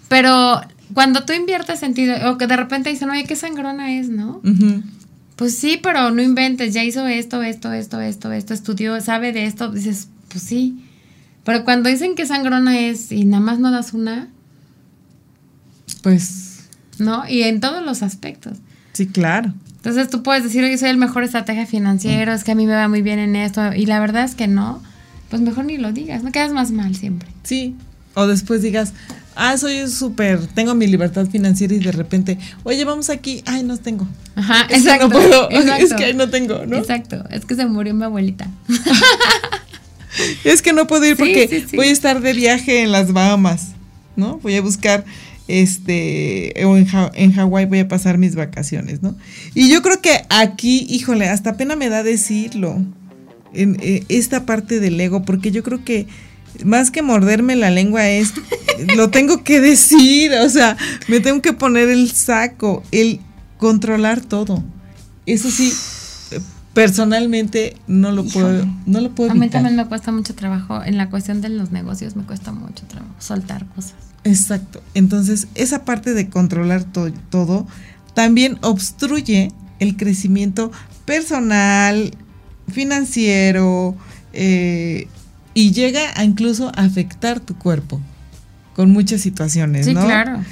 Pero 0.08 0.62
cuando 0.94 1.24
tú 1.24 1.32
inviertes 1.32 1.78
sentido, 1.78 2.30
o 2.30 2.38
que 2.38 2.46
de 2.46 2.56
repente 2.56 2.90
dicen, 2.90 3.10
oye, 3.10 3.24
qué 3.24 3.36
sangrona 3.36 3.92
es, 3.98 4.08
¿no? 4.08 4.40
Pues 5.36 5.56
sí, 5.56 5.78
pero 5.82 6.10
no 6.10 6.20
inventes, 6.22 6.74
ya 6.74 6.84
hizo 6.84 7.06
esto, 7.06 7.42
esto, 7.42 7.72
esto, 7.72 8.00
esto, 8.00 8.32
esto, 8.32 8.54
estudió, 8.54 9.00
sabe 9.00 9.32
de 9.32 9.46
esto, 9.46 9.70
dices, 9.70 10.08
pues 10.28 10.42
sí. 10.44 10.84
Pero 11.44 11.64
cuando 11.64 11.88
dicen 11.88 12.14
que 12.14 12.26
sangrona 12.26 12.78
es 12.78 13.10
y 13.12 13.24
nada 13.24 13.42
más 13.42 13.58
no 13.58 13.70
das 13.70 13.94
una, 13.94 14.28
Pues 16.02 16.64
¿no? 16.98 17.26
Y 17.28 17.42
en 17.42 17.60
todos 17.60 17.84
los 17.84 18.02
aspectos. 18.02 18.58
sí, 18.92 19.06
claro. 19.06 19.52
Entonces 19.76 20.10
tú 20.10 20.22
puedes 20.22 20.44
decir, 20.44 20.62
oye, 20.62 20.76
soy 20.76 20.90
el 20.90 20.98
mejor 20.98 21.24
estratega 21.24 21.64
financiero, 21.64 22.34
es 22.34 22.44
que 22.44 22.52
a 22.52 22.54
mí 22.54 22.66
me 22.66 22.74
va 22.74 22.86
muy 22.88 23.00
bien 23.00 23.18
en 23.18 23.34
esto, 23.34 23.72
y 23.74 23.86
la 23.86 23.98
verdad 23.98 24.24
es 24.24 24.34
que 24.34 24.46
no, 24.46 24.82
pues 25.30 25.40
mejor 25.40 25.64
ni 25.64 25.78
lo 25.78 25.90
digas, 25.92 26.22
no 26.22 26.32
quedas 26.32 26.52
más 26.52 26.70
mal 26.70 26.94
siempre. 26.94 27.28
Sí. 27.44 27.74
O 28.14 28.26
después 28.26 28.60
digas, 28.60 28.92
ah, 29.36 29.56
soy 29.56 29.88
súper, 29.88 30.46
tengo 30.48 30.74
mi 30.74 30.86
libertad 30.86 31.26
financiera 31.26 31.74
y 31.74 31.78
de 31.78 31.92
repente, 31.92 32.38
oye, 32.64 32.84
vamos 32.84 33.10
aquí, 33.10 33.42
ay, 33.46 33.62
no 33.62 33.76
tengo. 33.78 34.06
Ajá, 34.36 34.62
Es 34.62 34.68
que 34.68 34.74
exacto. 34.76 35.08
no 35.08 35.12
puedo, 35.14 35.50
exacto. 35.50 35.84
es 35.86 35.92
que 35.94 36.04
ahí 36.04 36.14
no 36.14 36.28
tengo, 36.30 36.66
¿no? 36.66 36.76
Exacto, 36.78 37.24
es 37.30 37.44
que 37.44 37.54
se 37.54 37.66
murió 37.66 37.94
mi 37.94 38.04
abuelita. 38.04 38.48
Es 40.44 40.60
que 40.60 40.72
no 40.72 40.86
puedo 40.86 41.04
ir 41.04 41.12
Sí, 41.16 41.18
porque 41.18 41.48
sí, 41.48 41.64
sí. 41.70 41.76
voy 41.76 41.86
a 41.88 41.92
estar 41.92 42.20
de 42.20 42.32
viaje 42.32 42.82
en 42.82 42.90
las 42.92 43.12
Bahamas, 43.12 43.68
¿no? 44.16 44.38
Voy 44.38 44.56
a 44.56 44.60
buscar, 44.60 45.04
este, 45.46 46.52
o 46.64 46.76
en, 46.76 46.84
Ja- 46.86 47.12
en 47.14 47.32
Hawái 47.32 47.66
voy 47.66 47.78
a 47.78 47.88
pasar 47.88 48.18
mis 48.18 48.34
vacaciones, 48.34 49.02
¿no? 49.02 49.16
Y 49.54 49.70
yo 49.70 49.82
creo 49.82 50.00
que 50.02 50.24
aquí, 50.28 50.84
híjole, 50.90 51.28
hasta 51.28 51.56
pena 51.56 51.76
me 51.76 51.88
da 51.88 52.02
decirlo, 52.02 52.84
en 53.54 53.76
eh, 53.80 54.04
esta 54.08 54.46
parte 54.46 54.80
del 54.80 55.00
ego, 55.00 55.22
porque 55.22 55.52
yo 55.52 55.62
creo 55.62 55.84
que 55.84 56.06
más 56.64 56.90
que 56.90 57.02
morderme 57.02 57.56
la 57.56 57.70
lengua 57.70 58.08
es, 58.08 58.32
lo 58.96 59.10
tengo 59.10 59.44
que 59.44 59.60
decir, 59.60 60.32
o 60.34 60.48
sea, 60.48 60.76
me 61.08 61.20
tengo 61.20 61.40
que 61.42 61.52
poner 61.52 61.88
el 61.88 62.10
saco, 62.10 62.82
el 62.92 63.20
controlar 63.58 64.20
todo. 64.20 64.62
Eso 65.26 65.50
sí, 65.50 65.72
personalmente 66.74 67.76
no 67.86 68.12
lo 68.12 68.24
puedo, 68.24 68.66
no 68.86 69.00
lo 69.00 69.10
puedo 69.14 69.30
A 69.30 69.34
mí 69.34 69.40
evitar. 69.40 69.62
también 69.62 69.76
me 69.76 69.86
cuesta 69.86 70.12
mucho 70.12 70.34
trabajo, 70.34 70.82
en 70.84 70.96
la 70.96 71.10
cuestión 71.10 71.40
de 71.40 71.48
los 71.48 71.70
negocios 71.72 72.16
me 72.16 72.22
cuesta 72.24 72.52
mucho 72.52 72.84
trabajo 72.86 73.12
soltar 73.18 73.66
cosas. 73.74 73.94
Exacto. 74.24 74.82
Entonces, 74.94 75.48
esa 75.54 75.84
parte 75.84 76.14
de 76.14 76.28
controlar 76.28 76.84
to- 76.84 77.10
todo 77.30 77.66
también 78.14 78.58
obstruye 78.62 79.50
el 79.78 79.96
crecimiento 79.96 80.70
personal, 81.06 82.12
financiero, 82.70 83.96
eh, 84.32 85.08
y 85.54 85.72
llega 85.72 86.00
a 86.16 86.24
incluso 86.24 86.70
afectar 86.76 87.40
tu 87.40 87.56
cuerpo 87.56 88.00
con 88.74 88.90
muchas 88.90 89.20
situaciones, 89.20 89.86
Sí, 89.86 89.94
¿no? 89.94 90.04
claro. 90.04 90.44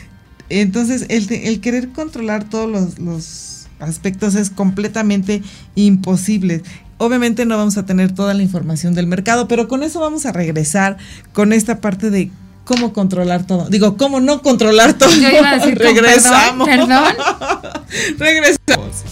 Entonces, 0.51 1.07
el, 1.09 1.31
el 1.33 1.61
querer 1.61 1.91
controlar 1.91 2.45
todos 2.45 2.71
los, 2.71 2.99
los 2.99 3.67
aspectos 3.81 4.35
es 4.35 4.51
completamente 4.51 5.43
imposible. 5.75 6.63
Obviamente 6.97 7.45
no 7.47 7.57
vamos 7.57 7.77
a 7.77 7.87
tener 7.87 8.13
toda 8.13 8.35
la 8.35 8.43
información 8.43 8.95
del 8.95 9.07
mercado, 9.07 9.47
pero 9.47 9.69
con 9.69 9.83
eso 9.83 10.01
vamos 10.01 10.27
a 10.27 10.33
regresar 10.33 10.97
con 11.33 11.53
esta 11.53 11.81
parte 11.81 12.11
de 12.11 12.31
cómo 12.65 12.93
controlar 12.93 13.47
todo. 13.47 13.69
Digo, 13.69 13.97
cómo 13.97 14.21
no 14.21 14.43
controlar 14.43 14.95
todo. 14.95 15.11
Yo 15.11 15.29
iba 15.31 15.51
a 15.51 15.59
decir, 15.59 15.79
regresamos. 15.79 16.67
perdón, 16.67 17.15
regresamos. 18.19 19.05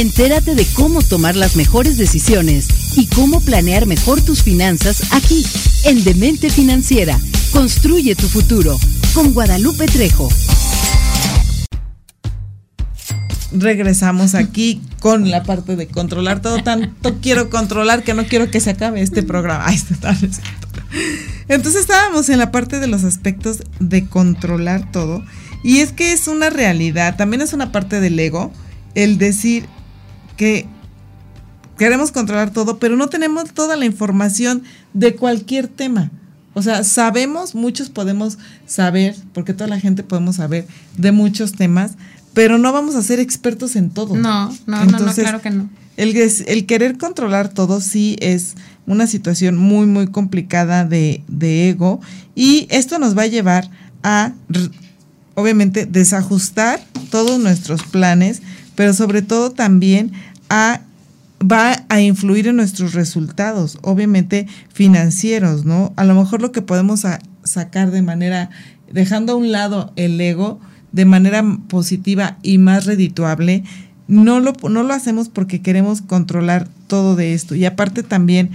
Entérate 0.00 0.54
de 0.54 0.64
cómo 0.64 1.02
tomar 1.02 1.36
las 1.36 1.56
mejores 1.56 1.98
decisiones 1.98 2.68
y 2.96 3.06
cómo 3.08 3.38
planear 3.42 3.84
mejor 3.84 4.22
tus 4.22 4.42
finanzas 4.42 5.12
aquí, 5.12 5.44
en 5.84 6.02
Demente 6.04 6.48
Financiera. 6.48 7.20
Construye 7.52 8.14
tu 8.14 8.26
futuro 8.26 8.78
con 9.12 9.34
Guadalupe 9.34 9.84
Trejo. 9.84 10.30
regresamos 13.52 14.34
aquí 14.34 14.80
con 15.00 15.30
la 15.30 15.42
parte 15.42 15.76
de 15.76 15.86
controlar 15.86 16.40
todo. 16.40 16.62
Tanto 16.62 17.18
quiero 17.20 17.50
controlar 17.50 18.02
que 18.02 18.14
no 18.14 18.24
quiero 18.24 18.50
que 18.50 18.60
se 18.60 18.70
acabe 18.70 19.02
este 19.02 19.22
programa. 19.22 19.64
Ay, 19.66 19.76
está-. 19.76 20.16
Entonces 21.48 21.82
estábamos 21.82 22.30
en 22.30 22.38
la 22.38 22.50
parte 22.50 22.80
de 22.80 22.86
los 22.86 23.04
aspectos 23.04 23.64
de 23.80 24.06
controlar 24.06 24.90
todo. 24.92 25.22
Y 25.62 25.80
es 25.80 25.92
que 25.92 26.12
es 26.12 26.26
una 26.26 26.48
realidad, 26.48 27.16
también 27.18 27.42
es 27.42 27.52
una 27.52 27.70
parte 27.70 28.00
del 28.00 28.18
ego, 28.18 28.50
el 28.94 29.18
decir 29.18 29.68
que 30.40 30.64
queremos 31.76 32.12
controlar 32.12 32.50
todo, 32.50 32.78
pero 32.78 32.96
no 32.96 33.10
tenemos 33.10 33.52
toda 33.52 33.76
la 33.76 33.84
información 33.84 34.62
de 34.94 35.14
cualquier 35.14 35.68
tema. 35.68 36.10
O 36.54 36.62
sea, 36.62 36.82
sabemos, 36.82 37.54
muchos 37.54 37.90
podemos 37.90 38.38
saber, 38.66 39.14
porque 39.34 39.52
toda 39.52 39.68
la 39.68 39.78
gente 39.78 40.02
podemos 40.02 40.36
saber 40.36 40.66
de 40.96 41.12
muchos 41.12 41.52
temas, 41.52 41.92
pero 42.32 42.56
no 42.56 42.72
vamos 42.72 42.94
a 42.94 43.02
ser 43.02 43.20
expertos 43.20 43.76
en 43.76 43.90
todo. 43.90 44.16
No, 44.16 44.48
no, 44.48 44.56
no, 44.64 44.76
no, 44.76 44.82
Entonces, 44.82 45.24
claro 45.24 45.42
que 45.42 45.50
no. 45.50 45.68
El, 45.98 46.64
querer 46.64 46.96
controlar 46.96 47.50
todo 47.50 47.82
sí 47.82 48.16
es 48.20 48.54
una 48.86 49.06
situación 49.06 49.58
muy, 49.58 49.84
muy 49.84 50.06
complicada 50.06 50.86
de, 50.86 51.22
de 51.28 51.68
ego 51.68 52.00
y 52.34 52.66
esto 52.70 52.98
nos 52.98 53.14
va 53.14 53.24
a 53.24 53.26
llevar 53.26 53.70
a, 54.02 54.32
obviamente, 55.34 55.84
desajustar 55.84 56.80
todos 57.10 57.38
nuestros 57.38 57.82
planes, 57.82 58.40
pero 58.74 58.94
sobre 58.94 59.20
todo 59.20 59.50
también 59.50 60.12
va 60.50 61.86
a 61.88 62.00
influir 62.00 62.48
en 62.48 62.56
nuestros 62.56 62.92
resultados, 62.94 63.78
obviamente 63.82 64.46
financieros, 64.72 65.64
¿no? 65.64 65.92
A 65.96 66.04
lo 66.04 66.14
mejor 66.14 66.42
lo 66.42 66.52
que 66.52 66.62
podemos 66.62 67.06
sacar 67.44 67.90
de 67.90 68.02
manera, 68.02 68.50
dejando 68.92 69.32
a 69.32 69.36
un 69.36 69.52
lado 69.52 69.92
el 69.96 70.20
ego, 70.20 70.60
de 70.92 71.04
manera 71.04 71.44
positiva 71.68 72.38
y 72.42 72.58
más 72.58 72.84
redituable, 72.84 73.64
no 74.08 74.40
lo, 74.40 74.52
no 74.68 74.82
lo 74.82 74.92
hacemos 74.92 75.28
porque 75.28 75.62
queremos 75.62 76.02
controlar 76.02 76.68
todo 76.88 77.14
de 77.14 77.32
esto. 77.32 77.54
Y 77.54 77.64
aparte 77.64 78.02
también 78.02 78.50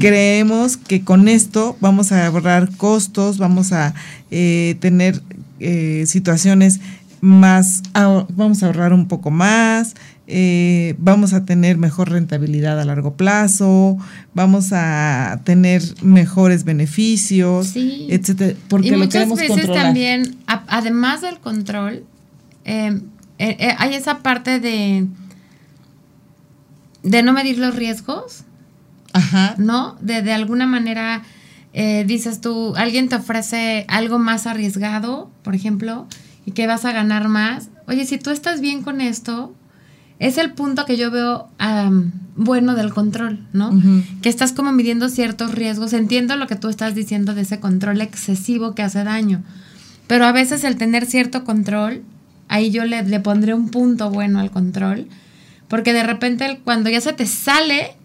creemos 0.00 0.78
que 0.78 1.02
con 1.02 1.28
esto 1.28 1.76
vamos 1.80 2.12
a 2.12 2.26
ahorrar 2.26 2.74
costos, 2.76 3.36
vamos 3.36 3.72
a 3.72 3.94
eh, 4.30 4.76
tener 4.80 5.22
eh, 5.60 6.04
situaciones 6.06 6.80
más, 7.26 7.82
vamos 7.92 8.62
a 8.62 8.66
ahorrar 8.66 8.92
un 8.92 9.08
poco 9.08 9.30
más, 9.32 9.94
eh, 10.28 10.94
vamos 10.98 11.32
a 11.32 11.44
tener 11.44 11.76
mejor 11.76 12.10
rentabilidad 12.10 12.80
a 12.80 12.84
largo 12.84 13.14
plazo, 13.16 13.98
vamos 14.32 14.68
a 14.72 15.40
tener 15.44 15.82
mejores 16.02 16.62
beneficios, 16.64 17.66
Sí. 17.68 18.06
etcétera, 18.10 18.56
porque 18.68 18.88
y 18.88 18.90
lo 18.92 18.98
muchas 18.98 19.28
veces 19.28 19.48
controlar. 19.48 19.82
también, 19.86 20.36
a- 20.46 20.62
además 20.68 21.20
del 21.20 21.38
control, 21.40 22.04
eh, 22.64 23.00
eh, 23.38 23.56
eh, 23.58 23.74
hay 23.78 23.94
esa 23.94 24.18
parte 24.20 24.60
de 24.60 25.06
de 27.02 27.22
no 27.22 27.32
medir 27.32 27.58
los 27.58 27.74
riesgos, 27.76 28.42
Ajá. 29.12 29.54
¿no? 29.58 29.96
De, 30.00 30.22
de 30.22 30.32
alguna 30.32 30.66
manera, 30.66 31.22
dices 32.06 32.40
tú, 32.40 32.74
alguien 32.76 33.08
te 33.08 33.16
ofrece 33.16 33.84
algo 33.88 34.18
más 34.18 34.46
arriesgado, 34.46 35.30
por 35.42 35.54
ejemplo, 35.54 36.06
y 36.46 36.52
que 36.52 36.66
vas 36.66 36.86
a 36.86 36.92
ganar 36.92 37.28
más. 37.28 37.68
Oye, 37.86 38.06
si 38.06 38.16
tú 38.16 38.30
estás 38.30 38.62
bien 38.62 38.82
con 38.82 39.02
esto, 39.02 39.54
es 40.18 40.38
el 40.38 40.52
punto 40.52 40.86
que 40.86 40.96
yo 40.96 41.10
veo 41.10 41.48
bueno 42.36 42.74
del 42.74 42.94
control, 42.94 43.46
¿no? 43.52 43.72
Que 44.22 44.30
estás 44.30 44.52
como 44.52 44.72
midiendo 44.72 45.10
ciertos 45.10 45.54
riesgos. 45.54 45.92
Entiendo 45.92 46.36
lo 46.36 46.46
que 46.46 46.56
tú 46.56 46.68
estás 46.68 46.94
diciendo 46.94 47.34
de 47.34 47.42
ese 47.42 47.60
control 47.60 48.00
excesivo 48.00 48.74
que 48.74 48.82
hace 48.82 49.04
daño. 49.04 49.42
Pero 50.06 50.24
a 50.24 50.32
veces 50.32 50.64
el 50.64 50.76
tener 50.76 51.04
cierto 51.04 51.44
control, 51.44 52.02
ahí 52.48 52.70
yo 52.70 52.84
le, 52.84 53.02
le 53.02 53.20
pondré 53.20 53.52
un 53.52 53.68
punto 53.68 54.08
bueno 54.10 54.38
al 54.38 54.50
control. 54.50 55.08
Porque 55.68 55.92
de 55.92 56.04
repente 56.04 56.60
cuando 56.64 56.88
ya 56.88 57.00
se 57.00 57.12
te 57.12 57.26
sale, 57.26 57.96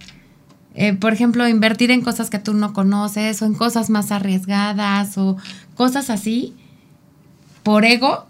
eh, 0.73 0.93
por 0.93 1.13
ejemplo, 1.13 1.47
invertir 1.47 1.91
en 1.91 2.01
cosas 2.01 2.29
que 2.29 2.39
tú 2.39 2.53
no 2.53 2.73
conoces 2.73 3.41
o 3.41 3.45
en 3.45 3.53
cosas 3.53 3.89
más 3.89 4.11
arriesgadas 4.11 5.17
o 5.17 5.37
cosas 5.75 6.09
así, 6.09 6.55
por 7.63 7.85
ego, 7.85 8.25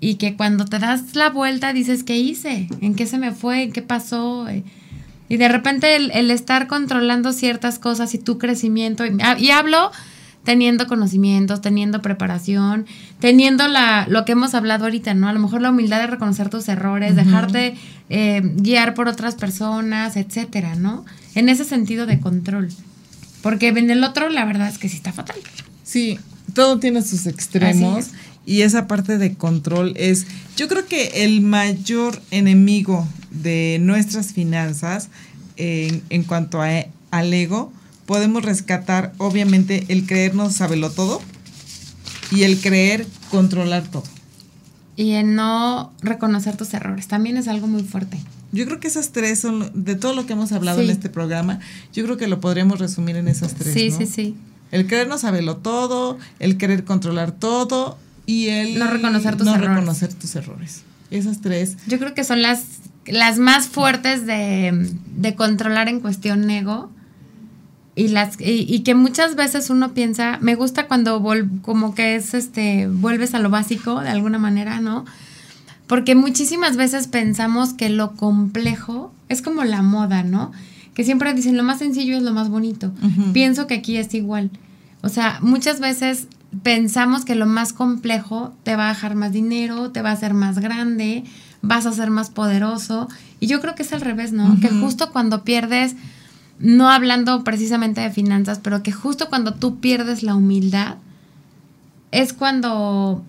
y 0.00 0.14
que 0.14 0.36
cuando 0.36 0.64
te 0.64 0.78
das 0.78 1.14
la 1.14 1.30
vuelta 1.30 1.72
dices, 1.72 2.02
¿qué 2.02 2.16
hice? 2.16 2.68
¿En 2.80 2.94
qué 2.94 3.06
se 3.06 3.18
me 3.18 3.32
fue? 3.32 3.64
¿En 3.64 3.72
qué 3.72 3.82
pasó? 3.82 4.46
Y 5.28 5.36
de 5.36 5.48
repente 5.48 5.94
el, 5.94 6.10
el 6.12 6.30
estar 6.30 6.66
controlando 6.66 7.32
ciertas 7.32 7.78
cosas 7.78 8.14
y 8.14 8.18
tu 8.18 8.38
crecimiento, 8.38 9.04
y, 9.06 9.16
ah, 9.22 9.36
y 9.38 9.50
hablo 9.50 9.92
teniendo 10.42 10.86
conocimientos, 10.86 11.60
teniendo 11.60 12.00
preparación, 12.00 12.86
teniendo 13.20 13.68
la, 13.68 14.06
lo 14.08 14.24
que 14.24 14.32
hemos 14.32 14.54
hablado 14.54 14.84
ahorita, 14.84 15.12
¿no? 15.14 15.28
A 15.28 15.32
lo 15.32 15.38
mejor 15.38 15.60
la 15.60 15.70
humildad 15.70 16.00
de 16.00 16.06
reconocer 16.06 16.48
tus 16.48 16.66
errores, 16.68 17.14
dejarte 17.14 17.76
eh, 18.08 18.40
guiar 18.42 18.94
por 18.94 19.06
otras 19.06 19.34
personas, 19.34 20.16
etcétera, 20.16 20.76
¿no? 20.76 21.04
En 21.34 21.48
ese 21.48 21.64
sentido 21.64 22.06
de 22.06 22.20
control. 22.20 22.70
Porque 23.42 23.68
en 23.68 23.90
el 23.90 24.02
otro, 24.02 24.30
la 24.30 24.44
verdad 24.44 24.68
es 24.68 24.78
que 24.78 24.88
sí 24.88 24.96
está 24.96 25.12
fatal. 25.12 25.36
Sí, 25.82 26.18
todo 26.54 26.78
tiene 26.78 27.02
sus 27.02 27.26
extremos 27.26 28.08
y 28.46 28.62
esa 28.62 28.86
parte 28.86 29.18
de 29.18 29.34
control 29.34 29.92
es, 29.96 30.26
yo 30.56 30.68
creo 30.68 30.86
que 30.86 31.24
el 31.24 31.40
mayor 31.40 32.20
enemigo 32.30 33.06
de 33.30 33.78
nuestras 33.80 34.32
finanzas 34.32 35.08
en, 35.56 36.02
en 36.10 36.24
cuanto 36.24 36.60
a, 36.62 36.68
al 37.10 37.32
ego, 37.32 37.72
podemos 38.06 38.44
rescatar 38.44 39.12
obviamente 39.18 39.84
el 39.88 40.06
creernos 40.06 40.54
saberlo 40.54 40.90
todo 40.90 41.20
y 42.32 42.42
el 42.44 42.60
creer 42.60 43.06
controlar 43.30 43.86
todo. 43.88 44.04
Y 44.96 45.12
en 45.12 45.34
no 45.34 45.92
reconocer 46.02 46.56
tus 46.56 46.74
errores. 46.74 47.06
También 47.08 47.36
es 47.36 47.46
algo 47.48 47.66
muy 47.66 47.82
fuerte. 47.82 48.18
Yo 48.52 48.66
creo 48.66 48.80
que 48.80 48.88
esas 48.88 49.10
tres 49.12 49.38
son, 49.38 49.70
de 49.74 49.94
todo 49.94 50.14
lo 50.14 50.26
que 50.26 50.32
hemos 50.32 50.50
hablado 50.52 50.80
Sí. 50.80 50.86
en 50.86 50.90
este 50.90 51.08
programa, 51.08 51.60
yo 51.92 52.04
creo 52.04 52.16
que 52.16 52.26
lo 52.26 52.40
podríamos 52.40 52.78
resumir 52.80 53.16
en 53.16 53.28
esas 53.28 53.54
tres. 53.54 53.72
sí, 53.72 53.90
¿no? 53.90 53.98
sí, 53.98 54.06
sí. 54.06 54.34
El 54.72 54.86
querer 54.86 55.08
no 55.08 55.18
saberlo 55.18 55.56
todo, 55.58 56.18
el 56.38 56.56
querer 56.58 56.84
controlar 56.84 57.32
todo 57.32 57.96
y 58.30 58.48
el 58.48 58.78
No 58.78 58.86
reconocer 58.86 59.36
tus 59.36 59.46
no 59.46 59.54
errores. 59.54 59.76
reconocer 59.76 60.14
tus 60.14 60.36
errores. 60.36 60.82
Esas 61.10 61.40
tres. 61.40 61.76
Yo 61.88 61.98
creo 61.98 62.14
que 62.14 62.24
son 62.24 62.42
las 62.42 62.64
las 63.06 63.38
más 63.38 63.66
fuertes 63.66 64.26
de, 64.26 64.92
de 65.16 65.34
controlar 65.34 65.88
en 65.88 66.00
cuestión 66.00 66.48
ego 66.48 66.90
y 67.96 68.08
las 68.08 68.36
y, 68.38 68.80
que 68.80 68.94
muchas 68.94 69.34
veces 69.34 69.68
uno 69.68 69.94
piensa 69.94 70.38
me 70.40 70.54
gusta 70.54 70.86
cuando 70.86 71.22
como 71.62 71.94
que 71.94 72.14
es 72.14 72.34
este 72.34 72.86
vuelves 72.86 73.34
a 73.34 73.40
lo 73.40 73.50
básico 73.50 74.00
de 74.00 74.10
alguna 74.10 74.38
manera 74.38 74.80
no 74.80 75.04
porque 75.86 76.14
muchísimas 76.14 76.76
veces 76.76 77.08
pensamos 77.08 77.74
que 77.74 77.88
lo 77.88 78.12
complejo 78.12 79.12
es 79.28 79.42
como 79.42 79.64
la 79.64 79.82
moda 79.82 80.22
no 80.22 80.52
que 80.94 81.02
siempre 81.02 81.34
dicen 81.34 81.56
lo 81.56 81.64
más 81.64 81.80
sencillo 81.80 82.16
es 82.16 82.22
lo 82.22 82.32
más 82.32 82.48
bonito 82.48 82.92
pienso 83.32 83.66
que 83.66 83.74
aquí 83.74 83.96
es 83.96 84.14
igual 84.14 84.50
o 85.02 85.08
sea 85.08 85.38
muchas 85.42 85.80
veces 85.80 86.28
pensamos 86.62 87.24
que 87.24 87.34
lo 87.34 87.46
más 87.46 87.72
complejo 87.72 88.52
te 88.62 88.76
va 88.76 88.86
a 88.86 88.94
dejar 88.94 89.14
más 89.14 89.32
dinero 89.32 89.90
te 89.90 90.02
va 90.02 90.10
a 90.10 90.14
hacer 90.14 90.34
más 90.34 90.58
grande 90.58 91.24
vas 91.62 91.86
a 91.86 91.92
ser 91.92 92.10
más 92.10 92.30
poderoso 92.30 93.08
y 93.38 93.46
yo 93.46 93.60
creo 93.60 93.74
que 93.74 93.82
es 93.82 93.92
al 93.92 94.00
revés 94.00 94.32
no 94.32 94.58
que 94.60 94.68
justo 94.68 95.12
cuando 95.12 95.44
pierdes 95.44 95.94
no 96.60 96.90
hablando 96.90 97.42
precisamente 97.42 98.02
de 98.02 98.10
finanzas, 98.10 98.60
pero 98.62 98.82
que 98.82 98.92
justo 98.92 99.28
cuando 99.28 99.54
tú 99.54 99.80
pierdes 99.80 100.22
la 100.22 100.36
humildad, 100.36 100.96
es 102.12 102.32
cuando 102.32 103.24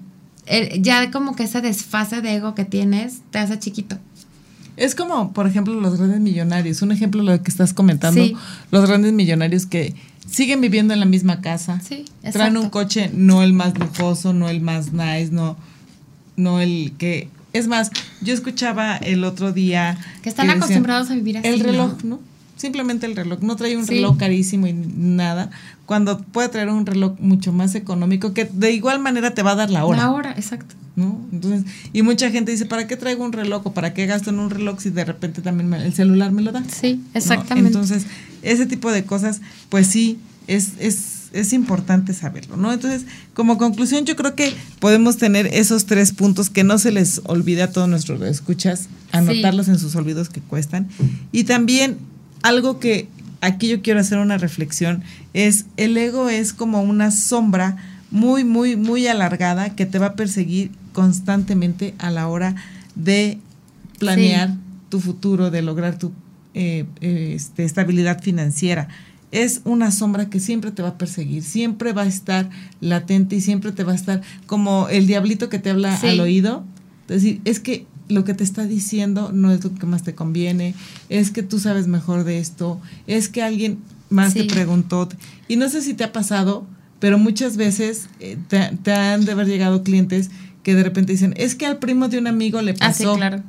ya 0.80 1.10
como 1.12 1.36
que 1.36 1.44
ese 1.44 1.62
desfase 1.62 2.22
de 2.22 2.36
ego 2.36 2.54
que 2.56 2.66
tienes 2.66 3.22
te 3.32 3.40
hace 3.40 3.58
chiquito. 3.58 3.98
Es 4.76 4.96
como, 4.96 5.32
por 5.32 5.48
ejemplo, 5.48 5.80
los 5.80 5.98
grandes 5.98 6.20
millonarios. 6.20 6.82
Un 6.82 6.92
ejemplo 6.92 7.24
de 7.24 7.38
lo 7.38 7.44
que 7.44 7.52
estás 7.52 7.74
comentando. 7.74 8.22
Los 8.72 8.88
grandes 8.88 9.14
millonarios 9.14 9.66
que 9.66 9.96
siguen 10.32 10.62
viviendo 10.62 10.94
en 10.94 11.00
la 11.00 11.06
misma 11.06 11.42
casa. 11.42 11.80
Sí, 11.82 12.06
traen 12.32 12.58
un 12.58 12.70
coche 12.70 13.12
no 13.14 13.44
el 13.44 13.54
más 13.54 13.78
lujoso, 13.78 14.34
no 14.34 14.50
el 14.50 14.62
más 14.62 14.94
nice, 14.94 15.30
no, 15.32 15.58
no 16.38 16.60
el 16.60 16.94
que... 16.98 17.30
Es 17.54 17.68
más, 17.68 17.92
yo 18.22 18.34
escuchaba 18.34 18.96
el 18.96 19.26
otro 19.26 19.52
día... 19.52 19.98
Que 20.24 20.30
están 20.30 20.50
acostumbrados 20.50 21.12
a 21.12 21.16
vivir 21.16 21.38
así. 21.38 21.48
El 21.48 21.60
reloj, 21.60 22.04
¿no? 22.04 22.20
simplemente 22.62 23.08
el 23.08 23.16
reloj. 23.16 23.40
No 23.42 23.56
trae 23.58 23.76
un 23.76 23.86
reloj 23.86 24.18
carísimo 24.18 24.68
y 24.68 24.74
nada, 24.74 25.50
cuando 25.86 26.20
puede 26.20 26.48
traer 26.48 26.70
un 26.70 26.86
reloj 26.86 27.20
mucho 27.20 27.52
más 27.52 27.76
económico 27.76 28.34
que 28.34 28.46
de 28.46 28.72
igual 28.72 29.00
manera 29.00 29.34
te 29.34 29.44
va 29.44 29.52
a 29.52 29.56
dar 29.56 29.70
la 29.70 29.84
hora. 29.84 29.98
La 29.98 30.12
hora, 30.12 30.32
exacto. 30.32 30.76
¿No? 30.96 31.20
Entonces, 31.32 31.64
y 31.94 32.02
mucha 32.04 32.30
gente 32.32 32.52
dice, 32.52 32.66
¿para 32.66 32.86
qué 32.86 32.98
traigo 32.98 33.24
un 33.24 33.34
reloj 33.34 33.66
o 33.66 33.74
para 33.74 33.94
qué 33.94 34.06
gasto 34.06 34.30
en 34.30 34.40
un 34.40 34.50
reloj 34.50 34.80
si 34.80 34.90
de 34.90 35.04
repente 35.04 35.42
también 35.42 35.74
el 35.74 35.94
celular 35.94 36.32
me 36.32 36.42
lo 36.42 36.52
da? 36.52 36.64
Sí, 36.66 37.02
exactamente. 37.14 37.70
Entonces, 37.70 38.06
ese 38.42 38.66
tipo 38.66 38.92
de 38.92 39.04
cosas, 39.04 39.42
pues 39.70 39.88
sí, 39.88 40.20
es, 40.48 40.72
es, 40.80 41.30
es 41.34 41.54
importante 41.54 42.14
saberlo, 42.14 42.58
¿no? 42.58 42.74
Entonces, 42.74 43.04
como 43.34 43.58
conclusión, 43.58 44.06
yo 44.06 44.16
creo 44.16 44.36
que 44.36 44.54
podemos 44.80 45.18
tener 45.18 45.48
esos 45.48 45.86
tres 45.86 46.12
puntos 46.12 46.50
que 46.50 46.64
no 46.64 46.78
se 46.78 46.92
les 46.92 47.22
olvide 47.26 47.64
a 47.64 47.72
todos 47.72 47.88
nuestros 47.88 48.22
escuchas, 48.22 48.90
anotarlos 49.12 49.68
en 49.68 49.80
sus 49.80 49.96
olvidos 49.96 50.30
que 50.30 50.42
cuestan. 50.42 50.90
Y 51.32 51.46
también 51.46 51.98
algo 52.42 52.80
que 52.80 53.08
aquí 53.42 53.68
yo 53.68 53.82
quiero 53.82 54.00
hacer 54.00 54.18
una 54.18 54.38
reflexión 54.38 55.04
es 55.34 55.66
el 55.78 55.98
ego 55.98 56.30
es 56.30 56.54
como 56.54 56.82
una 56.82 57.12
sombra 57.12 57.78
muy, 58.12 58.44
muy, 58.44 58.76
muy 58.76 59.08
alargada 59.08 59.76
que 59.76 59.86
te 59.86 60.00
va 60.00 60.08
a 60.08 60.16
perseguir 60.16 60.72
constantemente 60.94 61.96
a 61.98 62.12
la 62.12 62.28
hora 62.28 62.56
de 62.96 63.40
planear 64.00 64.54
tu 64.90 65.00
futuro, 65.00 65.50
de 65.50 65.62
lograr 65.62 65.98
tu 65.98 66.12
eh, 66.54 66.86
este, 67.02 67.64
estabilidad 67.64 68.22
financiera. 68.22 68.88
Es 69.32 69.62
una 69.64 69.92
sombra 69.92 70.30
que 70.30 70.40
siempre 70.40 70.72
te 70.72 70.82
va 70.82 70.90
a 70.90 70.98
perseguir, 70.98 71.44
siempre 71.44 71.94
va 71.94 72.02
a 72.02 72.08
estar 72.08 72.50
latente 72.82 73.38
y 73.38 73.42
siempre 73.42 73.72
te 73.72 73.84
va 73.86 73.94
a 73.94 73.96
estar 73.96 74.22
como 74.46 74.90
el 74.90 75.08
diablito 75.08 75.48
que 75.48 75.60
te 75.60 75.70
habla 75.70 75.98
al 75.98 76.20
oído. 76.20 76.66
Es 77.08 77.24
decir, 77.24 77.42
es 77.46 77.60
que 77.60 77.86
lo 78.10 78.26
que 78.26 78.34
te 78.34 78.44
está 78.44 78.66
diciendo 78.66 79.32
no 79.34 79.52
es 79.52 79.64
lo 79.64 79.74
que 79.74 79.86
más 79.86 80.04
te 80.04 80.14
conviene, 80.14 80.76
es 81.10 81.32
que 81.32 81.44
tú 81.44 81.60
sabes 81.60 81.88
mejor 81.88 82.26
de 82.26 82.40
esto, 82.40 82.82
es 83.08 83.30
que 83.30 83.42
alguien 83.42 83.80
más 84.10 84.34
te 84.34 84.44
preguntó. 84.44 85.08
Y 85.48 85.56
no 85.56 85.70
sé 85.70 85.82
si 85.82 85.94
te 85.94 86.04
ha 86.04 86.12
pasado, 86.12 86.66
pero 87.00 87.18
muchas 87.18 87.58
veces 87.58 88.10
eh, 88.20 88.38
te, 88.48 88.92
han 88.92 89.26
de 89.26 89.32
haber 89.32 89.48
llegado 89.48 89.84
clientes 89.84 90.30
que 90.64 90.76
de 90.76 90.84
repente 90.84 91.14
dicen, 91.14 91.34
es 91.38 91.56
que 91.56 91.66
al 91.66 91.80
primo 91.80 92.10
de 92.10 92.20
un 92.20 92.28
amigo 92.28 92.62
le 92.62 92.74
pasó. 92.74 93.12
Ah, 93.12 93.14
sí, 93.14 93.18
claro. 93.18 93.44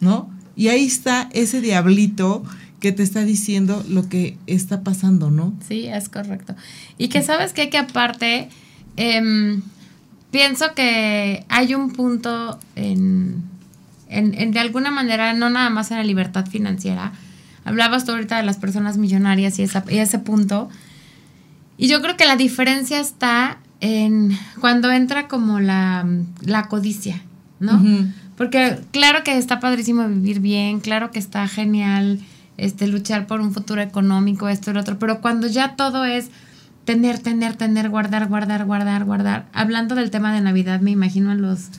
¿No? 0.00 0.28
Y 0.56 0.68
ahí 0.68 0.84
está 0.84 1.28
ese 1.32 1.60
diablito 1.60 2.42
que 2.80 2.92
te 2.92 3.02
está 3.02 3.24
diciendo 3.24 3.84
lo 3.88 4.08
que 4.08 4.36
está 4.46 4.82
pasando, 4.82 5.30
¿no? 5.30 5.54
Sí, 5.66 5.86
es 5.86 6.08
correcto. 6.08 6.54
Y 6.98 7.08
que 7.08 7.22
sabes 7.22 7.52
que, 7.52 7.70
que 7.70 7.78
aparte, 7.78 8.48
em, 8.96 9.62
pienso 10.30 10.74
que 10.74 11.44
hay 11.48 11.74
un 11.74 11.92
punto 11.92 12.58
en 12.74 13.52
en, 14.12 14.52
de 14.52 14.60
alguna 14.60 14.90
manera, 14.90 15.32
no 15.32 15.50
nada 15.50 15.70
más 15.70 15.90
en 15.90 15.96
la 15.96 16.04
libertad 16.04 16.46
financiera. 16.46 17.12
Hablabas 17.64 18.04
tú 18.04 18.12
ahorita 18.12 18.36
de 18.36 18.42
las 18.42 18.56
personas 18.56 18.98
millonarias 18.98 19.58
y, 19.58 19.62
esa, 19.62 19.84
y 19.88 19.98
ese 19.98 20.18
punto. 20.18 20.68
Y 21.78 21.88
yo 21.88 22.02
creo 22.02 22.16
que 22.16 22.26
la 22.26 22.36
diferencia 22.36 23.00
está 23.00 23.58
en 23.80 24.38
cuando 24.60 24.92
entra 24.92 25.28
como 25.28 25.60
la, 25.60 26.06
la 26.42 26.68
codicia, 26.68 27.22
¿no? 27.58 27.82
Porque 28.36 28.78
claro 28.92 29.24
que 29.24 29.36
está 29.36 29.60
padrísimo 29.60 30.08
vivir 30.08 30.40
bien, 30.40 30.80
claro 30.80 31.10
que 31.10 31.18
está 31.18 31.46
genial 31.48 32.20
este, 32.56 32.86
luchar 32.86 33.26
por 33.26 33.40
un 33.40 33.52
futuro 33.52 33.80
económico, 33.82 34.48
esto 34.48 34.70
y 34.70 34.74
lo 34.74 34.80
otro, 34.80 34.98
pero 34.98 35.20
cuando 35.20 35.46
ya 35.46 35.76
todo 35.76 36.04
es 36.04 36.30
tener, 36.84 37.18
tener, 37.18 37.54
tener, 37.56 37.88
guardar, 37.90 38.28
guardar, 38.28 38.64
guardar, 38.64 39.04
guardar. 39.04 39.46
Hablando 39.52 39.94
del 39.94 40.10
tema 40.10 40.32
de 40.32 40.40
Navidad, 40.40 40.80
me 40.80 40.90
imagino 40.90 41.30
a 41.30 41.34
los 41.34 41.70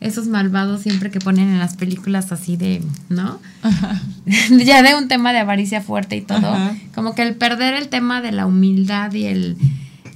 esos 0.00 0.26
malvados 0.26 0.82
siempre 0.82 1.12
que 1.12 1.20
ponen 1.20 1.48
en 1.48 1.60
las 1.60 1.76
películas 1.76 2.32
así 2.32 2.56
de, 2.56 2.82
¿no? 3.08 3.38
ya 4.50 4.82
de 4.82 4.96
un 4.96 5.06
tema 5.06 5.32
de 5.32 5.38
avaricia 5.38 5.80
fuerte 5.80 6.16
y 6.16 6.22
todo. 6.22 6.56
Como 6.92 7.14
que 7.14 7.22
el 7.22 7.36
perder 7.36 7.74
el 7.74 7.88
tema 7.88 8.20
de 8.20 8.32
la 8.32 8.46
humildad 8.46 9.12
y 9.12 9.26
el... 9.26 9.56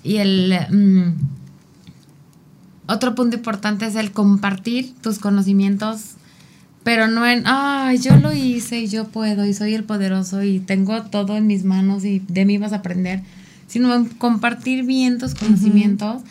Y 0.03 0.17
el 0.17 0.57
mm, 0.71 1.36
otro 2.87 3.15
punto 3.15 3.37
importante 3.37 3.87
es 3.87 3.95
el 3.97 4.13
compartir 4.13 4.95
tus 5.01 5.19
conocimientos, 5.19 6.15
pero 6.85 7.09
no 7.09 7.27
en, 7.27 7.43
ay, 7.47 7.99
yo 7.99 8.17
lo 8.17 8.33
hice 8.33 8.81
y 8.81 8.89
yo 8.89 9.09
puedo 9.09 9.45
y 9.45 9.55
soy 9.55 9.75
el 9.75 9.85
poderoso 9.85 10.43
y 10.43 10.61
tengo 10.61 11.03
todo 11.03 11.37
en 11.37 11.47
mis 11.47 11.65
manos 11.65 12.05
y 12.05 12.21
de 12.29 12.45
mí 12.45 12.59
vas 12.59 12.73
a 12.73 12.77
aprender, 12.77 13.23
sino 13.67 13.95
en 13.95 14.07
compartir 14.07 14.85
bien 14.85 15.19
tus 15.19 15.35
conocimientos 15.35 16.23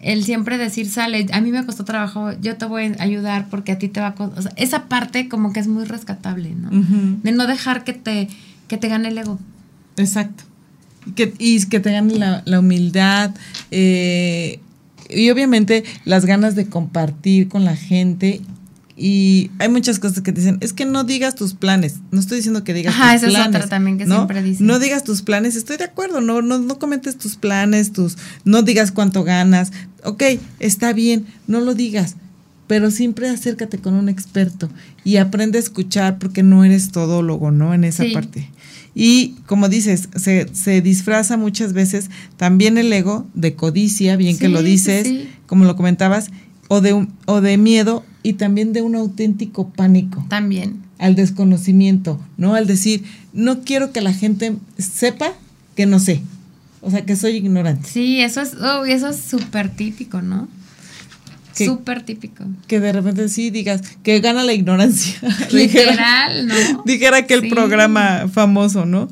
el 0.00 0.24
siempre 0.24 0.56
decir, 0.56 0.88
sale, 0.88 1.26
a 1.32 1.40
mí 1.40 1.52
me 1.52 1.64
costó 1.64 1.84
trabajo, 1.84 2.32
yo 2.40 2.56
te 2.56 2.64
voy 2.64 2.94
a 2.98 3.02
ayudar 3.02 3.48
porque 3.50 3.72
a 3.72 3.78
ti 3.78 3.88
te 3.88 4.00
va 4.00 4.14
a 4.18 4.22
o 4.22 4.42
sea, 4.42 4.52
esa 4.56 4.88
parte 4.88 5.28
como 5.28 5.52
que 5.52 5.60
es 5.60 5.68
muy 5.68 5.84
rescatable, 5.84 6.54
¿no? 6.54 6.70
De 7.22 7.32
no 7.32 7.46
dejar 7.46 7.84
que 7.84 7.92
te, 7.92 8.28
que 8.66 8.78
te 8.78 8.88
gane 8.88 9.08
el 9.08 9.18
ego. 9.18 9.38
Exacto. 9.96 10.44
Que, 11.14 11.34
y 11.38 11.64
que 11.66 11.80
te 11.80 11.92
gane 11.92 12.42
la, 12.44 12.60
humildad 12.60 13.34
eh, 13.70 14.60
y 15.12 15.30
obviamente 15.30 15.84
las 16.04 16.26
ganas 16.26 16.54
de 16.54 16.66
compartir 16.66 17.48
con 17.48 17.64
la 17.64 17.76
gente 17.76 18.40
y 19.02 19.50
hay 19.58 19.70
muchas 19.70 19.98
cosas 19.98 20.20
que 20.20 20.30
te 20.30 20.42
dicen, 20.42 20.58
es 20.60 20.74
que 20.74 20.84
no 20.84 21.04
digas 21.04 21.34
tus 21.34 21.54
planes. 21.54 22.00
No 22.10 22.20
estoy 22.20 22.36
diciendo 22.36 22.64
que 22.64 22.74
digas 22.74 22.92
tus 22.92 23.00
planes. 23.00 23.22
esa 23.22 23.40
es 23.40 23.48
otra 23.48 23.66
también 23.66 23.96
que 23.96 24.04
siempre 24.04 24.42
dicen. 24.42 24.66
No 24.66 24.78
digas 24.78 25.04
tus 25.04 25.22
planes, 25.22 25.56
estoy 25.56 25.78
de 25.78 25.84
acuerdo, 25.84 26.20
no, 26.20 26.42
no, 26.42 26.58
no 26.58 26.78
comentes 26.78 27.16
tus 27.16 27.36
planes, 27.36 27.92
tus, 27.92 28.18
no 28.44 28.62
digas 28.62 28.92
cuánto 28.92 29.24
ganas. 29.24 29.72
Ok, 30.04 30.22
está 30.58 30.92
bien, 30.92 31.24
no 31.46 31.60
lo 31.60 31.74
digas, 31.74 32.16
pero 32.66 32.90
siempre 32.90 33.30
acércate 33.30 33.78
con 33.78 33.94
un 33.94 34.10
experto 34.10 34.68
y 35.02 35.16
aprende 35.16 35.56
a 35.56 35.62
escuchar 35.62 36.18
porque 36.18 36.42
no 36.42 36.62
eres 36.62 36.92
todólogo, 36.92 37.50
¿no? 37.50 37.72
En 37.72 37.84
esa 37.84 38.04
parte. 38.12 38.50
Y 39.02 39.36
como 39.46 39.70
dices, 39.70 40.10
se, 40.14 40.54
se, 40.54 40.82
disfraza 40.82 41.38
muchas 41.38 41.72
veces 41.72 42.10
también 42.36 42.76
el 42.76 42.92
ego 42.92 43.26
de 43.32 43.54
codicia, 43.54 44.14
bien 44.16 44.36
que 44.36 44.50
lo 44.50 44.62
dices, 44.62 45.10
como 45.46 45.64
lo 45.64 45.74
comentabas, 45.74 46.30
o 46.68 46.82
de, 46.82 47.06
o 47.24 47.40
de 47.40 47.56
miedo 47.56 48.04
y 48.22 48.34
también 48.34 48.74
de 48.74 48.82
un 48.82 48.96
auténtico 48.96 49.70
pánico. 49.70 50.26
También. 50.28 50.82
Al 50.98 51.14
desconocimiento, 51.14 52.20
¿no? 52.36 52.54
Al 52.54 52.66
decir, 52.66 53.02
no 53.32 53.62
quiero 53.62 53.90
que 53.90 54.02
la 54.02 54.12
gente 54.12 54.56
sepa 54.76 55.32
que 55.76 55.86
no 55.86 55.98
sé. 55.98 56.20
O 56.82 56.90
sea, 56.90 57.06
que 57.06 57.16
soy 57.16 57.36
ignorante. 57.36 57.88
Sí, 57.88 58.20
eso 58.20 58.42
es 58.42 58.52
oh, 58.60 58.84
eso 58.84 59.08
es 59.08 59.16
súper 59.16 59.74
típico, 59.74 60.20
¿no? 60.20 60.46
Súper 61.66 62.02
típico. 62.02 62.44
Que 62.66 62.80
de 62.80 62.92
repente 62.92 63.28
sí 63.28 63.50
digas 63.50 63.82
que 64.02 64.20
gana 64.20 64.42
la 64.42 64.52
ignorancia. 64.52 65.20
Literal, 65.50 66.46
¿no? 66.46 66.82
Dijera 66.84 67.18
aquel 67.18 67.48
programa 67.48 68.28
famoso, 68.32 68.86
¿no? 68.86 69.08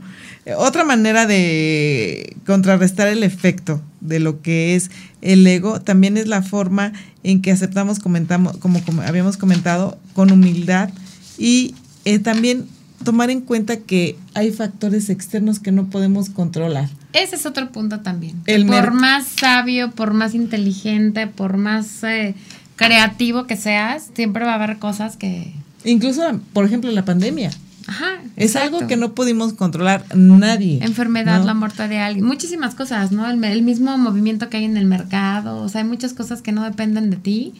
Otra 0.57 0.85
manera 0.85 1.27
de 1.27 2.37
contrarrestar 2.47 3.09
el 3.09 3.23
efecto 3.23 3.83
de 4.01 4.19
lo 4.19 4.41
que 4.41 4.77
es 4.77 4.91
el 5.21 5.47
ego 5.47 5.81
también 5.81 6.17
es 6.17 6.27
la 6.27 6.43
forma 6.43 6.93
en 7.23 7.43
que 7.43 7.51
aceptamos, 7.51 7.99
comentamos, 7.99 8.57
como, 8.57 8.81
habíamos 9.05 9.37
comentado, 9.37 9.99
con 10.15 10.31
humildad 10.31 10.91
y 11.37 11.75
eh, 12.05 12.19
también 12.19 12.67
tomar 13.05 13.31
en 13.31 13.41
cuenta 13.41 13.79
que 13.79 14.17
hay 14.35 14.51
factores 14.51 15.11
externos 15.11 15.61
que 15.61 15.73
no 15.73 15.91
podemos 15.91 16.31
controlar. 16.31 16.89
Ese 17.13 17.37
es 17.37 17.47
otro 17.47 17.71
punto 17.71 18.01
también. 18.01 18.43
por 18.67 18.93
más 18.93 19.27
sabio, 19.27 19.91
por 19.91 20.13
más 20.15 20.35
inteligente, 20.35 21.27
por 21.27 21.57
más 21.57 22.03
eh, 22.05 22.35
creativo 22.77 23.47
que 23.47 23.57
seas, 23.57 24.11
siempre 24.15 24.45
va 24.45 24.53
a 24.53 24.55
haber 24.57 24.79
cosas 24.79 25.17
que 25.17 25.53
Incluso, 25.85 26.23
por 26.53 26.65
ejemplo, 26.65 26.91
la 26.91 27.05
pandemia. 27.05 27.51
Ajá. 27.87 28.21
Es 28.37 28.55
exacto. 28.55 28.77
algo 28.77 28.89
que 28.89 28.97
no 28.97 29.15
pudimos 29.15 29.55
controlar 29.55 30.05
nadie. 30.15 30.81
Enfermedad, 30.85 31.39
¿no? 31.41 31.47
la 31.47 31.55
muerte 31.55 31.89
de 31.89 31.99
alguien, 31.99 32.27
muchísimas 32.27 32.75
cosas, 32.75 33.13
¿no? 33.13 33.29
El, 33.31 33.43
el 33.45 33.63
mismo 33.63 33.97
movimiento 33.97 34.51
que 34.51 34.59
hay 34.59 34.65
en 34.65 34.77
el 34.77 34.85
mercado, 34.85 35.63
o 35.63 35.69
sea, 35.71 35.81
hay 35.81 35.87
muchas 35.87 36.13
cosas 36.13 36.43
que 36.43 36.53
no 36.53 36.65
dependen 36.65 37.09
de 37.11 37.17
ti 37.17 37.55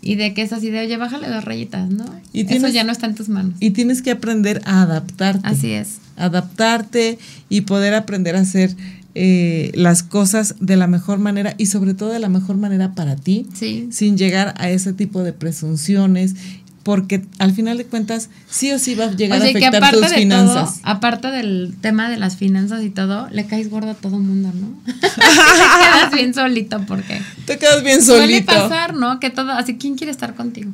y 0.00 0.14
de 0.14 0.32
que 0.34 0.42
es 0.42 0.52
así 0.52 0.70
de, 0.70 0.80
oye, 0.80 0.96
bájale 0.96 1.28
dos 1.28 1.44
rayitas, 1.44 1.90
¿no? 1.90 2.04
Y 2.32 2.40
Eso 2.42 2.48
tienes- 2.50 2.72
ya 2.74 2.84
no 2.84 2.92
está 2.92 3.06
en 3.06 3.14
tus 3.16 3.28
manos. 3.28 3.54
Y 3.58 3.70
tienes 3.70 4.02
que 4.02 4.12
aprender 4.12 4.60
a 4.64 4.82
adaptarte. 4.82 5.40
Así 5.42 5.72
es. 5.72 5.98
Adaptarte 6.16 7.18
y 7.48 7.62
poder 7.62 7.94
aprender 7.94 8.36
a 8.36 8.40
hacer 8.40 8.74
eh, 9.16 9.70
las 9.74 10.02
cosas 10.02 10.56
de 10.60 10.76
la 10.76 10.86
mejor 10.88 11.18
manera 11.18 11.54
y 11.56 11.66
sobre 11.66 11.94
todo 11.94 12.10
de 12.10 12.18
la 12.18 12.28
mejor 12.28 12.56
manera 12.56 12.94
para 12.94 13.14
ti, 13.16 13.46
Sí. 13.54 13.88
sin 13.92 14.16
llegar 14.18 14.54
a 14.58 14.70
ese 14.70 14.92
tipo 14.92 15.22
de 15.22 15.32
presunciones, 15.32 16.34
porque 16.82 17.24
al 17.38 17.52
final 17.52 17.78
de 17.78 17.86
cuentas 17.86 18.28
sí 18.50 18.70
o 18.72 18.78
sí 18.78 18.94
va 18.94 19.04
a 19.04 19.10
llegar 19.12 19.40
a 19.40 19.44
que 19.44 19.50
afectar 19.50 19.76
aparte 19.76 19.98
tus 20.00 20.10
de 20.10 20.16
finanzas. 20.16 20.80
todo, 20.82 20.90
aparte 20.90 21.28
del 21.28 21.74
tema 21.80 22.10
de 22.10 22.16
las 22.18 22.36
finanzas 22.36 22.82
y 22.82 22.90
todo, 22.90 23.28
le 23.30 23.46
caes 23.46 23.70
gordo 23.70 23.90
a 23.90 23.94
todo 23.94 24.18
mundo, 24.18 24.50
¿no? 24.52 24.76
Te 25.00 25.08
quedas 25.08 26.12
bien 26.12 26.34
solito 26.34 26.84
porque 26.86 27.22
Te 27.46 27.56
quedas 27.58 27.82
bien 27.84 28.02
suele 28.02 28.26
solito. 28.26 28.52
pasar, 28.52 28.94
¿no? 28.94 29.20
Que 29.20 29.30
todo, 29.30 29.52
así, 29.52 29.76
¿quién 29.78 29.94
quiere 29.94 30.10
estar 30.10 30.34
contigo? 30.34 30.72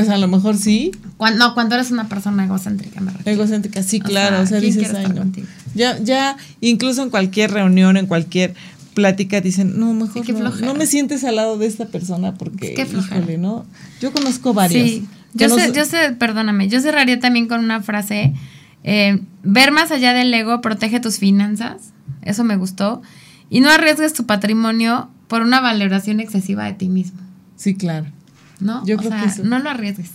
Pues 0.00 0.08
a 0.10 0.18
lo 0.18 0.28
mejor 0.28 0.56
sí, 0.56 0.92
Cuando, 1.16 1.46
no, 1.48 1.54
cuando 1.54 1.74
eres 1.76 1.90
una 1.90 2.08
persona 2.08 2.44
egocéntrica, 2.44 3.00
me 3.00 3.12
refiero. 3.12 3.30
egocéntrica, 3.40 3.82
sí, 3.82 4.00
O 4.02 4.04
claro. 4.04 4.36
sea, 4.36 4.44
O 4.44 4.46
sea, 4.46 4.60
¿quién 4.60 4.74
dices, 4.74 4.94
ay, 4.94 5.08
no. 5.08 5.24
Ya, 5.74 5.98
ya, 5.98 6.36
incluso 6.60 7.02
en 7.02 7.10
cualquier 7.10 7.50
reunión, 7.52 7.96
en 7.96 8.06
cualquier 8.06 8.54
plática, 8.94 9.40
dicen, 9.40 9.78
no, 9.78 9.92
mejor 9.94 10.24
qué 10.24 10.32
no, 10.32 10.50
no 10.50 10.74
me 10.74 10.86
sientes 10.86 11.22
al 11.24 11.36
lado 11.36 11.58
de 11.58 11.66
esta 11.66 11.86
persona 11.86 12.34
porque, 12.34 12.74
Qué 12.74 12.86
flojera. 12.86 13.18
híjole, 13.18 13.38
¿no? 13.38 13.66
Yo 14.00 14.10
conozco 14.12 14.54
varias. 14.54 14.84
Sí, 14.84 15.06
yo 15.34 15.48
Conozco- 15.48 15.66
sé, 15.66 15.72
yo 15.74 15.84
sé, 15.84 16.12
perdóname, 16.18 16.68
yo 16.68 16.80
cerraría 16.80 17.20
también 17.20 17.46
con 17.46 17.60
una 17.62 17.82
frase, 17.82 18.32
eh, 18.84 19.20
ver 19.42 19.70
más 19.72 19.90
allá 19.90 20.12
del 20.14 20.32
ego, 20.32 20.60
protege 20.62 20.98
tus 21.00 21.18
finanzas, 21.18 21.92
eso 22.22 22.42
me 22.44 22.56
gustó, 22.56 23.02
y 23.50 23.60
no 23.60 23.70
arriesgues 23.70 24.12
tu 24.14 24.24
patrimonio 24.26 25.10
por 25.28 25.42
una 25.42 25.60
valoración 25.60 26.20
excesiva 26.20 26.64
de 26.64 26.72
ti 26.74 26.88
mismo, 26.88 27.20
Sí, 27.56 27.74
claro. 27.74 28.06
¿No? 28.60 28.84
Yo 28.86 28.96
o 28.96 28.98
creo 28.98 29.10
sea, 29.10 29.22
que 29.22 29.28
eso. 29.28 29.44
no 29.44 29.58
lo 29.58 29.70
arriesgues, 29.70 30.10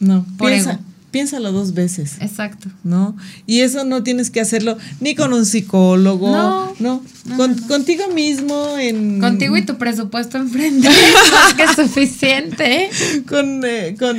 No, 0.00 0.24
Por 0.38 0.50
piensa, 0.50 0.72
ego. 0.72 0.80
piénsalo 1.10 1.52
dos 1.52 1.74
veces. 1.74 2.16
exacto. 2.20 2.68
¿no? 2.84 3.16
Y 3.46 3.60
eso 3.60 3.84
no 3.84 4.02
tienes 4.02 4.30
que 4.30 4.40
hacerlo 4.40 4.76
ni 5.00 5.14
con 5.14 5.32
un 5.32 5.44
psicólogo, 5.46 6.30
No. 6.32 6.74
no, 6.80 7.02
No, 7.26 7.36
Con- 7.36 7.56
no, 7.56 7.66
contigo 7.68 8.04
mismo 8.14 8.76
en 8.78 9.20
Contigo 9.20 9.56
y 9.56 9.62
tu 9.64 9.76
presupuesto 9.78 10.38
enfrente 10.38 10.88
es 11.48 11.54
que 11.54 11.82
suficiente. 11.82 12.90
con, 13.28 13.62
eh, 13.64 13.94
con 13.98 14.16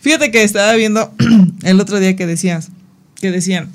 fíjate 0.00 0.30
que 0.30 0.42
estaba 0.42 0.74
viendo 0.74 1.14
el 1.62 1.80
otro 1.80 1.98
día 2.00 2.16
que 2.16 2.26
decías 2.26 2.68
que 3.20 3.30
decían 3.30 3.68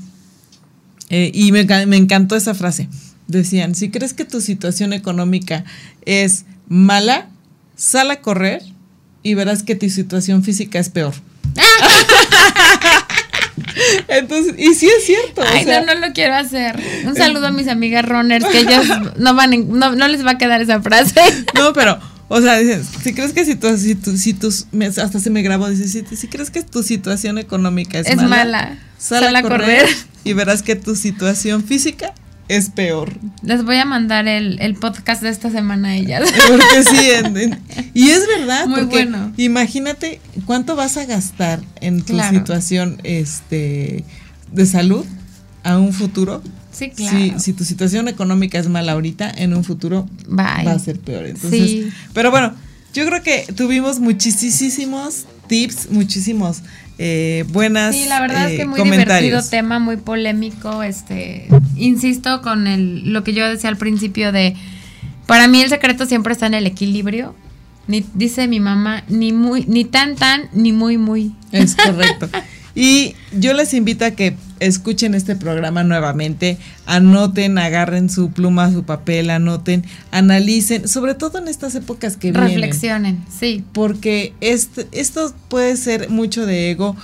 eh, 1.09 1.31
y 1.33 1.53
me, 1.53 1.63
me 1.85 1.95
encantó 1.95 2.35
esa 2.35 2.53
frase 2.53 2.89
decían 3.27 3.75
si 3.75 3.89
crees 3.89 4.13
que 4.13 4.25
tu 4.25 4.41
situación 4.41 4.91
económica 4.91 5.63
es 6.05 6.43
mala 6.67 7.29
sal 7.77 8.11
a 8.11 8.21
correr 8.21 8.61
y 9.27 9.33
verás 9.33 9.63
que 9.63 9.75
tu 9.75 9.89
situación 9.89 10.43
física 10.43 10.79
es 10.79 10.89
peor 10.89 11.13
entonces 14.07 14.55
y 14.57 14.73
sí 14.73 14.87
es 14.87 15.05
cierto 15.05 15.41
o 15.41 15.45
Ay, 15.45 15.63
sea, 15.65 15.81
no, 15.81 15.93
no 15.93 16.07
lo 16.07 16.13
quiero 16.13 16.35
hacer. 16.35 16.79
Un 17.05 17.15
saludo 17.15 17.47
a 17.47 17.51
mis 17.51 17.67
amigas 17.67 18.05
runners, 18.05 18.45
que 18.45 18.59
ellas 18.59 18.85
no 19.17 19.33
van, 19.35 19.53
en- 19.53 19.71
no, 19.77 19.95
no 19.95 20.07
les 20.07 20.25
va 20.25 20.31
a 20.31 20.37
quedar 20.37 20.61
esa 20.61 20.81
frase. 20.81 21.19
No, 21.55 21.73
pero, 21.73 21.99
o 22.27 22.41
sea, 22.41 22.57
dices, 22.57 22.87
si 23.03 23.13
crees 23.13 23.33
que 23.33 23.45
si, 23.45 23.55
tu, 23.55 23.77
si, 23.77 23.95
tu- 23.95 24.17
si 24.17 24.33
tus, 24.33 24.67
hasta 24.97 25.19
se 25.19 25.29
me 25.29 25.41
grabó, 25.41 25.69
dices, 25.69 25.91
si, 25.91 26.15
si 26.15 26.27
crees 26.27 26.49
que 26.51 26.63
tu 26.63 26.83
situación 26.83 27.37
económica 27.37 27.99
es, 27.99 28.07
Es 28.07 28.17
mala, 28.17 28.29
mala, 28.29 28.77
sal, 28.97 29.35
a 29.35 29.41
correr, 29.41 29.87
y 30.23 30.33
verás 30.33 30.63
que 30.63 30.75
tu 30.75 30.95
situación 30.95 31.63
física 31.63 32.13
es 32.47 32.69
peor. 32.69 33.13
Les 33.41 33.63
voy 33.65 33.77
a 33.77 33.85
mandar 33.85 34.27
el, 34.27 34.59
el 34.61 34.75
podcast 34.75 35.21
de 35.21 35.29
esta 35.29 35.49
semana 35.51 35.89
a 35.89 35.95
ellas. 35.95 36.29
Porque 36.47 36.83
sí, 36.89 37.09
en- 37.11 37.37
en- 37.37 37.59
y 37.93 38.09
es 38.09 38.21
verdad, 38.27 38.67
Muy 38.67 38.81
porque 38.81 39.03
bueno. 39.05 39.33
imagínate 39.37 40.19
cuánto 40.45 40.75
vas 40.75 40.97
a 40.97 41.05
gastar 41.05 41.61
en 41.81 42.01
tu 42.03 42.13
Claro. 42.13 42.37
situación 42.37 42.99
este, 43.03 44.03
de 44.51 44.65
salud 44.65 45.05
a 45.63 45.77
un 45.77 45.91
futuro. 45.93 46.41
Sí, 46.71 46.91
claro. 46.91 47.17
Si, 47.17 47.33
si 47.39 47.53
tu 47.53 47.63
situación 47.63 48.07
económica 48.07 48.59
es 48.59 48.69
mala 48.69 48.91
ahorita, 48.93 49.29
en 49.31 49.55
un 49.55 49.63
futuro 49.63 50.07
Bye. 50.27 50.63
va 50.65 50.73
a 50.73 50.79
ser 50.79 50.99
peor. 50.99 51.25
Entonces, 51.25 51.59
Sí. 51.69 51.89
pero 52.13 52.29
bueno, 52.31 52.53
yo 52.93 53.05
creo 53.07 53.23
que 53.23 53.45
tuvimos 53.55 53.99
muchísimos 53.99 55.25
tips, 55.47 55.89
muchísimos 55.91 56.61
eh, 56.97 57.45
buenas 57.49 57.95
Sí, 57.95 58.05
la 58.05 58.19
verdad 58.19 58.49
eh, 58.49 58.53
es 58.53 58.59
que 58.59 58.65
muy 58.65 58.79
comentarios. 58.79 59.21
divertido 59.21 59.49
tema, 59.49 59.79
muy 59.79 59.97
polémico. 59.97 60.83
Este, 60.83 61.47
insisto 61.75 62.41
con 62.41 62.67
el, 62.67 63.13
lo 63.13 63.23
que 63.23 63.33
yo 63.33 63.47
decía 63.47 63.69
al 63.69 63.77
principio 63.77 64.31
de, 64.31 64.55
para 65.25 65.47
mí 65.47 65.61
el 65.61 65.69
secreto 65.69 66.05
siempre 66.05 66.33
está 66.33 66.47
en 66.47 66.55
el 66.55 66.65
equilibrio. 66.65 67.35
Ni, 67.87 68.03
dice 68.15 68.47
mi 68.47 68.59
mamá, 68.59 69.03
ni 69.07 69.31
muy, 69.31 69.63
ni 69.67 69.85
tan 69.85 70.15
tan, 70.15 70.49
ni 70.53 70.73
muy 70.73 70.97
muy. 70.97 71.33
Es 71.51 71.75
correcto. 71.75 72.29
Y 72.79 73.15
yo 73.31 73.55
les 73.55 73.73
invito 73.73 74.05
a 74.05 74.11
que 74.11 74.35
escuchen 74.59 75.15
este 75.15 75.35
programa 75.35 75.83
nuevamente, 75.83 76.57
anoten, 76.85 77.57
agarren 77.57 78.09
su 78.09 78.31
pluma, 78.31 78.71
su 78.71 78.83
papel, 78.83 79.29
anoten, 79.29 79.83
analicen, 80.11 80.87
sobre 80.87 81.13
todo 81.15 81.37
en 81.37 81.47
estas 81.47 81.75
épocas 81.75 82.17
que 82.17 82.31
vienen. 82.31 82.49
Reflexionen, 82.49 83.25
sí. 83.39 83.63
porque 83.73 84.33
este, 84.41 84.87
esto 84.91 85.33
puede 85.49 85.77
ser 85.77 86.09
mucho 86.09 86.45
de 86.45 86.71
ego. 86.71 86.95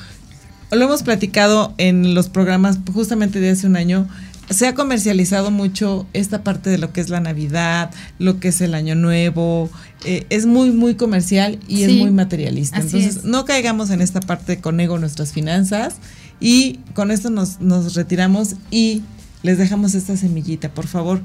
Lo 0.71 0.85
hemos 0.85 1.03
platicado 1.03 1.73
en 1.77 2.15
los 2.15 2.29
programas 2.29 2.79
justamente 2.93 3.39
de 3.39 3.51
hace 3.51 3.67
un 3.67 3.75
año. 3.75 4.07
Se 4.49 4.67
ha 4.67 4.75
comercializado 4.75 5.51
mucho 5.51 6.05
esta 6.13 6.43
parte 6.43 6.69
de 6.69 6.77
lo 6.77 6.91
que 6.91 7.01
es 7.01 7.09
la 7.09 7.19
Navidad, 7.19 7.91
lo 8.19 8.39
que 8.39 8.49
es 8.49 8.59
el 8.61 8.73
Año 8.73 8.95
Nuevo. 8.95 9.69
eh, 10.03 10.25
es 10.29 10.45
muy, 10.45 10.71
muy 10.71 10.95
comercial 10.95 11.59
y 11.67 11.83
es 11.83 11.93
muy 11.93 12.11
materialista. 12.11 12.77
Entonces, 12.77 13.17
es. 13.17 13.23
no 13.23 13.45
caigamos 13.45 13.89
en 13.89 14.01
esta 14.01 14.19
parte 14.19 14.59
con 14.59 14.79
ego 14.79 14.97
nuestras 14.97 15.31
finanzas. 15.31 15.95
Y 16.43 16.81
con 16.93 17.09
esto 17.09 17.29
nos, 17.29 17.61
nos 17.61 17.95
retiramos 17.95 18.57
y 18.69 19.01
les 19.43 19.57
dejamos 19.57 19.95
esta 19.95 20.17
semillita. 20.17 20.73
Por 20.73 20.87
favor, 20.87 21.23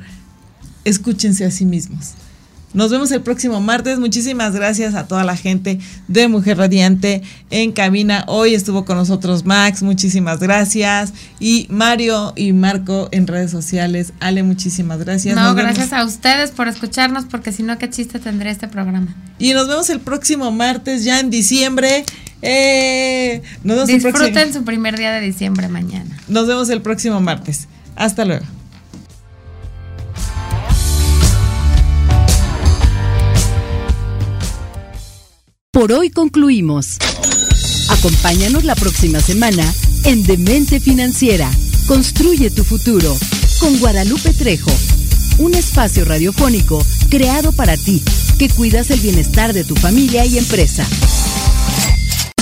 escúchense 0.84 1.44
a 1.44 1.50
sí 1.50 1.64
mismos. 1.64 2.12
Nos 2.74 2.90
vemos 2.90 3.10
el 3.12 3.22
próximo 3.22 3.60
martes. 3.60 3.98
Muchísimas 3.98 4.52
gracias 4.54 4.94
a 4.94 5.06
toda 5.08 5.24
la 5.24 5.36
gente 5.36 5.80
de 6.06 6.28
Mujer 6.28 6.58
Radiante 6.58 7.22
en 7.50 7.72
cabina. 7.72 8.24
Hoy 8.28 8.54
estuvo 8.54 8.84
con 8.84 8.98
nosotros 8.98 9.46
Max. 9.46 9.82
Muchísimas 9.82 10.38
gracias. 10.38 11.14
Y 11.40 11.66
Mario 11.70 12.34
y 12.36 12.52
Marco 12.52 13.08
en 13.10 13.26
redes 13.26 13.50
sociales. 13.50 14.12
Ale, 14.20 14.42
muchísimas 14.42 14.98
gracias. 14.98 15.34
No, 15.34 15.42
Nos 15.44 15.54
vemos- 15.56 15.74
gracias 15.74 15.92
a 15.98 16.04
ustedes 16.04 16.50
por 16.50 16.68
escucharnos, 16.68 17.24
porque 17.24 17.52
si 17.52 17.62
no, 17.62 17.78
qué 17.78 17.88
chiste 17.88 18.18
tendría 18.18 18.52
este 18.52 18.68
programa. 18.68 19.14
Y 19.38 19.54
nos 19.54 19.66
vemos 19.66 19.88
el 19.88 20.00
próximo 20.00 20.50
martes, 20.52 21.04
ya 21.04 21.20
en 21.20 21.30
diciembre. 21.30 22.04
Eh, 22.42 23.42
nos, 23.64 23.76
vemos 23.76 23.88
el 23.90 24.00
próximo, 24.02 24.26
Disfruten 24.26 24.52
su 24.52 24.64
primer 24.64 24.96
día 24.98 25.10
de 25.12 25.20
diciembre 25.22 25.68
mañana. 25.68 26.16
nos 26.28 26.46
vemos 26.46 26.68
el 26.68 26.82
próximo 26.82 27.18
martes. 27.20 27.66
Hasta 27.96 28.24
luego. 28.26 28.44
Por 35.78 35.92
hoy 35.92 36.10
concluimos. 36.10 36.96
Acompáñanos 37.88 38.64
la 38.64 38.74
próxima 38.74 39.20
semana 39.20 39.62
en 40.02 40.24
Demente 40.24 40.80
Financiera. 40.80 41.48
Construye 41.86 42.50
tu 42.50 42.64
futuro 42.64 43.16
con 43.60 43.78
Guadalupe 43.78 44.34
Trejo. 44.34 44.72
Un 45.38 45.54
espacio 45.54 46.04
radiofónico 46.04 46.84
creado 47.08 47.52
para 47.52 47.76
ti, 47.76 48.02
que 48.40 48.48
cuidas 48.48 48.90
el 48.90 48.98
bienestar 48.98 49.52
de 49.52 49.62
tu 49.62 49.76
familia 49.76 50.26
y 50.26 50.38
empresa. 50.38 50.84